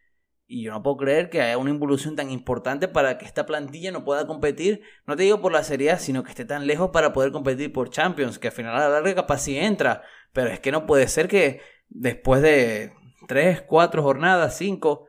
Y 0.46 0.64
yo 0.64 0.72
no 0.72 0.82
puedo 0.82 0.96
creer 0.96 1.30
que 1.30 1.40
haya 1.40 1.58
una 1.58 1.70
involución 1.70 2.16
tan 2.16 2.30
importante 2.30 2.88
para 2.88 3.18
que 3.18 3.24
esta 3.24 3.46
plantilla 3.46 3.92
no 3.92 4.04
pueda 4.04 4.26
competir, 4.26 4.82
no 5.06 5.14
te 5.14 5.22
digo 5.22 5.40
por 5.40 5.52
la 5.52 5.62
Serie 5.62 5.96
sino 5.98 6.24
que 6.24 6.30
esté 6.30 6.44
tan 6.44 6.66
lejos 6.66 6.90
para 6.90 7.12
poder 7.12 7.30
competir 7.30 7.72
por 7.72 7.90
Champions, 7.90 8.40
que 8.40 8.48
al 8.48 8.52
final 8.52 8.74
a 8.74 8.80
la 8.80 8.88
larga 8.88 9.14
capaz 9.14 9.38
sí 9.38 9.56
entra, 9.56 10.02
pero 10.32 10.50
es 10.50 10.58
que 10.58 10.72
no 10.72 10.86
puede 10.86 11.06
ser 11.06 11.28
que 11.28 11.60
después 11.88 12.42
de 12.42 12.92
3, 13.28 13.62
4 13.62 14.02
jornadas, 14.02 14.58
5, 14.58 15.06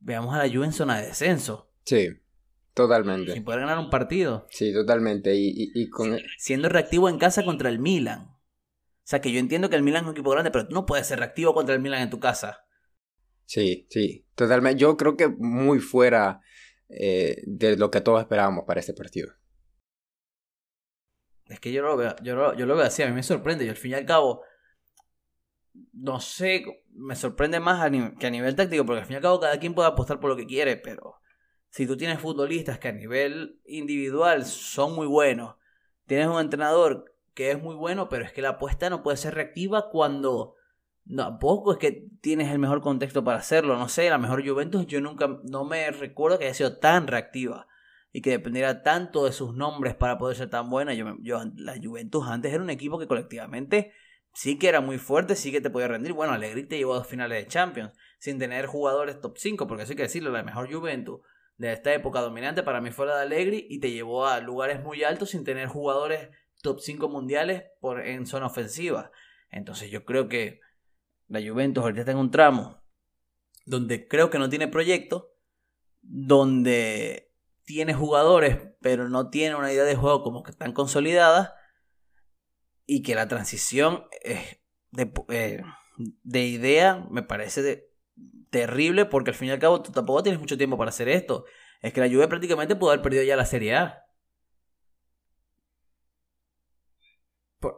veamos 0.00 0.34
a 0.34 0.44
la 0.44 0.52
Juve 0.52 0.66
en 0.66 0.72
zona 0.72 1.00
de 1.00 1.06
descenso. 1.06 1.72
Sí, 1.84 2.08
totalmente. 2.74 3.32
Sin 3.32 3.44
poder 3.44 3.60
ganar 3.60 3.78
un 3.78 3.88
partido. 3.88 4.46
Sí, 4.50 4.74
totalmente. 4.74 5.34
Y, 5.34 5.70
y, 5.74 5.88
con... 5.88 6.18
Siendo 6.36 6.68
reactivo 6.68 7.08
en 7.08 7.16
casa 7.16 7.46
contra 7.46 7.70
el 7.70 7.78
Milan. 7.78 8.35
O 9.06 9.08
sea, 9.08 9.20
que 9.20 9.30
yo 9.30 9.38
entiendo 9.38 9.70
que 9.70 9.76
el 9.76 9.84
Milan 9.84 10.02
es 10.02 10.08
un 10.08 10.14
equipo 10.14 10.30
grande, 10.30 10.50
pero 10.50 10.66
tú 10.66 10.74
no 10.74 10.84
puedes 10.84 11.06
ser 11.06 11.20
reactivo 11.20 11.54
contra 11.54 11.76
el 11.76 11.80
Milan 11.80 12.02
en 12.02 12.10
tu 12.10 12.18
casa. 12.18 12.66
Sí, 13.44 13.86
sí, 13.88 14.26
totalmente. 14.34 14.80
Yo 14.80 14.96
creo 14.96 15.16
que 15.16 15.28
muy 15.28 15.78
fuera 15.78 16.40
eh, 16.88 17.40
de 17.46 17.76
lo 17.76 17.88
que 17.92 18.00
todos 18.00 18.20
esperábamos 18.20 18.64
para 18.66 18.80
este 18.80 18.94
partido. 18.94 19.32
Es 21.44 21.60
que 21.60 21.70
yo 21.70 21.82
lo 21.82 21.96
veo, 21.96 22.16
yo 22.20 22.34
lo, 22.34 22.56
yo 22.56 22.66
lo 22.66 22.74
veo 22.74 22.84
así, 22.84 23.04
a 23.04 23.06
mí 23.06 23.12
me 23.12 23.22
sorprende. 23.22 23.64
Y 23.64 23.68
al 23.68 23.76
fin 23.76 23.92
y 23.92 23.94
al 23.94 24.06
cabo, 24.06 24.42
no 25.92 26.18
sé, 26.18 26.64
me 26.90 27.14
sorprende 27.14 27.60
más 27.60 27.88
que 28.18 28.26
a 28.26 28.30
nivel 28.30 28.56
táctico, 28.56 28.84
porque 28.84 29.02
al 29.02 29.06
fin 29.06 29.14
y 29.14 29.16
al 29.18 29.22
cabo 29.22 29.38
cada 29.38 29.60
quien 29.60 29.72
puede 29.72 29.86
apostar 29.88 30.18
por 30.18 30.30
lo 30.30 30.36
que 30.36 30.46
quiere, 30.46 30.76
pero 30.78 31.20
si 31.70 31.86
tú 31.86 31.96
tienes 31.96 32.18
futbolistas 32.18 32.80
que 32.80 32.88
a 32.88 32.92
nivel 32.92 33.60
individual 33.66 34.44
son 34.46 34.96
muy 34.96 35.06
buenos, 35.06 35.54
tienes 36.06 36.26
un 36.26 36.40
entrenador 36.40 37.15
que 37.36 37.50
es 37.50 37.62
muy 37.62 37.74
bueno, 37.74 38.08
pero 38.08 38.24
es 38.24 38.32
que 38.32 38.40
la 38.40 38.48
apuesta 38.48 38.88
no 38.88 39.02
puede 39.02 39.18
ser 39.18 39.34
reactiva 39.34 39.90
cuando 39.90 40.54
tampoco 41.14 41.72
es 41.72 41.78
que 41.78 42.08
tienes 42.22 42.50
el 42.50 42.58
mejor 42.58 42.80
contexto 42.80 43.22
para 43.22 43.36
hacerlo. 43.36 43.76
No 43.76 43.90
sé, 43.90 44.08
la 44.08 44.16
mejor 44.16 44.42
Juventus 44.44 44.86
yo 44.86 45.02
nunca, 45.02 45.38
no 45.44 45.66
me 45.66 45.90
recuerdo 45.90 46.38
que 46.38 46.46
haya 46.46 46.54
sido 46.54 46.78
tan 46.78 47.06
reactiva 47.06 47.68
y 48.10 48.22
que 48.22 48.30
dependiera 48.30 48.82
tanto 48.82 49.26
de 49.26 49.32
sus 49.32 49.54
nombres 49.54 49.94
para 49.94 50.16
poder 50.16 50.34
ser 50.34 50.48
tan 50.48 50.70
buena. 50.70 50.94
Yo, 50.94 51.14
yo, 51.20 51.42
la 51.56 51.76
Juventus 51.76 52.26
antes 52.26 52.54
era 52.54 52.62
un 52.62 52.70
equipo 52.70 52.98
que 52.98 53.06
colectivamente 53.06 53.92
sí 54.32 54.58
que 54.58 54.70
era 54.70 54.80
muy 54.80 54.96
fuerte, 54.96 55.36
sí 55.36 55.52
que 55.52 55.60
te 55.60 55.68
podía 55.68 55.88
rendir. 55.88 56.14
Bueno, 56.14 56.32
Allegri 56.32 56.64
te 56.64 56.78
llevó 56.78 56.94
a 56.94 56.98
dos 56.98 57.06
finales 57.06 57.44
de 57.44 57.50
Champions 57.50 57.92
sin 58.18 58.38
tener 58.38 58.64
jugadores 58.64 59.20
top 59.20 59.36
5, 59.36 59.66
porque 59.66 59.82
hay 59.82 59.94
que 59.94 60.04
decirlo, 60.04 60.30
la 60.30 60.42
mejor 60.42 60.72
Juventus 60.72 61.20
de 61.58 61.74
esta 61.74 61.92
época 61.92 62.22
dominante 62.22 62.62
para 62.62 62.80
mí 62.80 62.92
fue 62.92 63.04
la 63.04 63.16
de 63.16 63.22
Allegri 63.24 63.66
y 63.68 63.78
te 63.78 63.90
llevó 63.90 64.26
a 64.26 64.40
lugares 64.40 64.82
muy 64.82 65.04
altos 65.04 65.28
sin 65.28 65.44
tener 65.44 65.68
jugadores 65.68 66.30
top 66.66 66.80
5 66.80 67.08
mundiales 67.08 67.64
por, 67.80 68.04
en 68.04 68.26
zona 68.26 68.46
ofensiva. 68.46 69.10
Entonces 69.50 69.90
yo 69.90 70.04
creo 70.04 70.28
que 70.28 70.60
la 71.28 71.40
Juventus 71.40 71.82
ahorita 71.82 72.00
está 72.00 72.12
en 72.12 72.18
un 72.18 72.30
tramo 72.30 72.82
donde 73.64 74.06
creo 74.06 74.30
que 74.30 74.38
no 74.38 74.48
tiene 74.48 74.68
proyecto, 74.68 75.32
donde 76.02 77.32
tiene 77.64 77.94
jugadores 77.94 78.58
pero 78.80 79.08
no 79.08 79.30
tiene 79.30 79.56
una 79.56 79.72
idea 79.72 79.84
de 79.84 79.96
juego 79.96 80.22
como 80.22 80.42
que 80.42 80.52
están 80.52 80.72
consolidadas 80.72 81.52
y 82.86 83.02
que 83.02 83.16
la 83.16 83.26
transición 83.26 84.04
de, 84.92 85.12
eh, 85.28 85.62
de, 86.22 86.46
idea 86.46 87.04
me 87.10 87.24
parece 87.24 87.88
terrible 88.50 89.06
porque 89.06 89.30
al 89.30 89.36
fin 89.36 89.48
y 89.48 89.50
al 89.50 89.58
cabo 89.58 89.82
tú 89.82 89.90
tampoco 89.90 90.22
tienes 90.22 90.40
mucho 90.40 90.56
tiempo 90.56 90.78
para 90.78 90.90
hacer 90.90 91.08
esto. 91.08 91.46
Es 91.82 91.92
que 91.92 92.00
la 92.00 92.08
Juve 92.08 92.28
prácticamente 92.28 92.76
pudo 92.76 92.90
haber 92.90 93.02
perdido 93.02 93.24
ya 93.24 93.34
la 93.34 93.44
Serie 93.44 93.74
A. 93.74 94.05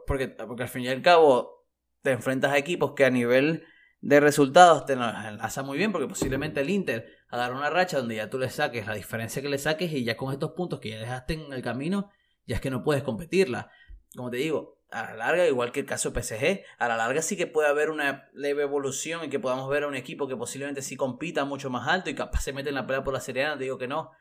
Porque, 0.07 0.27
porque 0.27 0.63
al 0.63 0.69
fin 0.69 0.83
y 0.83 0.87
al 0.87 1.01
cabo 1.01 1.67
te 2.01 2.11
enfrentas 2.11 2.51
a 2.51 2.57
equipos 2.57 2.93
que 2.95 3.05
a 3.05 3.09
nivel 3.09 3.65
de 4.01 4.19
resultados 4.19 4.85
te 4.85 4.93
enlaza 4.93 5.61
muy 5.63 5.77
bien 5.77 5.91
porque 5.91 6.07
posiblemente 6.07 6.61
el 6.61 6.69
Inter 6.69 7.17
a 7.27 7.49
una 7.49 7.69
racha 7.69 7.97
donde 7.97 8.15
ya 8.15 8.29
tú 8.29 8.39
le 8.39 8.49
saques 8.49 8.87
la 8.87 8.93
diferencia 8.93 9.41
que 9.41 9.49
le 9.49 9.57
saques 9.57 9.91
y 9.91 10.03
ya 10.03 10.15
con 10.15 10.31
estos 10.31 10.51
puntos 10.51 10.79
que 10.79 10.89
ya 10.89 10.99
dejaste 10.99 11.33
en 11.33 11.51
el 11.51 11.61
camino 11.61 12.09
ya 12.45 12.55
es 12.55 12.61
que 12.61 12.71
no 12.71 12.83
puedes 12.83 13.03
competirla. 13.03 13.69
Como 14.15 14.31
te 14.31 14.37
digo, 14.37 14.79
a 14.89 15.03
la 15.03 15.13
larga, 15.13 15.47
igual 15.47 15.71
que 15.71 15.81
el 15.81 15.85
caso 15.85 16.11
PSG, 16.11 16.63
a 16.79 16.87
la 16.87 16.97
larga 16.97 17.21
sí 17.21 17.37
que 17.37 17.45
puede 17.45 17.67
haber 17.67 17.91
una 17.91 18.27
leve 18.33 18.63
evolución 18.63 19.23
y 19.23 19.29
que 19.29 19.39
podamos 19.39 19.69
ver 19.69 19.83
a 19.83 19.87
un 19.87 19.95
equipo 19.95 20.27
que 20.27 20.35
posiblemente 20.35 20.81
sí 20.81 20.95
compita 20.95 21.45
mucho 21.45 21.69
más 21.69 21.87
alto 21.87 22.09
y 22.09 22.15
capaz 22.15 22.41
se 22.41 22.53
mete 22.53 22.69
en 22.69 22.75
la 22.75 22.87
pelea 22.87 23.03
por 23.03 23.13
la 23.13 23.19
Serie 23.19 23.45
te 23.57 23.65
digo 23.65 23.77
que 23.77 23.87
no, 23.87 24.11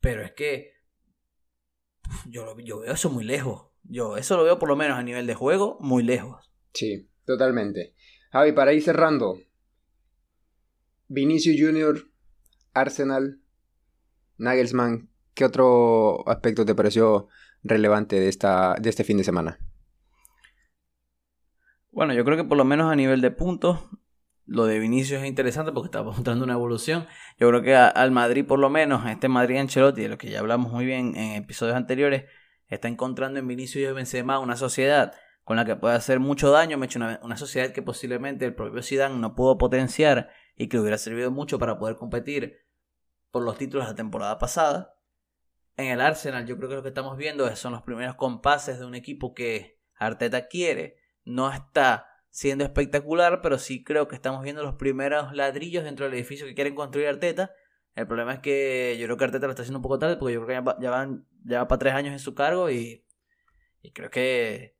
pero 0.00 0.22
es 0.22 0.32
que 0.32 0.72
yo, 2.26 2.56
yo 2.60 2.80
veo 2.80 2.94
eso 2.94 3.10
muy 3.10 3.24
lejos. 3.24 3.66
Yo 3.88 4.16
eso 4.16 4.36
lo 4.36 4.44
veo 4.44 4.58
por 4.58 4.68
lo 4.68 4.76
menos 4.76 4.98
a 4.98 5.02
nivel 5.02 5.26
de 5.26 5.34
juego 5.34 5.78
muy 5.80 6.02
lejos. 6.02 6.50
Sí, 6.72 7.08
totalmente. 7.24 7.94
Javi, 8.32 8.52
para 8.52 8.72
ir 8.72 8.82
cerrando, 8.82 9.38
Vinicius 11.08 11.56
Junior, 11.58 12.10
Arsenal, 12.74 13.40
Nagelsmann, 14.38 15.08
¿qué 15.34 15.44
otro 15.44 16.28
aspecto 16.28 16.64
te 16.64 16.74
pareció 16.74 17.28
relevante 17.62 18.18
de, 18.18 18.28
esta, 18.28 18.74
de 18.74 18.90
este 18.90 19.04
fin 19.04 19.18
de 19.18 19.24
semana? 19.24 19.58
Bueno, 21.90 22.12
yo 22.12 22.24
creo 22.24 22.36
que 22.36 22.44
por 22.44 22.58
lo 22.58 22.64
menos 22.64 22.92
a 22.92 22.96
nivel 22.96 23.20
de 23.20 23.30
puntos, 23.30 23.88
lo 24.44 24.66
de 24.66 24.78
Vinicius 24.78 25.22
es 25.22 25.26
interesante 25.26 25.72
porque 25.72 25.86
está 25.86 26.02
mostrando 26.02 26.44
una 26.44 26.54
evolución. 26.54 27.06
Yo 27.38 27.48
creo 27.48 27.62
que 27.62 27.74
al 27.74 28.10
Madrid, 28.10 28.44
por 28.44 28.58
lo 28.58 28.68
menos, 28.68 29.06
este 29.06 29.28
Madrid 29.28 29.58
Ancelotti, 29.58 30.02
de 30.02 30.08
lo 30.08 30.18
que 30.18 30.30
ya 30.30 30.40
hablamos 30.40 30.72
muy 30.72 30.84
bien 30.84 31.16
en 31.16 31.32
episodios 31.32 31.76
anteriores, 31.76 32.24
está 32.68 32.88
encontrando 32.88 33.38
en 33.38 33.46
Vinicius 33.46 33.90
y 33.90 33.92
Benzema 33.92 34.38
una 34.38 34.56
sociedad 34.56 35.14
con 35.44 35.56
la 35.56 35.64
que 35.64 35.76
puede 35.76 35.94
hacer 35.94 36.20
mucho 36.20 36.50
daño. 36.50 36.78
Me 36.78 36.88
una, 36.96 37.20
una 37.22 37.36
sociedad 37.36 37.72
que 37.72 37.82
posiblemente 37.82 38.44
el 38.44 38.54
propio 38.54 38.82
Zidane 38.82 39.16
no 39.16 39.34
pudo 39.34 39.58
potenciar 39.58 40.30
y 40.56 40.68
que 40.68 40.78
hubiera 40.78 40.98
servido 40.98 41.30
mucho 41.30 41.58
para 41.58 41.78
poder 41.78 41.96
competir 41.96 42.58
por 43.30 43.42
los 43.42 43.58
títulos 43.58 43.86
de 43.86 43.92
la 43.92 43.96
temporada 43.96 44.38
pasada. 44.38 44.96
En 45.76 45.86
el 45.88 46.00
Arsenal, 46.00 46.46
yo 46.46 46.56
creo 46.56 46.70
que 46.70 46.76
lo 46.76 46.82
que 46.82 46.88
estamos 46.88 47.16
viendo 47.16 47.54
son 47.54 47.72
los 47.72 47.82
primeros 47.82 48.16
compases 48.16 48.78
de 48.78 48.86
un 48.86 48.94
equipo 48.94 49.34
que 49.34 49.78
Arteta 49.94 50.48
quiere 50.48 50.96
no 51.24 51.52
está 51.52 52.06
siendo 52.30 52.64
espectacular, 52.64 53.42
pero 53.42 53.58
sí 53.58 53.84
creo 53.84 54.08
que 54.08 54.14
estamos 54.14 54.42
viendo 54.42 54.62
los 54.62 54.76
primeros 54.76 55.34
ladrillos 55.34 55.84
dentro 55.84 56.06
del 56.06 56.14
edificio 56.14 56.46
que 56.46 56.54
quieren 56.54 56.74
construir 56.74 57.08
Arteta. 57.08 57.50
El 57.96 58.06
problema 58.06 58.34
es 58.34 58.40
que 58.40 58.96
yo 59.00 59.06
creo 59.06 59.16
que 59.16 59.24
Arteta 59.24 59.46
lo 59.46 59.52
está 59.52 59.62
haciendo 59.62 59.78
un 59.78 59.82
poco 59.82 59.98
tarde 59.98 60.16
porque 60.16 60.34
yo 60.34 60.44
creo 60.44 60.62
que 60.62 60.82
ya, 60.82 60.90
van, 60.90 61.26
ya 61.44 61.60
va 61.60 61.68
para 61.68 61.78
tres 61.78 61.94
años 61.94 62.12
en 62.12 62.18
su 62.18 62.34
cargo 62.34 62.70
y, 62.70 63.04
creo 63.94 64.10
que, 64.10 64.76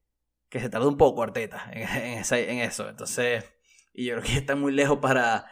que 0.51 0.61
se 0.61 0.69
tarda 0.69 0.87
un 0.87 0.99
poco 0.99 1.23
Arteta 1.23 1.71
en, 1.73 1.89
en, 2.31 2.59
eso. 2.59 2.89
Entonces, 2.89 3.45
y 3.95 4.05
yo 4.05 4.17
creo 4.17 4.27
que 4.27 4.37
está 4.37 4.55
muy 4.55 4.73
lejos 4.73 4.99
para, 4.99 5.47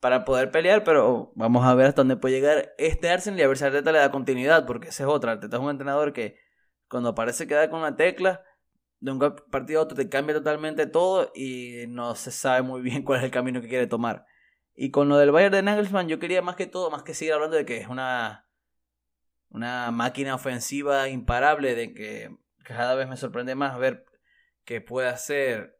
para 0.00 0.24
poder 0.24 0.50
pelear, 0.50 0.82
pero 0.82 1.32
vamos 1.36 1.64
a 1.64 1.74
ver 1.74 1.86
hasta 1.86 2.02
dónde 2.02 2.16
puede 2.16 2.34
llegar 2.34 2.74
este 2.78 3.08
Arsenal 3.08 3.38
y 3.38 3.42
a 3.44 3.48
ver 3.48 3.58
si 3.58 3.64
Arteta 3.64 3.92
le 3.92 3.98
da 4.00 4.10
continuidad, 4.10 4.66
porque 4.66 4.88
ese 4.88 5.04
es 5.04 5.08
otra. 5.08 5.32
Arteta 5.32 5.56
es 5.56 5.62
un 5.62 5.70
entrenador 5.70 6.12
que 6.12 6.36
cuando 6.88 7.14
parece 7.14 7.46
que 7.46 7.54
da 7.54 7.70
con 7.70 7.82
la 7.82 7.94
tecla 7.94 8.42
de 8.98 9.12
un 9.12 9.18
partido 9.50 9.80
a 9.80 9.82
otro 9.84 9.96
te 9.96 10.08
cambia 10.08 10.34
totalmente 10.34 10.86
todo 10.86 11.30
y 11.34 11.84
no 11.88 12.14
se 12.14 12.32
sabe 12.32 12.62
muy 12.62 12.80
bien 12.80 13.02
cuál 13.04 13.20
es 13.20 13.24
el 13.26 13.30
camino 13.30 13.60
que 13.60 13.68
quiere 13.68 13.86
tomar. 13.86 14.26
Y 14.74 14.90
con 14.90 15.08
lo 15.08 15.16
del 15.18 15.30
Bayern 15.30 15.52
de 15.52 15.62
Nagelsmann, 15.62 16.08
yo 16.08 16.18
quería 16.18 16.42
más 16.42 16.56
que 16.56 16.66
todo, 16.66 16.90
más 16.90 17.02
que 17.02 17.14
seguir 17.14 17.34
hablando 17.34 17.56
de 17.56 17.64
que 17.64 17.78
es 17.78 17.88
una, 17.88 18.48
una 19.50 19.90
máquina 19.90 20.34
ofensiva 20.34 21.08
imparable, 21.08 21.74
de 21.74 21.94
que 21.94 22.36
cada 22.64 22.94
vez 22.94 23.08
me 23.08 23.16
sorprende 23.16 23.54
más 23.54 23.78
ver 23.78 24.04
que 24.64 24.80
puede 24.80 25.08
hacer 25.08 25.78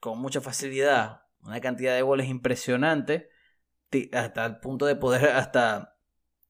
con 0.00 0.18
mucha 0.18 0.40
facilidad 0.40 1.22
una 1.40 1.60
cantidad 1.60 1.94
de 1.94 2.02
goles 2.02 2.28
impresionante, 2.28 3.30
hasta 4.12 4.44
el 4.46 4.58
punto 4.58 4.86
de 4.86 4.96
poder 4.96 5.26
hasta 5.30 5.96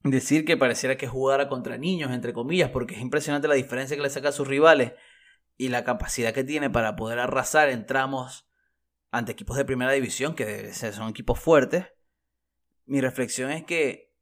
decir 0.02 0.44
que 0.44 0.56
pareciera 0.56 0.96
que 0.96 1.08
jugara 1.08 1.48
contra 1.48 1.76
niños, 1.76 2.10
entre 2.10 2.32
comillas, 2.32 2.70
porque 2.70 2.94
es 2.94 3.00
impresionante 3.00 3.48
la 3.48 3.54
diferencia 3.54 3.96
que 3.96 4.02
le 4.02 4.10
saca 4.10 4.30
a 4.30 4.32
sus 4.32 4.48
rivales 4.48 4.92
y 5.56 5.68
la 5.68 5.84
capacidad 5.84 6.32
que 6.32 6.44
tiene 6.44 6.70
para 6.70 6.96
poder 6.96 7.18
arrasar 7.18 7.68
en 7.68 7.86
tramos 7.86 8.48
ante 9.14 9.30
equipos 9.30 9.56
de 9.56 9.64
primera 9.64 9.92
división, 9.92 10.34
que 10.34 10.72
son 10.72 11.08
equipos 11.08 11.38
fuertes. 11.38 11.86
Mi 12.84 13.00
reflexión 13.00 13.52
es 13.52 13.64
que 13.64 14.12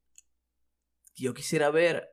yo 1.14 1.32
quisiera 1.32 1.70
ver 1.70 2.10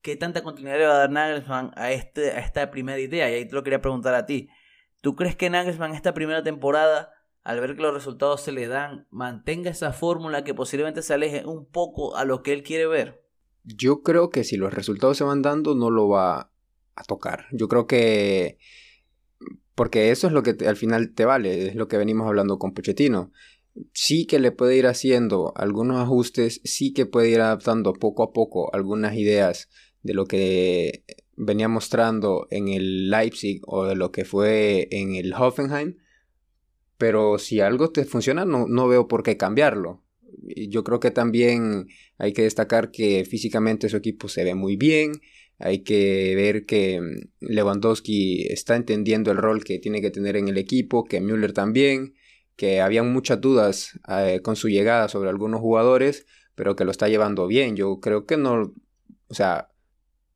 qué 0.00 0.16
tanta 0.16 0.42
continuidad 0.42 0.78
le 0.78 0.86
va 0.86 0.94
a 0.94 0.98
dar 0.98 1.10
Nagelsmann 1.10 1.72
a, 1.76 1.92
este, 1.92 2.30
a 2.30 2.38
esta 2.38 2.70
primera 2.70 2.98
idea. 2.98 3.30
Y 3.30 3.34
ahí 3.34 3.46
te 3.46 3.54
lo 3.54 3.62
quería 3.62 3.82
preguntar 3.82 4.14
a 4.14 4.24
ti. 4.24 4.48
¿Tú 5.02 5.14
crees 5.14 5.36
que 5.36 5.50
Nagelsmann 5.50 5.94
esta 5.94 6.14
primera 6.14 6.42
temporada, 6.42 7.12
al 7.42 7.60
ver 7.60 7.76
que 7.76 7.82
los 7.82 7.92
resultados 7.92 8.40
se 8.40 8.52
le 8.52 8.66
dan, 8.66 9.06
mantenga 9.10 9.70
esa 9.70 9.92
fórmula 9.92 10.44
que 10.44 10.54
posiblemente 10.54 11.02
se 11.02 11.12
aleje 11.12 11.44
un 11.44 11.70
poco 11.70 12.16
a 12.16 12.24
lo 12.24 12.42
que 12.42 12.54
él 12.54 12.62
quiere 12.62 12.86
ver? 12.86 13.22
Yo 13.64 14.02
creo 14.02 14.30
que 14.30 14.42
si 14.42 14.56
los 14.56 14.72
resultados 14.72 15.18
se 15.18 15.24
van 15.24 15.42
dando, 15.42 15.74
no 15.74 15.90
lo 15.90 16.08
va 16.08 16.50
a 16.94 17.04
tocar. 17.04 17.44
Yo 17.52 17.68
creo 17.68 17.86
que... 17.86 18.58
Porque 19.78 20.10
eso 20.10 20.26
es 20.26 20.32
lo 20.32 20.42
que 20.42 20.56
al 20.66 20.74
final 20.74 21.14
te 21.14 21.24
vale, 21.24 21.68
es 21.68 21.76
lo 21.76 21.86
que 21.86 21.98
venimos 21.98 22.26
hablando 22.26 22.58
con 22.58 22.74
Pochettino. 22.74 23.30
Sí 23.92 24.26
que 24.26 24.40
le 24.40 24.50
puede 24.50 24.76
ir 24.76 24.88
haciendo 24.88 25.52
algunos 25.54 26.02
ajustes, 26.02 26.60
sí 26.64 26.92
que 26.92 27.06
puede 27.06 27.30
ir 27.30 27.40
adaptando 27.40 27.92
poco 27.92 28.24
a 28.24 28.32
poco 28.32 28.74
algunas 28.74 29.14
ideas 29.14 29.68
de 30.02 30.14
lo 30.14 30.26
que 30.26 31.04
venía 31.36 31.68
mostrando 31.68 32.48
en 32.50 32.66
el 32.66 33.08
Leipzig 33.08 33.60
o 33.66 33.84
de 33.84 33.94
lo 33.94 34.10
que 34.10 34.24
fue 34.24 34.88
en 34.90 35.14
el 35.14 35.32
Hoffenheim. 35.32 35.98
Pero 36.96 37.38
si 37.38 37.60
algo 37.60 37.92
te 37.92 38.04
funciona, 38.04 38.44
no, 38.44 38.66
no 38.66 38.88
veo 38.88 39.06
por 39.06 39.22
qué 39.22 39.36
cambiarlo. 39.36 40.02
Yo 40.68 40.82
creo 40.82 40.98
que 40.98 41.12
también 41.12 41.86
hay 42.18 42.32
que 42.32 42.42
destacar 42.42 42.90
que 42.90 43.24
físicamente 43.24 43.88
su 43.88 43.96
equipo 43.96 44.26
se 44.26 44.42
ve 44.42 44.56
muy 44.56 44.74
bien, 44.74 45.12
hay 45.58 45.82
que 45.82 46.34
ver 46.36 46.66
que 46.66 47.00
mm, 47.00 47.28
Lewandowski 47.40 48.46
está 48.48 48.76
entendiendo 48.76 49.30
el 49.30 49.38
rol 49.38 49.64
que 49.64 49.78
tiene 49.78 50.00
que 50.00 50.10
tener 50.10 50.36
en 50.36 50.48
el 50.48 50.58
equipo, 50.58 51.04
que 51.04 51.20
Müller 51.20 51.52
también, 51.52 52.14
que 52.56 52.80
habían 52.80 53.12
muchas 53.12 53.40
dudas 53.40 53.98
eh, 54.08 54.40
con 54.42 54.56
su 54.56 54.68
llegada 54.68 55.08
sobre 55.08 55.30
algunos 55.30 55.60
jugadores, 55.60 56.26
pero 56.54 56.76
que 56.76 56.84
lo 56.84 56.90
está 56.90 57.08
llevando 57.08 57.46
bien. 57.46 57.76
Yo 57.76 58.00
creo 58.00 58.26
que 58.26 58.36
no, 58.36 58.74
o 59.28 59.34
sea, 59.34 59.70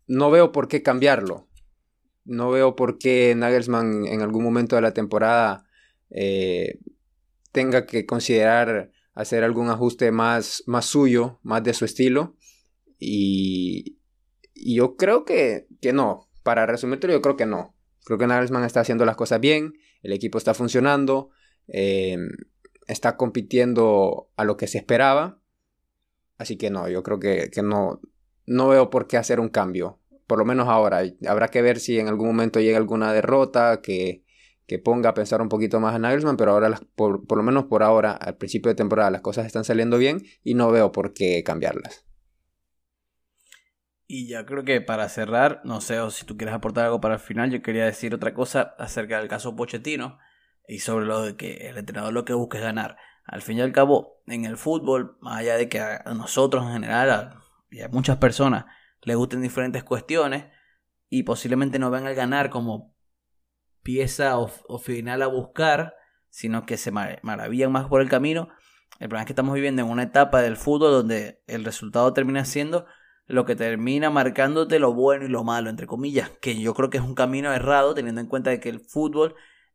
no 0.07 0.31
veo 0.31 0.53
por 0.53 0.69
qué 0.69 0.83
cambiarlo. 0.83 1.49
No 2.25 2.51
veo 2.51 2.77
por 2.77 2.99
qué 2.99 3.35
Nagelsmann 3.37 4.07
en 4.07 4.23
algún 4.23 4.45
momento 4.45 4.77
de 4.77 4.83
la 4.83 4.95
temporada 4.95 5.65
eh, 6.11 6.79
tenga 7.51 7.87
que 7.87 8.07
considerar 8.07 8.93
hacer 9.15 9.43
algún 9.43 9.69
ajuste 9.69 10.13
más, 10.13 10.63
más 10.67 10.87
suyo, 10.87 11.41
más 11.43 11.65
de 11.65 11.75
su 11.75 11.85
estilo. 11.85 12.37
Y, 13.01 13.99
y 14.63 14.77
yo 14.77 14.97
creo 14.97 15.25
que, 15.25 15.67
que 15.81 15.93
no. 15.93 16.29
Para 16.43 16.67
resumirte, 16.67 17.09
yo 17.09 17.21
creo 17.21 17.37
que 17.37 17.47
no. 17.47 17.75
Creo 18.05 18.19
que 18.19 18.27
Nagelsmann 18.27 18.65
está 18.65 18.81
haciendo 18.81 19.05
las 19.05 19.17
cosas 19.17 19.41
bien, 19.41 19.75
el 20.03 20.13
equipo 20.13 20.39
está 20.39 20.55
funcionando, 20.55 21.31
eh, 21.69 22.17
está 22.87 23.17
compitiendo 23.17 24.31
a 24.37 24.45
lo 24.45 24.57
que 24.57 24.69
se 24.69 24.79
esperaba. 24.79 25.41
Así 26.39 26.57
que 26.57 26.71
no, 26.71 26.89
yo 26.89 27.03
creo 27.03 27.19
que, 27.19 27.51
que, 27.51 27.63
no, 27.63 28.01
no 28.47 28.69
veo 28.69 28.91
por 28.91 29.07
qué 29.07 29.17
hacer 29.17 29.41
un 29.41 29.49
cambio. 29.49 30.01
Por 30.27 30.39
lo 30.39 30.45
menos 30.45 30.69
ahora. 30.69 31.03
Habrá 31.27 31.49
que 31.49 31.63
ver 31.63 31.79
si 31.79 31.99
en 31.99 32.09
algún 32.09 32.29
momento 32.29 32.61
llega 32.61 32.79
alguna 32.79 33.13
derrota 33.13 33.81
que, 33.83 34.25
que 34.67 34.79
ponga 34.79 35.11
a 35.11 35.15
pensar 35.15 35.43
un 35.43 35.49
poquito 35.49 35.81
más 35.81 35.95
a 35.95 35.99
Nagelsmann, 35.99 36.37
pero 36.37 36.53
ahora, 36.53 36.81
por, 36.95 37.27
por 37.27 37.39
lo 37.39 37.45
menos 37.45 37.65
por 37.65 37.83
ahora, 37.83 38.13
al 38.13 38.37
principio 38.37 38.71
de 38.71 38.77
temporada, 38.77 39.11
las 39.11 39.23
cosas 39.23 39.47
están 39.47 39.65
saliendo 39.65 39.99
bien 39.99 40.23
y 40.43 40.55
no 40.55 40.71
veo 40.71 40.93
por 40.93 41.15
qué 41.15 41.43
cambiarlas. 41.45 42.05
Y 44.15 44.27
ya 44.27 44.45
creo 44.45 44.63
que 44.63 44.83
para 44.83 45.09
cerrar, 45.09 45.63
no 45.65 45.81
sé 45.81 45.99
o 46.01 46.11
si 46.11 46.27
tú 46.27 46.37
quieres 46.37 46.55
aportar 46.55 46.85
algo 46.85 47.01
para 47.01 47.15
el 47.15 47.21
final, 47.21 47.51
yo 47.51 47.63
quería 47.63 47.87
decir 47.87 48.15
otra 48.15 48.35
cosa 48.35 48.75
acerca 48.79 49.19
del 49.19 49.27
caso 49.27 49.57
Pochettino 49.57 50.19
y 50.69 50.81
sobre 50.81 51.07
lo 51.07 51.23
de 51.23 51.35
que 51.35 51.71
el 51.71 51.79
entrenador 51.79 52.13
lo 52.13 52.27
que 52.27 52.35
busca 52.35 52.59
es 52.59 52.65
ganar. 52.65 52.99
Al 53.25 53.41
fin 53.41 53.57
y 53.57 53.63
al 53.63 53.73
cabo, 53.73 54.23
en 54.27 54.45
el 54.45 54.59
fútbol, 54.59 55.17
más 55.23 55.39
allá 55.39 55.57
de 55.57 55.71
que 55.71 55.81
a 55.81 56.03
nosotros 56.15 56.63
en 56.67 56.75
general 56.75 57.39
y 57.71 57.81
a 57.81 57.89
muchas 57.89 58.19
personas 58.19 58.67
les 59.01 59.17
gusten 59.17 59.41
diferentes 59.41 59.83
cuestiones 59.83 60.45
y 61.09 61.23
posiblemente 61.23 61.79
no 61.79 61.91
ven 61.91 62.07
el 62.07 62.15
ganar 62.15 62.51
como 62.51 62.95
pieza 63.83 64.39
o, 64.39 64.51
o 64.69 64.79
final 64.79 65.23
a 65.23 65.27
buscar, 65.27 65.95
sino 66.29 66.67
que 66.67 66.77
se 66.77 66.91
maravillan 66.91 67.73
más 67.73 67.87
por 67.87 68.03
el 68.03 68.11
camino. 68.11 68.51
El 69.01 69.09
problema 69.09 69.23
es 69.23 69.27
que 69.29 69.33
estamos 69.33 69.55
viviendo 69.55 69.81
en 69.81 69.89
una 69.89 70.03
etapa 70.03 70.43
del 70.43 70.59
fútbol 70.59 70.91
donde 70.91 71.43
el 71.47 71.65
resultado 71.65 72.13
termina 72.13 72.45
siendo 72.45 72.85
lo 73.27 73.45
que 73.45 73.57
termina 73.57 74.11
marcándote 74.11 74.79
lo 74.79 74.93
bueno 74.93 75.25
y 75.25 75.29
lo 75.29 75.45
malo, 75.45 75.71
entre 75.71 75.87
comillas, 75.87 76.31
que 76.41 76.61
yo 76.61 76.75
creo 76.75 76.91
que 76.91 76.99
es 76.99 77.05
un 77.05 77.15
camino 77.15 77.53
errado 77.53 77.95
teniendo 77.95 78.21
en 78.21 78.27
cuenta 78.27 78.51
de 78.51 78.61
que 78.61 78.69
el 78.69 78.81
fútbol 78.81 79.35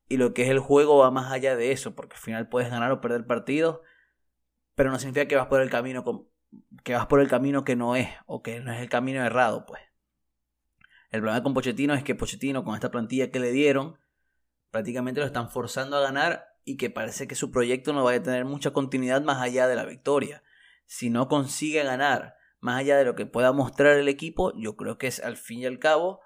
y 0.09 0.17
lo 0.17 0.33
que 0.33 0.43
es 0.43 0.49
el 0.49 0.59
juego 0.59 0.97
va 0.97 1.11
más 1.11 1.31
allá 1.31 1.55
de 1.55 1.71
eso, 1.71 1.95
porque 1.95 2.15
al 2.15 2.21
final 2.21 2.49
puedes 2.49 2.69
ganar 2.69 2.91
o 2.91 3.01
perder 3.01 3.25
partidos, 3.25 3.79
pero 4.75 4.91
no 4.91 4.99
significa 4.99 5.27
que 5.27 5.35
vas 5.35 5.47
por 5.47 5.61
el 5.61 5.69
camino 5.69 6.29
que 6.83 6.93
vas 6.93 7.07
por 7.07 7.19
el 7.19 7.27
camino 7.27 7.65
que 7.65 7.75
no 7.75 7.95
es 7.95 8.09
o 8.25 8.41
que 8.41 8.61
no 8.61 8.71
es 8.71 8.79
el 8.79 8.89
camino 8.89 9.23
errado, 9.23 9.65
pues. 9.65 9.81
El 11.09 11.21
problema 11.21 11.43
con 11.43 11.53
Pochettino 11.53 11.93
es 11.93 12.03
que 12.03 12.15
Pochettino 12.15 12.63
con 12.63 12.75
esta 12.75 12.91
plantilla 12.91 13.31
que 13.31 13.39
le 13.39 13.51
dieron 13.51 13.97
prácticamente 14.71 15.19
lo 15.19 15.25
están 15.25 15.49
forzando 15.49 15.97
a 15.97 16.01
ganar 16.01 16.45
y 16.63 16.77
que 16.77 16.89
parece 16.89 17.27
que 17.27 17.35
su 17.35 17.51
proyecto 17.51 17.93
no 17.93 18.03
va 18.03 18.13
a 18.13 18.23
tener 18.23 18.45
mucha 18.45 18.71
continuidad 18.71 19.21
más 19.21 19.41
allá 19.41 19.67
de 19.67 19.75
la 19.75 19.85
victoria. 19.85 20.43
Si 20.85 21.09
no 21.09 21.27
consigue 21.27 21.83
ganar 21.83 22.36
más 22.59 22.79
allá 22.79 22.97
de 22.97 23.05
lo 23.05 23.15
que 23.15 23.25
pueda 23.25 23.51
mostrar 23.51 23.97
el 23.97 24.07
equipo, 24.07 24.53
yo 24.55 24.75
creo 24.75 24.97
que 24.97 25.07
es 25.07 25.19
al 25.19 25.37
fin 25.37 25.59
y 25.59 25.65
al 25.65 25.79
cabo 25.79 26.21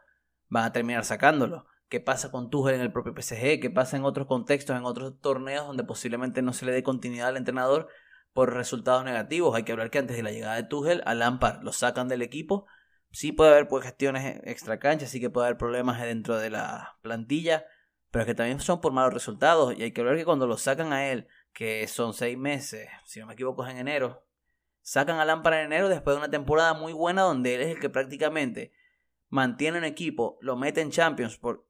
van 0.48 0.66
a 0.66 0.72
terminar 0.72 1.06
sacándolo. 1.06 1.66
¿Qué 1.92 2.00
pasa 2.00 2.32
con 2.32 2.50
Tuchel 2.50 2.76
en 2.76 2.82
el 2.82 2.94
propio 2.94 3.14
PSG? 3.14 3.60
¿Qué 3.60 3.70
pasa 3.70 3.98
en 3.98 4.06
otros 4.06 4.26
contextos, 4.26 4.78
en 4.78 4.86
otros 4.86 5.20
torneos 5.20 5.68
donde 5.68 5.84
posiblemente 5.84 6.42
no 6.42 6.54
se 6.54 6.66
le 6.66 6.72
dé 6.72 6.84
continuidad 6.84 7.28
al 7.28 7.38
entrenador 7.38 7.90
por 8.32 8.54
resultados 8.54 9.04
negativos? 9.04 9.54
Hay 9.56 9.64
que 9.64 9.74
hablar 9.74 9.90
que 9.90 10.00
antes 10.00 10.16
de 10.16 10.24
la 10.24 10.32
llegada 10.32 10.56
de 10.56 10.64
Tuchel, 10.64 11.04
a 11.06 11.14
Lampard 11.14 11.64
lo 11.64 11.74
sacan 11.74 12.08
del 12.08 12.22
equipo. 12.22 12.66
Sí 13.12 13.34
puede 13.34 13.52
haber 13.52 13.68
pues, 13.68 13.84
gestiones 13.84 14.40
extra 14.46 14.80
cancha, 14.80 15.06
sí 15.06 15.20
que 15.20 15.30
puede 15.30 15.48
haber 15.48 15.58
problemas 15.58 16.02
dentro 16.02 16.38
de 16.38 16.50
la 16.50 16.98
plantilla, 17.02 17.66
pero 18.10 18.26
que 18.26 18.36
también 18.36 18.62
son 18.62 18.80
por 18.80 18.94
malos 18.94 19.14
resultados. 19.14 19.78
Y 19.78 19.84
hay 19.84 19.92
que 19.92 20.00
hablar 20.00 20.16
que 20.16 20.24
cuando 20.24 20.48
lo 20.48 20.56
sacan 20.56 20.94
a 20.94 21.10
él, 21.12 21.28
que 21.52 21.86
son 21.90 22.14
seis 22.14 22.38
meses, 22.38 22.88
si 23.04 23.20
no 23.20 23.28
me 23.28 23.34
equivoco 23.34 23.66
es 23.66 23.72
en 23.72 23.80
enero, 23.80 24.24
Sacan 24.82 25.20
a 25.20 25.26
Lampard 25.26 25.56
en 25.56 25.66
enero 25.66 25.90
después 25.90 26.16
de 26.16 26.20
una 26.20 26.32
temporada 26.32 26.74
muy 26.74 26.94
buena 26.94 27.22
donde 27.22 27.56
él 27.56 27.62
es 27.62 27.68
el 27.70 27.80
que 27.80 27.90
prácticamente 27.90 28.72
mantiene 29.30 29.78
un 29.78 29.86
equipo, 29.86 30.38
lo 30.42 30.58
mete 30.58 30.82
en 30.82 30.92
Champions 30.92 31.38
por, 31.38 31.66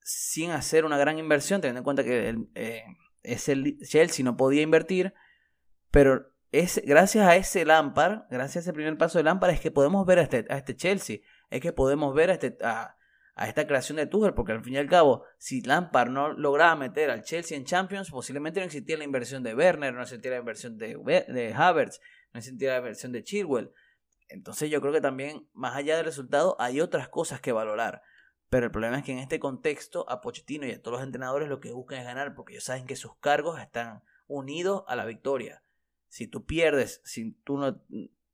sin 0.00 0.50
hacer 0.50 0.84
una 0.84 0.98
gran 0.98 1.18
inversión, 1.18 1.60
teniendo 1.60 1.80
en 1.80 1.84
cuenta 1.84 2.04
que 2.04 2.36
eh, 2.54 2.84
el 3.22 3.78
Chelsea 3.78 4.24
no 4.24 4.36
podía 4.36 4.62
invertir, 4.62 5.14
pero 5.90 6.34
es, 6.50 6.82
gracias 6.84 7.26
a 7.26 7.36
ese 7.36 7.64
Lampard, 7.64 8.24
gracias 8.30 8.56
a 8.56 8.60
ese 8.60 8.72
primer 8.72 8.98
paso 8.98 9.18
de 9.18 9.24
Lampard 9.24 9.52
es 9.52 9.60
que 9.60 9.70
podemos 9.70 10.04
ver 10.06 10.18
a 10.18 10.22
este, 10.22 10.44
a 10.50 10.58
este 10.58 10.76
Chelsea, 10.76 11.18
es 11.50 11.60
que 11.60 11.72
podemos 11.72 12.14
ver 12.14 12.30
a, 12.30 12.34
este, 12.34 12.58
a, 12.62 12.96
esta 13.46 13.66
creación 13.66 13.96
de 13.96 14.06
Tuchel, 14.06 14.34
porque 14.34 14.52
al 14.52 14.62
fin 14.62 14.74
y 14.74 14.78
al 14.78 14.88
cabo, 14.88 15.24
si 15.38 15.62
Lampard 15.62 16.10
no 16.10 16.32
lograba 16.32 16.76
meter 16.76 17.10
al 17.10 17.22
Chelsea 17.22 17.56
en 17.56 17.64
Champions, 17.64 18.10
posiblemente 18.10 18.60
no 18.60 18.66
existía 18.66 18.96
la 18.96 19.04
inversión 19.04 19.42
de 19.42 19.54
Werner, 19.54 19.94
no 19.94 20.02
existía 20.02 20.32
la 20.32 20.38
inversión 20.38 20.78
de, 20.78 20.96
de 21.28 21.54
Havertz, 21.54 22.00
no 22.34 22.42
sentía 22.42 22.72
la 22.72 22.80
versión 22.80 23.12
de 23.12 23.22
Chilwell. 23.22 23.72
Entonces 24.28 24.68
yo 24.70 24.80
creo 24.80 24.92
que 24.92 25.00
también, 25.00 25.48
más 25.52 25.76
allá 25.76 25.96
del 25.96 26.04
resultado, 26.04 26.56
hay 26.58 26.80
otras 26.80 27.08
cosas 27.08 27.40
que 27.40 27.52
valorar. 27.52 28.02
Pero 28.50 28.66
el 28.66 28.72
problema 28.72 28.98
es 28.98 29.04
que 29.04 29.12
en 29.12 29.18
este 29.18 29.38
contexto, 29.38 30.08
a 30.10 30.20
Pochettino 30.20 30.66
y 30.66 30.72
a 30.72 30.82
todos 30.82 30.98
los 30.98 31.06
entrenadores 31.06 31.48
lo 31.48 31.60
que 31.60 31.72
buscan 31.72 31.98
es 31.98 32.04
ganar, 32.04 32.34
porque 32.34 32.54
ellos 32.54 32.64
saben 32.64 32.86
que 32.86 32.96
sus 32.96 33.16
cargos 33.18 33.60
están 33.60 34.02
unidos 34.26 34.84
a 34.88 34.96
la 34.96 35.04
victoria. 35.06 35.62
Si 36.08 36.26
tú 36.26 36.44
pierdes, 36.44 37.00
si 37.04 37.32
tú 37.44 37.56
no 37.56 37.80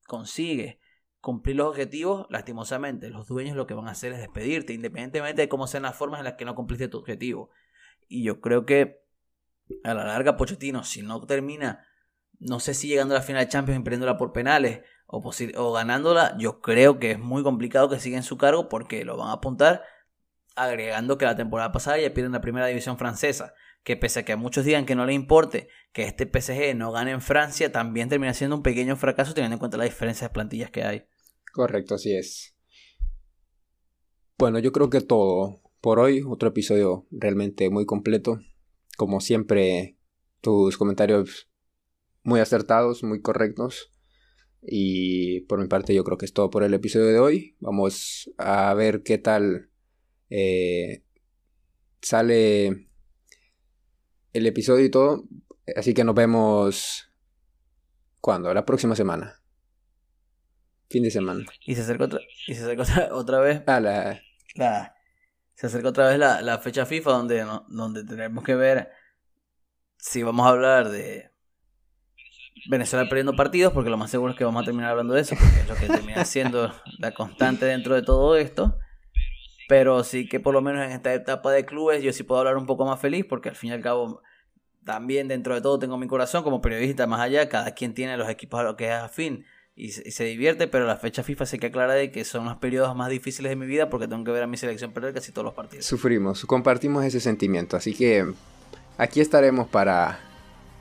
consigues 0.07 0.79
cumplir 1.21 1.57
los 1.57 1.69
objetivos, 1.69 2.27
lastimosamente, 2.31 3.11
los 3.11 3.27
dueños 3.27 3.57
lo 3.57 3.67
que 3.67 3.75
van 3.75 3.89
a 3.89 3.93
hacer 3.93 4.13
es 4.13 4.19
despedirte, 4.19 4.73
independientemente 4.73 5.43
de 5.43 5.49
cómo 5.49 5.67
sean 5.67 5.83
las 5.83 5.97
formas 5.97 6.21
en 6.21 6.25
las 6.25 6.35
que 6.35 6.47
no 6.47 6.55
cumpliste 6.55 6.89
tu 6.89 6.99
objetivo. 6.99 7.51
Y 8.09 8.23
yo 8.25 8.41
creo 8.41 8.65
que 8.65 9.03
a 9.85 9.95
la 9.95 10.05
larga, 10.05 10.37
Pochettino, 10.37 10.85
si 10.85 11.03
no 11.03 11.25
termina 11.27 11.87
no 12.41 12.59
sé 12.59 12.75
si 12.75 12.89
llegando 12.89 13.15
a 13.15 13.19
la 13.19 13.25
final 13.25 13.45
de 13.45 13.51
Champions 13.51 13.81
y 13.81 14.15
por 14.19 14.33
penales 14.33 14.81
o, 15.07 15.73
ganándola, 15.73 16.37
yo 16.39 16.61
creo 16.61 16.99
que 16.99 17.13
es 17.13 17.19
muy 17.19 17.43
complicado 17.43 17.89
que 17.89 18.01
siga 18.01 18.17
en 18.17 18.23
su 18.23 18.39
cargo 18.39 18.69
porque 18.69 19.05
lo 19.05 19.17
van 19.17 19.29
a 19.29 19.35
apuntar 19.35 19.83
agregando 20.57 21.19
que 21.19 21.25
la 21.25 21.37
temporada 21.37 21.73
pasada 21.73 21.99
ya 21.99 22.15
pierden 22.15 22.33
la 22.33 22.41
primera 22.41 22.67
división 22.67 22.97
francesa, 22.97 23.55
que 23.83 23.97
pese 23.97 24.21
a 24.21 24.25
que 24.25 24.33
a 24.33 24.37
muchos 24.37 24.65
digan 24.65 24.87
que 24.87 24.95
no 24.95 25.07
le 25.07 25.15
importe 25.15 25.69
que 25.93 26.05
este 26.05 26.27
PSG 26.27 26.77
no 26.77 26.93
gane 26.93 27.11
en 27.11 27.21
Francia, 27.21 27.73
también 27.73 28.09
termina 28.09 28.35
siendo 28.35 28.57
un 28.57 28.63
pequeño 28.63 28.97
fracaso 28.97 29.35
teniendo 29.35 29.55
en 29.55 29.59
cuenta 29.59 29.77
la 29.77 29.85
diferencia 29.85 30.29
de 30.29 30.33
plantillas 30.33 30.71
que 30.71 30.85
hay. 30.85 31.05
Correcto, 31.53 31.97
así 31.97 32.15
es. 32.15 32.55
Bueno, 34.39 34.59
yo 34.59 34.73
creo 34.73 34.91
que 34.91 35.01
todo 35.01 35.61
por 35.81 35.99
hoy, 35.99 36.23
otro 36.27 36.49
episodio 36.51 37.07
realmente 37.11 37.69
muy 37.69 37.85
completo. 37.85 38.41
Como 38.97 39.21
siempre, 39.21 39.99
tus 40.41 40.77
comentarios 40.77 41.50
muy 42.23 42.41
acertados, 42.41 43.03
muy 43.03 43.21
correctos. 43.23 43.93
Y 44.63 45.41
por 45.43 45.59
mi 45.61 45.69
parte 45.69 45.95
yo 45.95 46.05
creo 46.05 46.19
que 46.19 46.27
es 46.27 46.33
todo 46.35 46.51
por 46.51 46.63
el 46.63 46.75
episodio 46.75 47.07
de 47.07 47.19
hoy. 47.19 47.57
Vamos 47.61 48.31
a 48.37 48.73
ver 48.75 49.03
qué 49.03 49.17
tal 49.19 49.71
eh, 50.29 51.03
sale 52.03 52.89
el 54.33 54.47
episodio 54.47 54.85
y 54.85 54.91
todo. 54.91 55.25
Así 55.77 55.95
que 55.95 56.05
nos 56.05 56.15
vemos 56.15 57.11
cuando, 58.21 58.53
la 58.53 58.65
próxima 58.67 58.95
semana. 58.95 59.37
Fin 60.91 61.05
de 61.05 61.11
semana. 61.11 61.45
Y 61.65 61.75
se 61.75 61.83
acerca 61.83 62.05
otra, 62.05 62.21
y 62.47 62.55
se 62.55 62.63
acerca 62.65 62.83
otra, 62.83 63.09
otra 63.15 63.41
vez 63.41 63.63
Ah, 63.67 63.81
la, 63.81 64.21
la, 64.57 64.95
se 65.55 65.69
acerca 65.69 65.89
otra 65.89 66.09
vez 66.09 66.19
la, 66.19 66.43
la 66.43 66.59
fecha 66.59 66.85
FIFA 66.85 67.11
donde, 67.13 67.45
no- 67.45 67.65
donde 67.69 68.05
tenemos 68.05 68.43
que 68.45 68.57
ver 68.57 68.91
si 69.99 70.23
vamos 70.23 70.47
a 70.47 70.51
hablar 70.51 70.89
de 70.89 71.30
Venezuela 72.69 73.09
perdiendo 73.09 73.35
partidos, 73.35 73.73
porque 73.73 73.91
lo 73.91 73.97
más 73.97 74.11
seguro 74.11 74.33
es 74.33 74.39
que 74.39 74.45
vamos 74.45 74.63
a 74.63 74.65
terminar 74.65 74.91
hablando 74.91 75.15
de 75.15 75.23
eso, 75.23 75.37
porque 75.39 75.61
es 75.61 75.69
lo 75.69 75.75
que 75.75 75.87
termina 75.87 76.25
siendo 76.25 76.73
la 76.99 77.13
constante 77.13 77.65
dentro 77.65 77.95
de 77.95 78.03
todo 78.03 78.37
esto. 78.37 78.79
Pero 79.69 80.03
sí 80.03 80.29
que 80.29 80.41
por 80.41 80.53
lo 80.53 80.63
menos 80.63 80.85
en 80.85 80.93
esta 80.93 81.15
etapa 81.15 81.53
de 81.53 81.65
clubes 81.65 82.03
yo 82.03 82.13
sí 82.13 82.25
puedo 82.25 82.41
hablar 82.41 82.57
un 82.57 82.67
poco 82.67 82.85
más 82.85 83.01
feliz, 83.01 83.25
porque 83.29 83.49
al 83.49 83.57
fin 83.57 83.71
y 83.71 83.73
al 83.75 83.81
cabo 83.81 84.21
también 84.85 85.29
dentro 85.29 85.55
de 85.55 85.61
todo 85.61 85.79
tengo 85.79 85.97
mi 85.99 86.07
corazón 86.07 86.43
como 86.43 86.61
periodista 86.61 87.07
más 87.07 87.21
allá, 87.21 87.49
cada 87.49 87.73
quien 87.73 87.95
tiene 87.95 88.17
los 88.17 88.29
equipos 88.29 88.61
a 88.61 88.63
lo 88.65 88.77
que 88.77 88.87
es 88.87 88.95
afín 88.95 89.45
y 89.77 89.93
se, 89.93 90.11
se 90.11 90.25
divierte, 90.25 90.69
pero 90.69 90.87
la 90.87 90.97
fecha 90.97 91.23
FIFA 91.23 91.47
sí 91.47 91.59
que 91.59 91.69
aclara 91.69 91.95
de 91.95 92.11
que 92.11 92.25
son 92.25 92.45
los 92.45 92.57
periodos 92.57 92.95
más 92.97 93.09
difíciles 93.09 93.51
de 93.51 93.57
mi 93.57 93.67
vida 93.67 93.89
porque 93.89 94.09
tengo 94.09 94.25
que 94.25 94.31
ver 94.31 94.43
a 94.43 94.47
mi 94.47 94.57
selección 94.57 94.93
perder 94.93 95.15
casi 95.15 95.33
todos 95.33 95.45
los 95.45 95.55
partidos. 95.55 95.87
sufrimos, 95.87 96.45
compartimos 96.45 97.05
ese 97.05 97.21
sentimiento. 97.21 97.77
Así 97.77 97.95
que 97.95 98.27
aquí 98.99 99.21
estaremos 99.21 99.69
para 99.69 100.21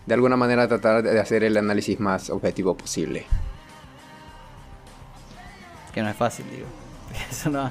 de 0.09 0.15
alguna 0.15 0.35
manera 0.35 0.67
tratar 0.67 1.03
de 1.03 1.19
hacer 1.19 1.43
el 1.43 1.55
análisis 1.55 1.99
más 1.99 2.31
objetivo 2.31 2.75
posible. 2.75 3.27
Que 5.93 6.01
no 6.01 6.09
es 6.09 6.15
fácil, 6.15 6.45
digo. 6.51 6.65
Eso 7.31 7.51
no, 7.51 7.69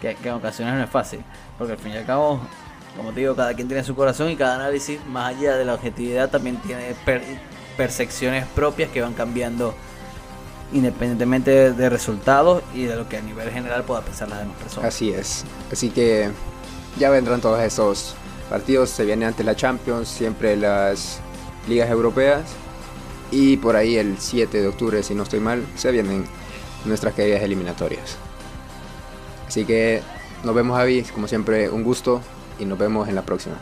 que, 0.00 0.16
que 0.16 0.28
en 0.28 0.34
ocasiones 0.34 0.74
no 0.74 0.82
es 0.82 0.90
fácil. 0.90 1.20
Porque 1.56 1.74
al 1.74 1.78
fin 1.78 1.92
y 1.92 1.96
al 1.96 2.04
cabo, 2.04 2.40
como 2.96 3.12
te 3.12 3.20
digo, 3.20 3.36
cada 3.36 3.54
quien 3.54 3.68
tiene 3.68 3.84
su 3.84 3.94
corazón 3.94 4.30
y 4.30 4.36
cada 4.36 4.56
análisis, 4.56 4.98
más 5.06 5.36
allá 5.36 5.56
de 5.56 5.64
la 5.64 5.74
objetividad, 5.74 6.28
también 6.28 6.56
tiene 6.56 6.94
per- 7.04 7.22
percepciones 7.76 8.44
propias 8.46 8.90
que 8.90 9.00
van 9.00 9.14
cambiando 9.14 9.72
independientemente 10.72 11.52
de, 11.52 11.72
de 11.72 11.88
resultados 11.88 12.64
y 12.74 12.82
de 12.86 12.96
lo 12.96 13.08
que 13.08 13.16
a 13.18 13.20
nivel 13.20 13.48
general 13.52 13.84
pueda 13.84 14.00
pensar 14.00 14.28
las 14.28 14.40
demás 14.40 14.56
personas. 14.56 14.88
Así 14.92 15.10
es. 15.12 15.44
Así 15.70 15.90
que 15.90 16.30
ya 16.98 17.10
vendrán 17.10 17.40
todos 17.40 17.60
esos 17.60 18.16
partidos. 18.50 18.90
Se 18.90 19.04
viene 19.04 19.26
ante 19.26 19.44
la 19.44 19.54
Champions, 19.54 20.08
siempre 20.08 20.56
las 20.56 21.20
ligas 21.68 21.90
europeas. 21.90 22.44
Y 23.30 23.56
por 23.56 23.76
ahí 23.76 23.96
el 23.96 24.18
7 24.18 24.60
de 24.60 24.68
octubre, 24.68 25.02
si 25.02 25.14
no 25.14 25.24
estoy 25.24 25.40
mal, 25.40 25.66
se 25.76 25.90
vienen 25.90 26.24
nuestras 26.84 27.14
queridas 27.14 27.42
eliminatorias. 27.42 28.16
Así 29.46 29.64
que 29.64 30.02
nos 30.44 30.54
vemos, 30.54 30.76
Javi. 30.76 31.02
Como 31.02 31.28
siempre, 31.28 31.68
un 31.68 31.82
gusto. 31.82 32.20
Y 32.58 32.64
nos 32.64 32.78
vemos 32.78 33.08
en 33.08 33.14
la 33.14 33.22
próxima. 33.22 33.56